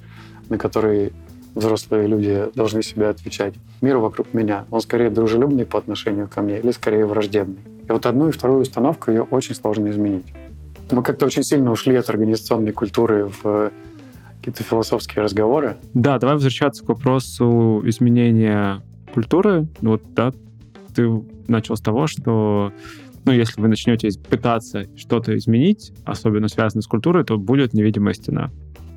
на 0.49 0.59
который 0.59 1.13
взрослые 1.55 2.07
люди 2.07 2.49
должны 2.55 2.83
себе 2.83 3.09
отвечать. 3.09 3.55
Мир 3.81 3.99
вокруг 3.99 4.33
меня, 4.33 4.65
он 4.71 4.81
скорее 4.81 5.11
дружелюбный 5.11 5.67
по 5.67 5.79
отношению 5.79 6.29
ко 6.29 6.41
мне 6.41 6.59
или 6.59 6.71
скорее 6.71 7.05
враждебный? 7.05 7.61
И 7.89 7.93
вот 7.93 8.07
одну 8.07 8.29
и 8.29 8.33
вторую 8.33 8.61
установку 8.61 9.11
ее 9.11 9.23
очень 9.23 9.55
сложно 9.55 9.91
изменить. 9.91 10.27
Мы 10.91 11.03
как-то 11.03 11.27
очень 11.27 11.43
сильно 11.43 11.71
ушли 11.73 11.97
от 11.97 12.09
организационной 12.09 12.73
культуры 12.73 13.31
в 13.43 13.71
какие-то 14.39 14.63
философские 14.63 15.23
разговоры. 15.25 15.77
Да, 15.95 16.19
давай 16.19 16.35
возвращаться 16.35 16.85
к 16.85 16.89
вопросу 16.89 17.83
изменения 17.85 18.83
культуры. 19.15 19.69
Вот, 19.81 20.03
да, 20.15 20.33
ты 20.95 21.09
начал 21.49 21.77
с 21.77 21.81
того, 21.81 22.07
что 22.07 22.73
ну, 23.25 23.33
если 23.33 23.61
вы 23.61 23.69
начнете 23.69 24.11
пытаться 24.29 24.87
что-то 24.97 25.37
изменить, 25.37 25.93
особенно 26.05 26.49
связанное 26.49 26.83
с 26.83 26.87
культурой, 26.87 27.25
то 27.25 27.39
будет 27.39 27.73
невидимая 27.73 28.15
стена. 28.15 28.51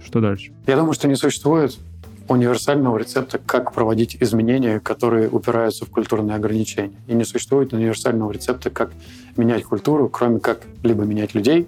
Что 0.03 0.19
дальше? 0.21 0.51
Я 0.67 0.75
думаю, 0.75 0.93
что 0.93 1.07
не 1.07 1.15
существует 1.15 1.77
универсального 2.27 2.97
рецепта, 2.97 3.37
как 3.37 3.71
проводить 3.71 4.17
изменения, 4.19 4.79
которые 4.79 5.29
упираются 5.29 5.85
в 5.85 5.89
культурные 5.89 6.35
ограничения. 6.35 6.91
И 7.07 7.13
не 7.13 7.23
существует 7.23 7.73
универсального 7.73 8.31
рецепта, 8.31 8.69
как 8.69 8.91
менять 9.37 9.63
культуру, 9.63 10.09
кроме 10.09 10.39
как 10.39 10.61
либо 10.83 11.03
менять 11.03 11.35
людей, 11.35 11.67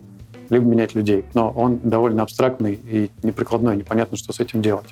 либо 0.49 0.66
менять 0.66 0.95
людей. 0.95 1.26
Но 1.34 1.51
он 1.51 1.80
довольно 1.84 2.24
абстрактный 2.24 2.74
и 2.74 3.12
неприкладной, 3.24 3.78
непонятно, 3.78 4.18
что 4.18 4.34
с 4.34 4.39
этим 4.39 4.62
делать. 4.62 4.88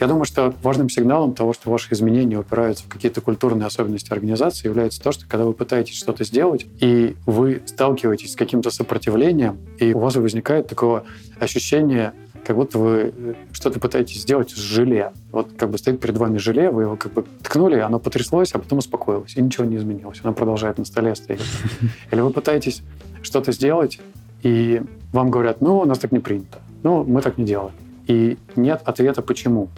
Я 0.00 0.06
думаю, 0.06 0.24
что 0.24 0.54
важным 0.62 0.88
сигналом 0.88 1.34
того, 1.34 1.52
что 1.52 1.70
ваши 1.70 1.92
изменения 1.92 2.38
упираются 2.38 2.84
в 2.84 2.88
какие-то 2.88 3.20
культурные 3.20 3.66
особенности 3.66 4.12
организации, 4.12 4.68
является 4.68 5.02
то, 5.02 5.10
что 5.10 5.26
когда 5.26 5.44
вы 5.44 5.52
пытаетесь 5.52 5.96
что-то 5.96 6.22
сделать, 6.24 6.66
и 6.78 7.16
вы 7.26 7.62
сталкиваетесь 7.66 8.32
с 8.32 8.36
каким-то 8.36 8.70
сопротивлением, 8.70 9.58
и 9.78 9.92
у 9.94 9.98
вас 9.98 10.14
возникает 10.14 10.68
такое 10.68 11.02
ощущение, 11.40 12.12
как 12.44 12.54
будто 12.54 12.78
вы 12.78 13.12
э, 13.14 13.34
что-то 13.52 13.80
пытаетесь 13.80 14.22
сделать 14.22 14.50
с 14.50 14.56
желе. 14.56 15.12
Вот 15.32 15.48
как 15.58 15.70
бы 15.70 15.78
стоит 15.78 16.00
перед 16.00 16.16
вами 16.16 16.38
желе, 16.38 16.70
вы 16.70 16.82
его 16.82 16.96
как 16.96 17.12
бы 17.12 17.24
ткнули, 17.42 17.76
оно 17.76 17.98
потряслось, 17.98 18.52
а 18.52 18.58
потом 18.58 18.78
успокоилось, 18.78 19.36
и 19.36 19.42
ничего 19.42 19.64
не 19.64 19.76
изменилось. 19.76 20.20
Оно 20.22 20.32
продолжает 20.32 20.78
на 20.78 20.84
столе 20.84 21.16
стоять. 21.16 21.42
Или 22.12 22.20
вы 22.20 22.30
пытаетесь 22.30 22.82
что-то 23.22 23.50
сделать, 23.50 23.98
и 24.42 24.80
вам 25.12 25.30
говорят, 25.30 25.60
ну, 25.60 25.80
у 25.80 25.84
нас 25.84 25.98
так 25.98 26.12
не 26.12 26.20
принято. 26.20 26.58
Ну, 26.84 27.02
мы 27.02 27.20
так 27.20 27.36
не 27.36 27.44
делаем. 27.44 27.74
И 28.06 28.38
нет 28.56 28.80
ответа, 28.84 29.20
почему. 29.20 29.68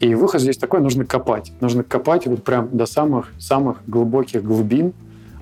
И 0.00 0.14
выход 0.14 0.40
здесь 0.40 0.56
такой, 0.56 0.80
нужно 0.80 1.04
копать. 1.04 1.52
Нужно 1.60 1.84
копать 1.84 2.26
вот 2.26 2.42
прям 2.42 2.74
до 2.74 2.86
самых-самых 2.86 3.82
глубоких 3.86 4.42
глубин, 4.42 4.94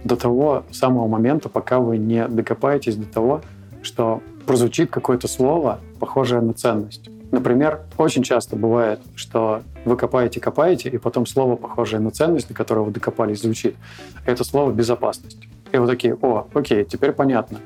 до 0.05 0.17
того 0.17 0.65
самого 0.73 1.07
момента, 1.07 1.49
пока 1.49 1.79
вы 1.79 1.97
не 1.97 2.27
докопаетесь 2.27 2.97
до 2.97 3.07
того, 3.07 3.41
что 3.83 4.21
прозвучит 4.47 4.91
какое-то 4.91 5.29
слово, 5.29 5.79
похожее 6.01 6.41
на 6.41 6.55
ценность. 6.55 7.09
Например, 7.31 7.83
очень 7.99 8.23
часто 8.23 8.57
бывает, 8.57 9.01
что 9.15 9.63
вы 9.85 9.97
копаете, 9.97 10.41
копаете, 10.41 10.89
и 10.89 10.99
потом 10.99 11.27
слово, 11.27 11.57
похожее 11.57 12.01
на 12.01 12.11
ценность, 12.11 12.49
до 12.49 12.55
которого 12.55 12.85
вы 12.85 12.91
докопались, 12.91 13.43
звучит. 13.43 13.77
Это 14.27 14.45
слово 14.45 14.73
«безопасность». 14.73 15.39
И 15.71 15.77
вы 15.77 15.87
такие, 15.87 16.17
о, 16.21 16.47
окей, 16.55 16.85
теперь 16.85 17.13
понятно. 17.13 17.59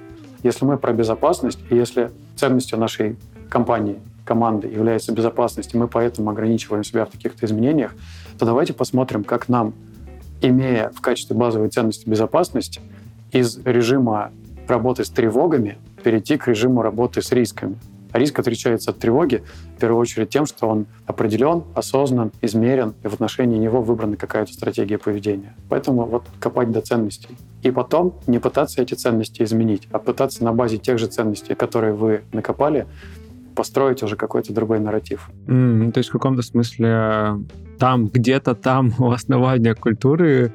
Если 0.42 0.64
мы 0.64 0.76
про 0.76 0.92
безопасность, 0.92 1.60
и 1.70 1.76
если 1.76 2.10
ценностью 2.34 2.78
нашей 2.78 3.16
компании 3.52 4.00
команды 4.24 4.66
является 4.68 5.12
безопасность, 5.12 5.74
и 5.74 5.76
мы 5.76 5.86
поэтому 5.86 6.30
ограничиваем 6.30 6.84
себя 6.84 7.04
в 7.04 7.10
каких-то 7.10 7.44
изменениях, 7.44 7.94
то 8.38 8.46
давайте 8.46 8.72
посмотрим, 8.72 9.24
как 9.24 9.50
нам, 9.50 9.74
имея 10.40 10.90
в 10.90 11.02
качестве 11.02 11.36
базовой 11.36 11.68
ценности 11.68 12.08
безопасность, 12.08 12.80
из 13.30 13.58
режима 13.64 14.30
работы 14.68 15.04
с 15.04 15.10
тревогами 15.10 15.76
перейти 16.02 16.38
к 16.38 16.48
режиму 16.48 16.80
работы 16.80 17.20
с 17.20 17.30
рисками. 17.30 17.76
А 18.12 18.18
риск 18.18 18.38
отличается 18.38 18.90
от 18.90 18.98
тревоги 18.98 19.42
в 19.76 19.80
первую 19.80 20.00
очередь 20.00 20.28
тем, 20.28 20.44
что 20.46 20.68
он 20.68 20.86
определен, 21.06 21.64
осознан, 21.74 22.30
измерен, 22.42 22.94
и 23.02 23.08
в 23.08 23.14
отношении 23.14 23.58
него 23.58 23.80
выбрана 23.82 24.16
какая-то 24.16 24.52
стратегия 24.52 24.98
поведения. 24.98 25.54
Поэтому 25.70 26.04
вот 26.04 26.24
копать 26.38 26.70
до 26.70 26.82
ценностей. 26.82 27.36
И 27.62 27.70
потом 27.70 28.14
не 28.26 28.38
пытаться 28.38 28.82
эти 28.82 28.94
ценности 28.94 29.42
изменить, 29.42 29.88
а 29.92 29.98
пытаться 29.98 30.44
на 30.44 30.52
базе 30.52 30.76
тех 30.76 30.98
же 30.98 31.06
ценностей, 31.06 31.54
которые 31.54 31.94
вы 31.94 32.22
накопали, 32.32 32.86
построить 33.54 34.02
уже 34.02 34.16
какой-то 34.16 34.52
другой 34.52 34.80
нарратив. 34.80 35.30
Mm, 35.46 35.92
то 35.92 35.98
есть 35.98 36.10
в 36.10 36.12
каком-то 36.12 36.42
смысле 36.42 37.38
там, 37.78 38.08
где-то 38.08 38.54
там 38.54 38.92
у 38.98 39.10
основания 39.10 39.74
культуры 39.74 40.52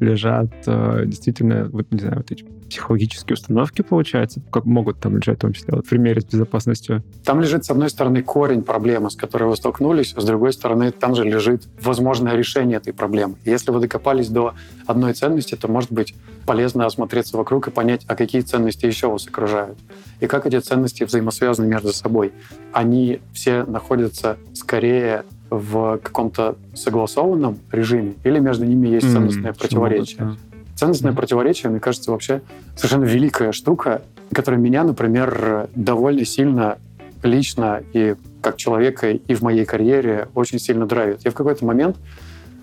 лежат 0.00 0.50
э, 0.66 1.04
действительно, 1.06 1.68
вот 1.72 1.86
не 1.90 2.00
знаю, 2.00 2.16
вот 2.18 2.30
эти 2.30 2.44
психологические 2.68 3.34
установки, 3.34 3.82
получается, 3.82 4.40
как 4.50 4.64
могут 4.64 4.98
там 4.98 5.16
лежать, 5.16 5.38
в 5.38 5.40
том 5.42 5.52
числе, 5.52 5.74
вот 5.74 5.86
в 5.86 5.88
примере 5.88 6.20
с 6.20 6.24
безопасностью? 6.24 7.04
Там 7.24 7.40
лежит, 7.40 7.64
с 7.64 7.70
одной 7.70 7.90
стороны, 7.90 8.22
корень 8.22 8.62
проблемы, 8.62 9.10
с 9.10 9.16
которой 9.16 9.44
вы 9.44 9.56
столкнулись, 9.56 10.12
а 10.16 10.20
с 10.20 10.24
другой 10.24 10.52
стороны, 10.52 10.90
там 10.90 11.14
же 11.14 11.24
лежит 11.24 11.68
возможное 11.80 12.34
решение 12.34 12.78
этой 12.78 12.92
проблемы. 12.92 13.36
Если 13.44 13.70
вы 13.70 13.80
докопались 13.80 14.28
до 14.28 14.54
одной 14.86 15.12
ценности, 15.12 15.54
то, 15.54 15.68
может 15.68 15.92
быть, 15.92 16.14
полезно 16.46 16.86
осмотреться 16.86 17.36
вокруг 17.36 17.68
и 17.68 17.70
понять, 17.70 18.04
а 18.06 18.16
какие 18.16 18.42
ценности 18.42 18.86
еще 18.86 19.08
вас 19.08 19.26
окружают. 19.26 19.78
И 20.20 20.26
как 20.26 20.46
эти 20.46 20.58
ценности 20.58 21.04
взаимосвязаны 21.04 21.66
между 21.66 21.92
собой. 21.92 22.32
Они 22.72 23.20
все 23.32 23.64
находятся 23.64 24.36
скорее 24.52 25.24
в 25.58 25.98
каком-то 25.98 26.56
согласованном 26.74 27.58
режиме, 27.70 28.14
или 28.24 28.38
между 28.38 28.64
ними 28.64 28.88
есть 28.88 29.10
ценностное 29.10 29.52
mm, 29.52 29.58
противоречие. 29.58 30.36
Ценностное 30.74 31.12
mm. 31.12 31.16
противоречие, 31.16 31.70
мне 31.70 31.80
кажется, 31.80 32.10
вообще 32.10 32.42
совершенно 32.76 33.04
великая 33.04 33.52
штука, 33.52 34.02
которая 34.32 34.60
меня, 34.60 34.84
например, 34.84 35.68
довольно 35.74 36.24
сильно 36.24 36.78
лично 37.22 37.82
и 37.92 38.16
как 38.42 38.56
человека 38.56 39.10
и 39.10 39.34
в 39.34 39.42
моей 39.42 39.64
карьере 39.64 40.28
очень 40.34 40.58
сильно 40.58 40.86
драйвит. 40.86 41.20
Я 41.24 41.30
в 41.30 41.34
какой-то 41.34 41.64
момент 41.64 41.96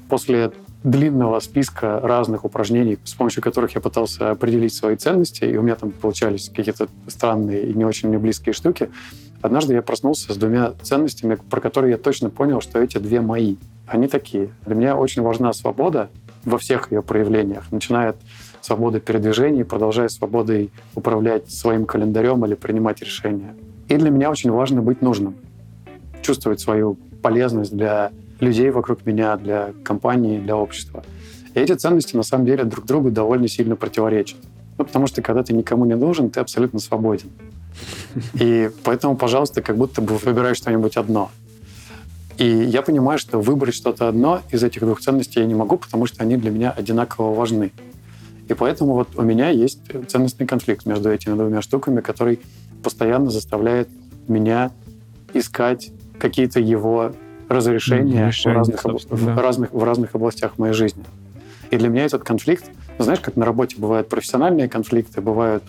после 0.10 0.52
длинного 0.84 1.40
списка 1.40 2.00
разных 2.00 2.44
упражнений, 2.44 2.98
с 3.04 3.14
помощью 3.14 3.44
которых 3.44 3.76
я 3.76 3.82
пытался 3.82 4.32
определить 4.32 4.74
свои 4.74 4.96
ценности, 4.96 5.44
и 5.44 5.56
у 5.58 5.62
меня 5.62 5.76
там 5.76 5.92
получались 5.92 6.50
какие-то 6.50 6.88
странные 7.08 7.68
и 7.68 7.74
не 7.74 7.86
очень 7.86 8.10
мне 8.10 8.18
близкие 8.18 8.54
штуки, 8.54 8.90
однажды 9.42 9.76
я 9.76 9.82
проснулся 9.82 10.34
с 10.34 10.38
двумя 10.38 10.74
ценностями, 10.82 11.38
про 11.50 11.62
которые 11.62 11.92
я 11.92 11.98
точно 11.98 12.30
понял, 12.30 12.62
что 12.62 12.80
эти 12.80 12.98
две 12.98 13.22
мои. 13.22 13.58
Они 13.86 14.08
такие. 14.08 14.50
Для 14.66 14.76
меня 14.76 14.96
очень 14.96 15.22
важна 15.22 15.54
свобода 15.54 16.10
во 16.46 16.58
всех 16.58 16.92
ее 16.92 17.04
проявлениях, 17.04 17.72
начиная 17.72 18.12
от 18.12 18.18
свободой 18.62 19.02
передвижений, 19.02 19.66
продолжая 19.66 20.08
свободой 20.08 20.72
управлять 20.96 21.52
своим 21.52 21.86
календарем 21.86 22.44
или 22.46 22.56
принимать 22.56 23.02
решения. 23.02 23.56
И 23.88 23.98
для 23.98 24.10
меня 24.10 24.32
очень 24.32 24.52
важно 24.52 24.82
быть 24.82 25.02
нужным, 25.02 25.36
чувствовать 26.22 26.60
свою 26.60 26.98
полезность 27.22 27.76
для 27.76 28.12
людей 28.42 28.70
вокруг 28.72 29.06
меня, 29.06 29.38
для 29.38 29.72
компании, 29.84 30.40
для 30.40 30.58
общества. 30.58 31.04
И 31.54 31.60
эти 31.60 31.74
ценности 31.74 32.16
на 32.16 32.24
самом 32.24 32.46
деле 32.46 32.64
друг 32.66 32.86
другу 32.86 33.12
довольно 33.12 33.48
сильно 33.48 33.76
противоречат. 33.76 34.38
Ну, 34.78 34.86
потому 34.86 35.08
что 35.08 35.22
когда 35.22 35.44
ты 35.44 35.54
никому 35.54 35.86
не 35.86 35.96
нужен, 35.96 36.30
ты 36.30 36.40
абсолютно 36.40 36.80
свободен. 36.80 37.30
И 38.34 38.70
поэтому, 38.84 39.16
пожалуйста, 39.16 39.62
как 39.62 39.78
будто 39.78 40.02
бы 40.02 40.18
выбирай 40.18 40.56
что-нибудь 40.56 40.98
одно. 40.98 41.30
И 42.38 42.46
я 42.46 42.82
понимаю, 42.82 43.20
что 43.20 43.40
выбрать 43.40 43.76
что-то 43.76 44.08
одно 44.08 44.42
из 44.50 44.64
этих 44.64 44.82
двух 44.82 45.00
ценностей 45.02 45.40
я 45.40 45.46
не 45.46 45.54
могу, 45.54 45.78
потому 45.78 46.08
что 46.08 46.24
они 46.24 46.38
для 46.38 46.50
меня 46.50 46.72
одинаково 46.72 47.36
важны. 47.36 47.72
И 48.48 48.54
поэтому 48.54 48.96
вот 48.96 49.10
у 49.16 49.22
меня 49.22 49.50
есть 49.50 49.80
ценностный 50.08 50.48
конфликт 50.48 50.86
между 50.86 51.12
этими 51.12 51.36
двумя 51.36 51.62
штуками, 51.62 52.02
который 52.02 52.40
постоянно 52.82 53.30
заставляет 53.30 53.90
меня 54.28 54.72
искать 55.34 55.92
какие-то 56.18 56.60
его 56.60 57.14
разрешения 57.52 58.32
в, 58.32 58.46
разных, 58.46 58.84
да. 58.84 59.16
в, 59.16 59.38
разных, 59.38 59.74
в 59.74 59.84
разных 59.84 60.16
областях 60.16 60.58
моей 60.58 60.74
жизни. 60.74 61.04
И 61.70 61.78
для 61.78 61.90
меня 61.90 62.06
этот 62.06 62.24
конфликт, 62.24 62.66
знаешь, 63.00 63.20
как 63.20 63.36
на 63.36 63.46
работе 63.46 63.78
бывают 63.78 64.10
профессиональные 64.10 64.68
конфликты, 64.68 65.22
бывают 65.22 65.64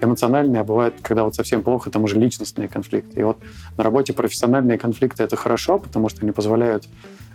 эмоциональные, 0.00 0.60
а 0.60 0.64
бывает, 0.64 0.94
когда 1.02 1.24
вот 1.24 1.34
совсем 1.34 1.62
плохо, 1.62 1.90
там 1.90 2.04
уже 2.04 2.18
личностные 2.18 2.68
конфликты. 2.68 3.20
И 3.20 3.22
вот 3.22 3.38
на 3.76 3.84
работе 3.84 4.12
профессиональные 4.12 4.78
конфликты— 4.78 5.22
это 5.24 5.36
хорошо, 5.36 5.78
потому 5.78 6.08
что 6.08 6.22
они 6.22 6.32
позволяют 6.32 6.86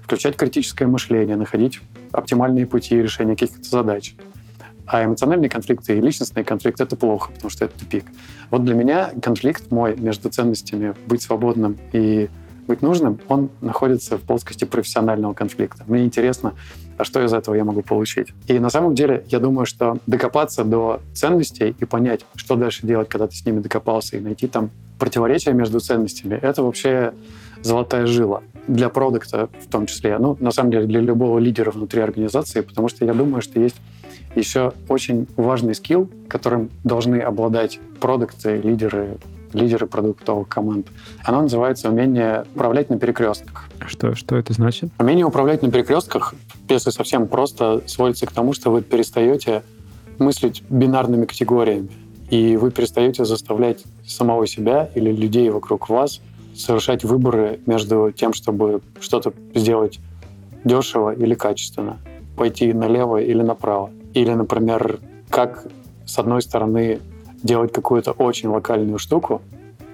включать 0.04 0.36
критическое 0.36 0.86
мышление, 0.86 1.36
находить 1.36 1.80
оптимальные 2.12 2.68
пути 2.68 3.02
решения 3.02 3.36
каких-то 3.36 3.64
задач. 3.64 4.16
А 4.86 5.04
эмоциональные 5.06 5.50
конфликты 5.50 5.98
и 5.98 6.02
личностные 6.02 6.44
конфликты— 6.44 6.84
это 6.86 6.96
плохо, 6.96 7.32
потому 7.32 7.50
что 7.50 7.66
это 7.66 7.80
тупик. 7.80 8.06
Вот 8.50 8.64
для 8.64 8.76
меня 8.76 9.12
конфликт 9.22 9.72
мой 9.72 9.96
между 9.96 10.30
ценностями 10.30 10.94
быть 11.08 11.22
свободным 11.22 11.78
и 11.94 12.30
быть 12.68 12.82
нужным, 12.82 13.20
он 13.28 13.50
находится 13.62 14.18
в 14.18 14.22
плоскости 14.22 14.66
профессионального 14.66 15.34
конфликта. 15.34 15.84
Мне 15.88 16.04
интересно, 16.04 16.54
а 16.98 17.04
что 17.04 17.24
из 17.24 17.34
этого 17.34 17.56
я 17.56 17.64
могу 17.64 17.82
получить. 17.82 18.30
И 18.48 18.60
на 18.60 18.70
самом 18.70 18.96
деле 18.96 19.24
я 19.28 19.40
думаю, 19.40 19.66
что 19.66 19.98
докопаться 20.08 20.64
до 20.64 21.02
ценностей 21.14 21.76
и 21.80 21.86
понять, 21.86 22.26
что 22.36 22.56
дальше 22.56 22.86
делать, 22.86 23.10
когда 23.10 23.28
ты 23.28 23.36
с 23.36 23.46
ними 23.46 23.60
докопался, 23.60 24.18
и 24.18 24.20
найти 24.20 24.48
там 24.48 24.70
противоречия 25.00 25.54
между 25.54 25.80
ценностями, 25.80 26.36
это 26.42 26.64
вообще 26.64 27.14
золотая 27.62 28.06
жила 28.06 28.42
для 28.68 28.90
продукта 28.90 29.50
в 29.60 29.70
том 29.70 29.86
числе. 29.86 30.18
Ну, 30.18 30.38
на 30.40 30.52
самом 30.52 30.72
деле, 30.72 30.86
для 30.86 31.00
любого 31.00 31.40
лидера 31.40 31.72
внутри 31.72 32.02
организации, 32.02 32.62
потому 32.62 32.88
что 32.88 33.06
я 33.06 33.14
думаю, 33.14 33.42
что 33.42 33.60
есть 33.60 33.76
еще 34.36 34.74
очень 34.88 35.28
важный 35.36 35.76
скилл, 35.76 36.10
которым 36.28 36.70
должны 36.84 37.20
обладать 37.20 37.80
продукты, 38.00 38.58
лидеры 38.58 39.18
лидеры 39.54 39.88
продуктовых 39.88 40.48
команд. 40.48 40.88
Оно 41.24 41.42
называется 41.42 41.90
умение 41.90 42.46
управлять 42.56 42.90
на 42.90 43.00
перекрестках. 43.00 43.70
Что, 43.88 44.16
что 44.16 44.36
это 44.36 44.54
значит? 44.54 44.90
Умение 45.00 45.26
управлять 45.26 45.62
на 45.62 45.72
перекрестках, 45.72 46.34
если 46.70 46.90
совсем 46.90 47.28
просто, 47.28 47.82
сводится 47.88 48.26
к 48.26 48.32
тому, 48.32 48.54
что 48.54 48.72
вы 48.72 48.82
перестаете 48.82 49.64
мыслить 50.20 50.64
бинарными 50.70 51.26
категориями, 51.26 51.90
и 52.30 52.58
вы 52.58 52.72
перестаете 52.72 53.26
заставлять 53.26 53.84
самого 54.06 54.48
себя 54.48 54.90
или 54.96 55.12
людей 55.12 55.50
вокруг 55.50 55.90
вас 55.90 56.22
совершать 56.56 57.04
выборы 57.04 57.60
между 57.66 58.12
тем, 58.12 58.34
чтобы 58.34 58.82
что-то 59.00 59.34
сделать 59.56 60.00
дешево 60.64 61.14
или 61.14 61.34
качественно, 61.34 61.98
пойти 62.38 62.74
налево 62.74 63.22
или 63.22 63.42
направо. 63.42 63.90
Или, 64.14 64.32
например, 64.32 65.00
как 65.30 65.66
с 66.06 66.20
одной 66.20 66.42
стороны 66.42 67.00
делать 67.44 67.72
какую-то 67.72 68.12
очень 68.12 68.50
локальную 68.50 68.98
штуку, 68.98 69.42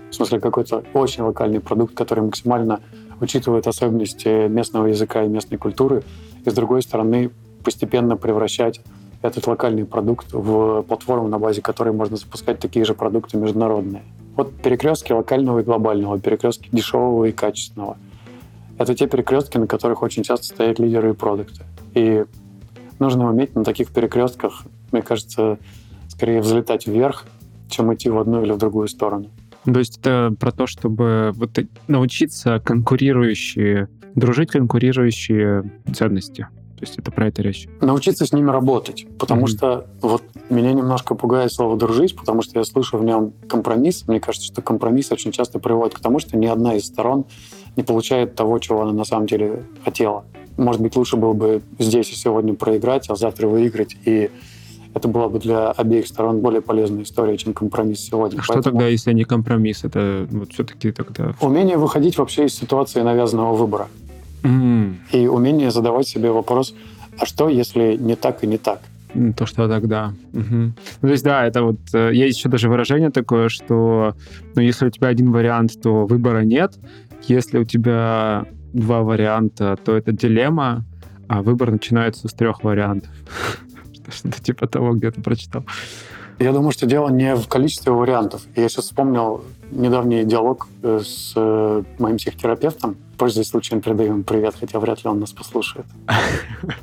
в 0.10 0.16
смысле 0.16 0.40
какой-то 0.40 0.84
очень 0.94 1.24
локальный 1.24 1.60
продукт, 1.60 1.94
который 1.94 2.24
максимально 2.24 2.80
учитывает 3.20 3.68
особенности 3.68 4.48
местного 4.48 4.88
языка 4.88 5.24
и 5.24 5.28
местной 5.28 5.58
культуры, 5.58 6.04
и 6.46 6.50
с 6.50 6.54
другой 6.54 6.82
стороны 6.82 7.32
постепенно 7.64 8.16
превращать 8.16 8.82
этот 9.22 9.46
локальный 9.48 9.86
продукт 9.86 10.32
в 10.32 10.84
платформу, 10.84 11.28
на 11.28 11.40
базе 11.40 11.62
которой 11.62 11.94
можно 11.94 12.16
запускать 12.16 12.60
такие 12.60 12.86
же 12.86 12.94
продукты 12.94 13.38
международные. 13.38 14.04
Вот 14.36 14.54
перекрестки 14.54 15.12
локального 15.12 15.60
и 15.60 15.64
глобального, 15.64 16.18
перекрестки 16.20 16.70
дешевого 16.72 17.26
и 17.26 17.32
качественного. 17.34 17.98
Это 18.78 18.96
те 18.96 19.08
перекрестки, 19.08 19.58
на 19.58 19.68
которых 19.68 20.02
очень 20.02 20.24
часто 20.24 20.46
стоят 20.46 20.80
лидеры 20.80 21.10
и 21.10 21.14
продукты. 21.14 21.66
И 21.94 22.24
нужно 23.00 23.30
уметь 23.30 23.54
на 23.56 23.66
таких 23.66 23.90
перекрестках, 23.90 24.64
мне 24.94 25.02
кажется, 25.02 25.58
скорее 26.08 26.40
взлетать 26.40 26.88
вверх, 26.88 27.26
чем 27.70 27.94
идти 27.94 28.10
в 28.10 28.18
одну 28.18 28.44
или 28.44 28.52
в 28.52 28.58
другую 28.58 28.88
сторону. 28.88 29.30
То 29.66 29.80
есть 29.80 29.98
это 29.98 30.34
про 30.40 30.52
то, 30.52 30.68
чтобы 30.68 31.32
вот 31.36 31.52
научиться 31.88 32.60
конкурирующие, 32.60 33.90
дружить 34.16 34.52
конкурирующие 34.52 35.72
ценности. 35.94 36.48
То 36.80 36.86
есть 36.86 36.98
это 36.98 37.12
про 37.12 37.28
это 37.28 37.42
речь. 37.42 37.68
Научиться 37.82 38.26
с 38.26 38.32
ними 38.32 38.50
работать. 38.50 39.06
Потому 39.18 39.44
mm-hmm. 39.44 39.48
что 39.48 39.86
вот 40.02 40.24
меня 40.50 40.72
немножко 40.72 41.14
пугает 41.14 41.52
слово 41.52 41.78
«дружить», 41.78 42.16
потому 42.16 42.42
что 42.42 42.58
я 42.58 42.64
слышу 42.64 42.98
в 42.98 43.04
нем 43.04 43.34
компромисс. 43.50 44.08
Мне 44.08 44.22
кажется, 44.22 44.48
что 44.48 44.62
компромисс 44.62 45.12
очень 45.12 45.34
часто 45.34 45.60
приводит 45.60 45.98
к 45.98 46.00
тому, 46.00 46.20
что 46.20 46.38
ни 46.38 46.46
одна 46.46 46.76
из 46.76 46.86
сторон 46.86 47.26
не 47.76 47.84
получает 47.84 48.36
того, 48.36 48.58
чего 48.60 48.84
она 48.84 48.94
на 48.94 49.04
самом 49.04 49.28
деле 49.28 49.64
хотела. 49.84 50.24
Может 50.56 50.82
быть, 50.82 50.96
лучше 50.96 51.18
было 51.18 51.34
бы 51.34 51.62
здесь 51.80 52.12
и 52.12 52.16
сегодня 52.16 52.54
проиграть, 52.54 53.10
а 53.10 53.16
завтра 53.16 53.48
выиграть 53.48 53.98
и 54.06 54.30
это 54.94 55.08
была 55.08 55.30
бы 55.30 55.40
для 55.40 55.72
обеих 55.72 56.08
сторон 56.08 56.40
более 56.40 56.62
полезная 56.62 57.04
история, 57.04 57.38
чем 57.38 57.54
компромисс 57.54 58.00
сегодня. 58.00 58.38
А 58.38 58.44
Поэтому... 58.48 58.62
что 58.62 58.72
тогда, 58.72 58.88
если 58.88 59.14
не 59.14 59.24
компромисс? 59.24 59.84
Это 59.84 60.28
вот 60.32 60.52
все-таки 60.52 60.92
тогда... 60.92 61.34
Умение 61.42 61.78
выходить 61.78 62.18
вообще 62.18 62.46
из 62.46 62.56
ситуации 62.56 63.02
навязанного 63.02 63.54
выбора. 63.54 63.88
Mm. 64.44 64.96
И 65.12 65.28
умение 65.28 65.72
задавать 65.72 66.08
себе 66.08 66.32
вопрос, 66.32 66.74
а 67.20 67.26
что, 67.26 67.50
если 67.50 67.98
не 67.98 68.16
так 68.16 68.44
и 68.44 68.48
не 68.48 68.58
так? 68.58 68.80
То, 69.38 69.46
что 69.48 69.68
тогда. 69.68 70.14
Угу. 70.34 70.44
Ну, 70.52 70.74
то 71.02 71.08
есть, 71.08 71.24
да, 71.24 71.46
это 71.46 71.64
вот... 71.64 71.80
Э, 71.94 72.12
есть 72.14 72.38
еще 72.38 72.48
даже 72.48 72.70
выражение 72.70 73.10
такое, 73.10 73.50
что 73.50 74.14
ну, 74.54 74.62
если 74.62 74.86
у 74.86 74.90
тебя 74.92 75.08
один 75.08 75.32
вариант, 75.32 75.82
то 75.82 76.06
выбора 76.06 76.42
нет. 76.42 76.78
Если 77.28 77.58
у 77.58 77.64
тебя 77.64 78.46
два 78.72 79.02
варианта, 79.02 79.78
то 79.84 79.98
это 79.98 80.12
дилемма, 80.12 80.86
а 81.28 81.42
выбор 81.42 81.72
начинается 81.72 82.28
с 82.28 82.34
трех 82.34 82.64
вариантов. 82.64 83.10
Что-то 84.14 84.42
типа 84.42 84.68
того 84.68 84.94
где-то 84.94 85.22
прочитал. 85.22 85.64
Я 86.40 86.54
думаю, 86.54 86.72
что 86.72 86.86
дело 86.86 87.10
не 87.10 87.36
в 87.36 87.48
количестве 87.48 87.92
вариантов. 87.92 88.44
Я 88.56 88.70
сейчас 88.70 88.86
вспомнил 88.86 89.44
недавний 89.72 90.24
диалог 90.24 90.68
э, 90.82 91.02
с 91.04 91.34
э, 91.36 91.84
моим 92.00 92.18
психотерапевтом. 92.18 92.96
Пользуясь 93.18 93.50
случаем, 93.50 93.82
передаю 93.82 94.14
ему 94.14 94.24
привет, 94.24 94.56
хотя 94.58 94.80
вряд 94.80 95.04
ли 95.04 95.10
он 95.10 95.20
нас 95.20 95.32
послушает. 95.32 95.86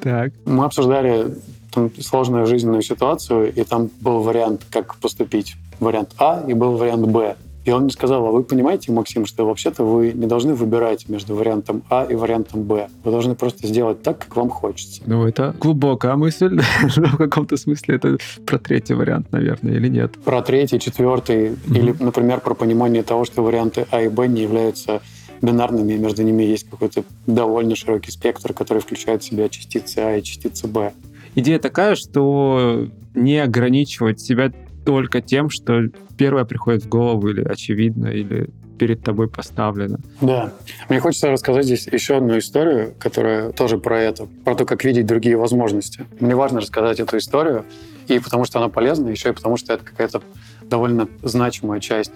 Так. 0.00 0.32
Мы 0.44 0.64
обсуждали 0.64 1.34
там, 1.72 1.90
сложную 2.00 2.46
жизненную 2.46 2.82
ситуацию, 2.82 3.52
и 3.52 3.64
там 3.64 3.90
был 4.00 4.20
вариант, 4.20 4.64
как 4.70 4.94
поступить. 4.96 5.56
Вариант 5.80 6.14
А 6.18 6.44
и 6.46 6.54
был 6.54 6.76
вариант 6.76 7.06
Б. 7.08 7.36
И 7.68 7.70
он 7.70 7.82
мне 7.82 7.90
сказал, 7.90 8.24
а 8.24 8.30
вы 8.30 8.44
понимаете, 8.44 8.92
Максим, 8.92 9.26
что 9.26 9.44
вообще-то 9.44 9.84
вы 9.84 10.12
не 10.14 10.26
должны 10.26 10.54
выбирать 10.54 11.06
между 11.10 11.34
вариантом 11.34 11.82
А 11.90 12.06
и 12.08 12.14
вариантом 12.14 12.62
Б. 12.62 12.88
Вы 13.04 13.10
должны 13.10 13.34
просто 13.34 13.66
сделать 13.66 14.02
так, 14.02 14.20
как 14.20 14.36
вам 14.36 14.48
хочется. 14.48 15.02
Ну, 15.04 15.26
это 15.26 15.54
глубокая 15.60 16.16
мысль. 16.16 16.62
в 16.82 17.16
каком-то 17.18 17.58
смысле 17.58 17.96
это 17.96 18.16
про 18.46 18.58
третий 18.58 18.94
вариант, 18.94 19.32
наверное, 19.32 19.74
или 19.74 19.88
нет? 19.88 20.12
Про 20.24 20.40
третий, 20.40 20.80
четвертый. 20.80 21.50
Mm-hmm. 21.50 21.78
Или, 21.78 21.94
например, 22.00 22.40
про 22.40 22.54
понимание 22.54 23.02
того, 23.02 23.26
что 23.26 23.42
варианты 23.42 23.86
А 23.90 24.00
и 24.00 24.08
Б 24.08 24.28
не 24.28 24.40
являются 24.40 25.02
бинарными, 25.42 25.92
и 25.92 25.98
между 25.98 26.22
ними 26.22 26.44
есть 26.44 26.70
какой-то 26.70 27.04
довольно 27.26 27.76
широкий 27.76 28.10
спектр, 28.10 28.54
который 28.54 28.80
включает 28.80 29.22
в 29.22 29.26
себя 29.26 29.50
частицы 29.50 29.98
А 29.98 30.16
и 30.16 30.22
частицы 30.22 30.66
Б. 30.68 30.94
Идея 31.34 31.58
такая, 31.58 31.96
что 31.96 32.88
не 33.14 33.36
ограничивать 33.36 34.20
себя 34.20 34.52
только 34.88 35.20
тем, 35.20 35.50
что 35.50 35.82
первое 36.16 36.46
приходит 36.46 36.84
в 36.84 36.88
голову 36.88 37.28
или 37.28 37.44
очевидно, 37.44 38.06
или 38.06 38.48
перед 38.78 39.02
тобой 39.02 39.28
поставлено. 39.28 39.98
Да. 40.22 40.50
Мне 40.88 40.98
хочется 40.98 41.30
рассказать 41.30 41.66
здесь 41.66 41.86
еще 41.88 42.16
одну 42.16 42.38
историю, 42.38 42.94
которая 42.98 43.52
тоже 43.52 43.76
про 43.76 44.00
это, 44.00 44.26
про 44.46 44.54
то, 44.54 44.64
как 44.64 44.84
видеть 44.84 45.04
другие 45.04 45.36
возможности. 45.36 46.06
Мне 46.20 46.34
важно 46.34 46.62
рассказать 46.62 47.00
эту 47.00 47.18
историю, 47.18 47.66
и 48.06 48.18
потому 48.18 48.46
что 48.46 48.60
она 48.60 48.70
полезна, 48.70 49.10
еще 49.10 49.28
и 49.28 49.32
потому 49.32 49.58
что 49.58 49.74
это 49.74 49.84
какая-то 49.84 50.22
довольно 50.62 51.06
значимая 51.22 51.80
часть 51.80 52.12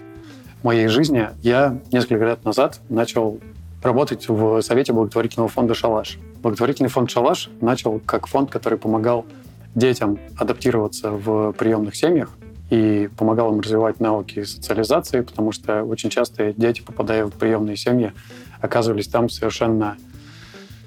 моей 0.63 0.87
жизни. 0.87 1.27
Я 1.43 1.77
несколько 1.91 2.25
лет 2.25 2.43
назад 2.43 2.79
начал 2.89 3.39
работать 3.83 4.27
в 4.27 4.61
Совете 4.61 4.93
благотворительного 4.93 5.47
фонда 5.47 5.75
«Шалаш». 5.75 6.17
Благотворительный 6.41 6.89
фонд 6.89 7.11
«Шалаш» 7.11 7.51
начал 7.61 8.01
как 8.03 8.25
фонд, 8.25 8.49
который 8.49 8.79
помогал 8.79 9.27
детям 9.75 10.17
адаптироваться 10.39 11.11
в 11.11 11.51
приемных 11.51 11.95
семьях, 11.95 12.35
и 12.73 13.07
помогал 13.17 13.53
им 13.53 13.59
развивать 13.59 13.99
навыки 13.99 14.43
социализации, 14.43 15.21
потому 15.21 15.51
что 15.51 15.83
очень 15.83 16.09
часто 16.09 16.53
дети, 16.53 16.81
попадая 16.81 17.25
в 17.25 17.31
приемные 17.31 17.77
семьи, 17.77 18.13
оказывались 18.61 19.07
там 19.07 19.29
совершенно 19.29 19.95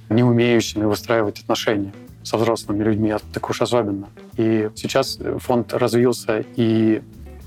не 0.08 0.24
умеющими 0.24 0.84
выстраивать 0.84 1.38
отношения. 1.38 1.92
со 2.26 2.36
взрослыми 2.38 2.82
людьми, 2.82 3.10
а 3.10 3.20
так 3.32 3.48
уж 3.48 3.62
особенно. 3.62 4.08
И 4.36 4.68
сейчас 4.74 5.16
фонд 5.38 5.72
развился 5.72 6.44
и 6.56 7.00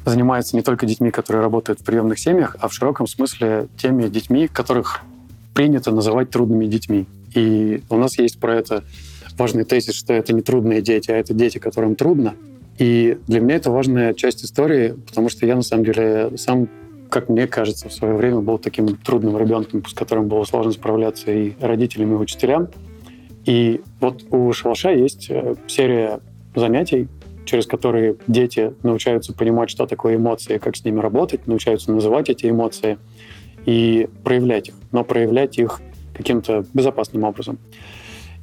занимается 0.06 0.56
не 0.56 0.62
только 0.62 0.86
детьми, 0.86 1.12
которые 1.12 1.44
работают 1.44 1.82
в 1.82 1.84
приемных 1.84 2.18
семьях, 2.18 2.56
а 2.62 2.70
в 2.70 2.74
широком 2.74 3.06
смысле 3.06 3.68
теми 3.78 4.08
детьми, 4.08 4.48
которых 4.48 5.02
принято 5.54 5.92
называть 5.92 6.30
трудными 6.30 6.66
детьми. 6.66 7.08
И 7.36 7.84
у 7.90 7.98
нас 7.98 8.18
есть 8.18 8.40
про 8.40 8.56
это 8.56 8.86
важный 9.38 9.66
тезис, 9.66 9.96
что 9.96 10.14
это 10.14 10.32
не 10.32 10.42
трудные 10.42 10.82
дети, 10.82 11.12
а 11.12 11.18
это 11.18 11.34
дети, 11.34 11.58
которым 11.58 11.96
трудно. 11.96 12.36
И 12.80 13.18
для 13.28 13.42
меня 13.42 13.58
это 13.58 13.70
важная 13.72 14.14
часть 14.14 14.44
истории, 14.44 14.96
потому 15.06 15.28
что 15.28 15.46
я, 15.46 15.56
на 15.58 15.62
самом 15.64 15.84
деле, 15.84 16.32
сам, 16.38 16.70
как 17.10 17.28
мне 17.28 17.46
кажется, 17.46 17.90
в 17.90 17.94
свое 17.94 18.16
время 18.16 18.40
был 18.40 18.58
таким 18.58 18.96
трудным 18.96 19.38
ребенком, 19.38 19.86
с 19.86 19.94
которым 19.94 20.30
было 20.30 20.46
сложно 20.46 20.72
справляться 20.72 21.30
и 21.30 21.54
родителям, 21.60 22.14
и 22.14 22.16
учителям. 22.16 22.70
И 23.46 23.82
вот 24.00 24.24
у 24.32 24.54
Шалаша 24.54 24.92
есть 24.92 25.30
э, 25.30 25.56
серия 25.68 26.22
занятий, 26.56 27.10
через 27.44 27.66
которые 27.66 28.16
дети 28.28 28.74
научаются 28.82 29.34
понимать, 29.34 29.70
что 29.70 29.86
такое 29.86 30.16
эмоции, 30.16 30.58
как 30.58 30.78
с 30.78 30.86
ними 30.86 31.02
работать, 31.02 31.48
научаются 31.48 31.92
называть 31.92 32.30
эти 32.30 32.50
эмоции 32.50 32.98
и 33.66 34.08
проявлять 34.24 34.70
их, 34.70 34.76
но 34.94 35.04
проявлять 35.04 35.58
их 35.58 35.82
каким-то 36.14 36.64
безопасным 36.74 37.26
образом. 37.26 37.58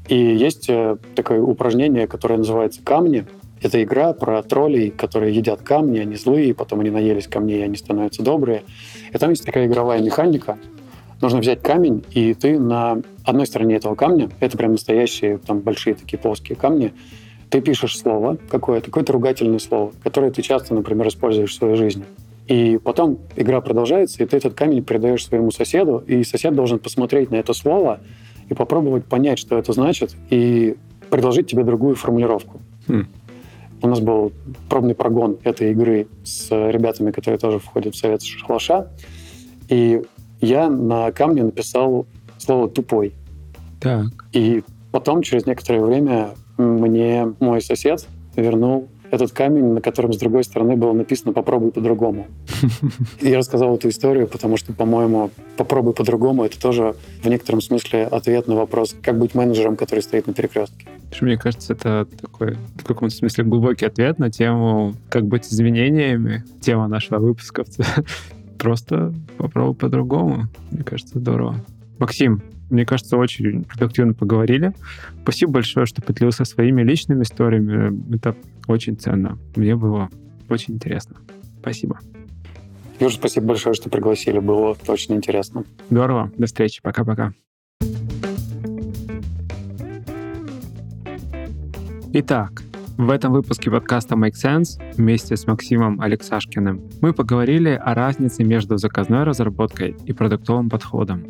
И 0.09 0.17
есть 0.17 0.69
э, 0.69 0.99
такое 1.15 1.41
упражнение, 1.41 2.07
которое 2.07 2.37
называется 2.37 2.83
«Камни», 2.85 3.25
это 3.61 3.83
игра 3.83 4.13
про 4.13 4.43
троллей, 4.43 4.91
которые 4.91 5.35
едят 5.35 5.63
камни, 5.63 5.99
они 5.99 6.17
злые, 6.17 6.55
потом 6.55 6.81
они 6.81 6.91
наелись 6.91 7.27
камней, 7.27 7.61
и 7.61 7.63
они 7.63 7.77
становятся 7.77 8.23
добрые. 8.23 8.63
И 9.13 9.19
там 9.19 9.31
есть 9.31 9.45
такая 9.45 9.67
игровая 9.67 10.01
механика. 10.01 10.59
Нужно 11.23 11.41
взять 11.41 11.63
камень, 11.63 12.05
и 12.11 12.35
ты 12.35 12.59
на 12.59 13.01
одной 13.25 13.47
стороне 13.47 13.77
этого 13.77 13.95
камня, 13.95 14.29
это 14.41 14.59
прям 14.59 14.73
настоящие 14.73 15.39
там 15.39 15.61
большие 15.61 15.95
такие 15.95 16.19
плоские 16.19 16.57
камни, 16.57 16.93
ты 17.49 17.63
пишешь 17.63 17.99
слово 17.99 18.37
какое-то, 18.51 18.87
какое-то 18.87 19.13
ругательное 19.15 19.59
слово, 19.59 19.93
которое 20.03 20.31
ты 20.31 20.43
часто, 20.43 20.75
например, 20.75 21.09
используешь 21.09 21.53
в 21.53 21.55
своей 21.55 21.77
жизни. 21.77 22.05
И 22.49 22.79
потом 22.83 23.19
игра 23.35 23.61
продолжается, 23.61 24.23
и 24.23 24.27
ты 24.27 24.37
этот 24.37 24.55
камень 24.55 24.85
передаешь 24.85 25.25
своему 25.25 25.51
соседу, 25.51 26.05
и 26.07 26.23
сосед 26.23 26.55
должен 26.55 26.79
посмотреть 26.79 27.31
на 27.31 27.37
это 27.37 27.55
слово 27.55 28.01
и 28.49 28.55
попробовать 28.55 29.07
понять, 29.07 29.39
что 29.39 29.59
это 29.59 29.73
значит, 29.73 30.15
и 30.31 30.77
предложить 31.11 31.49
тебе 31.49 31.65
другую 31.65 31.97
формулировку. 31.97 32.61
Хм. 32.89 33.07
У 33.87 33.89
нас 33.89 34.01
был 34.01 34.33
пробный 34.69 34.97
прогон 34.97 35.39
этой 35.45 35.71
игры 35.71 36.09
с 36.25 36.51
ребятами, 36.51 37.13
которые 37.13 37.39
тоже 37.39 37.61
входят 37.61 37.95
в 37.95 37.97
совет 37.97 38.21
шалаша. 38.21 38.89
И 39.69 40.03
я 40.41 40.69
на 40.69 41.13
камне 41.13 41.45
написал 41.45 42.05
слово 42.37 42.69
«тупой». 42.69 43.15
Так. 43.81 44.07
И 44.33 44.65
потом, 44.91 45.23
через 45.23 45.47
некоторое 45.47 45.83
время, 45.83 46.31
мне 46.59 47.33
мой 47.39 47.63
сосед 47.63 48.09
вернул 48.35 48.89
этот 49.11 49.33
камень, 49.33 49.73
на 49.73 49.81
котором 49.81 50.13
с 50.13 50.19
другой 50.19 50.45
стороны 50.45 50.77
было 50.77 50.93
написано 50.93 51.33
«попробуй 51.33 51.73
по-другому». 51.73 52.27
И 53.21 53.29
я 53.29 53.39
рассказал 53.39 53.75
эту 53.75 53.89
историю, 53.89 54.27
потому 54.27 54.57
что, 54.57 54.73
по-моему, 54.73 55.31
«попробуй 55.57 55.95
по-другому»— 55.95 56.45
это 56.47 56.61
тоже 56.61 56.95
в 57.23 57.29
некотором 57.29 57.61
смысле 57.61 58.05
ответ 58.05 58.47
на 58.47 58.57
вопрос, 58.57 58.97
как 59.03 59.19
быть 59.19 59.35
менеджером, 59.35 59.77
который 59.77 60.01
стоит 60.01 60.27
на 60.27 60.33
перекрестке. 60.33 60.87
Мне 61.21 61.37
кажется, 61.37 61.73
это 61.73 62.07
такой, 62.21 62.57
в 62.77 62.85
каком-то 62.85 63.15
смысле, 63.15 63.45
глубокий 63.45 63.87
ответ 63.87 64.19
на 64.19 64.31
тему, 64.31 64.95
как 65.09 65.27
быть 65.27 65.47
изменениями. 65.47 66.45
Тема 66.61 66.89
нашего 66.89 67.19
выпуска. 67.19 67.65
Просто 68.59 69.15
попробуй 69.39 69.75
по-другому. 69.75 70.45
Мне 70.71 70.83
кажется, 70.83 71.19
здорово. 71.19 71.57
Максим, 71.99 72.43
мне 72.71 72.85
кажется, 72.85 73.17
очень 73.17 73.65
продуктивно 73.65 74.15
поговорили. 74.15 74.73
Спасибо 75.23 75.53
большое, 75.53 75.87
что 75.87 76.03
поделился 76.03 76.45
своими 76.45 76.83
личными 76.83 77.23
историями. 77.23 78.15
Это 78.15 78.37
очень 78.67 78.97
ценно. 78.97 79.39
Мне 79.55 79.77
было 79.77 80.09
очень 80.49 80.75
интересно. 80.75 81.17
Спасибо. 81.61 81.99
Юр, 83.01 83.13
спасибо 83.13 83.49
большое, 83.49 83.75
что 83.75 83.91
пригласили. 83.91 84.39
Было 84.39 84.77
очень 84.89 85.15
интересно. 85.15 85.65
Здорово. 85.91 86.33
До 86.37 86.47
встречи. 86.47 86.81
Пока-пока. 86.83 87.33
Итак, 92.13 92.63
в 92.97 93.11
этом 93.11 93.33
выпуске 93.33 93.71
подкаста 93.71 94.15
Make 94.15 94.33
Sense 94.43 94.81
вместе 94.97 95.37
с 95.37 95.47
Максимом 95.47 96.01
Алексашкиным 96.01 96.81
мы 97.03 97.13
поговорили 97.13 97.69
о 97.71 97.93
разнице 97.93 98.43
между 98.43 98.79
заказной 98.79 99.25
разработкой 99.25 99.95
и 100.07 100.15
продуктовым 100.15 100.71
подходом. 100.71 101.27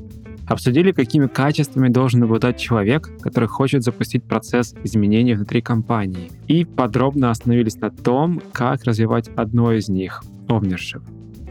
Обсудили, 0.49 0.93
какими 0.93 1.27
качествами 1.27 1.89
должен 1.89 2.23
обладать 2.23 2.57
человек, 2.57 3.11
который 3.21 3.49
хочет 3.49 3.83
запустить 3.83 4.23
процесс 4.23 4.75
изменений 4.85 5.35
внутри 5.35 5.61
компании. 5.61 6.31
И 6.47 6.65
подробно 6.65 7.31
остановились 7.31 7.81
на 7.81 7.91
том, 7.91 8.41
как 8.53 8.85
развивать 8.85 9.29
одно 9.35 9.73
из 9.73 9.89
них— 9.89 10.23
ownership. 10.49 11.03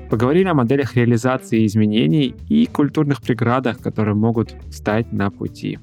Поговорили 0.09 0.47
о 0.47 0.53
моделях 0.53 0.95
реализации 0.95 1.65
изменений 1.65 2.35
и 2.47 2.67
культурных 2.67 3.21
преградах, 3.21 3.79
которые 3.79 4.15
могут 4.15 4.55
стать 4.71 5.11
на 5.11 5.29
пути. 5.29 5.77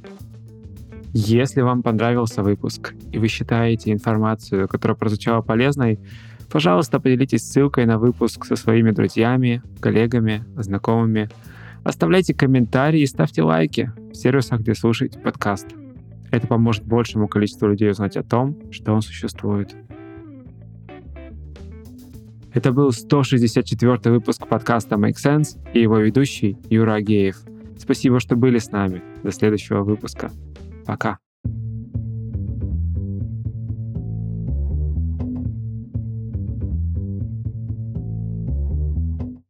Если 1.12 1.60
вам 1.60 1.82
понравился 1.82 2.42
выпуск 2.42 2.94
и 3.12 3.18
вы 3.18 3.28
считаете 3.28 3.92
информацию, 3.92 4.68
которая 4.68 4.96
прозвучала 4.96 5.42
полезной, 5.42 5.98
пожалуйста, 6.50 6.98
поделитесь 6.98 7.42
ссылкой 7.42 7.84
на 7.84 7.98
выпуск 7.98 8.46
со 8.46 8.56
своими 8.56 8.92
друзьями, 8.92 9.62
коллегами, 9.80 10.44
знакомыми— 10.56 11.28
Оставляйте 11.84 12.32
комментарии 12.34 13.00
и 13.00 13.06
ставьте 13.06 13.42
лайки 13.42 13.92
в 14.12 14.14
сервисах, 14.14 14.60
где 14.60 14.74
слушаете 14.74 15.18
подкаст. 15.18 15.66
Это 16.30 16.46
поможет 16.46 16.84
большему 16.84 17.28
количеству 17.28 17.68
людей 17.68 17.90
узнать 17.90 18.16
о 18.16 18.22
том, 18.22 18.56
что 18.70 18.92
он 18.92 19.02
существует. 19.02 19.74
Это 22.54 22.70
был 22.70 22.92
164 22.92 24.12
выпуск 24.12 24.46
подкаста 24.46 24.96
Make 24.96 25.16
Sense 25.16 25.58
и 25.72 25.80
его 25.80 25.98
ведущий 25.98 26.56
Юра 26.68 26.94
Агеев. 26.94 27.38
Спасибо, 27.78 28.20
что 28.20 28.36
были 28.36 28.58
с 28.58 28.70
нами. 28.70 29.02
До 29.22 29.32
следующего 29.32 29.82
выпуска. 29.82 30.30
Пока. 30.86 31.21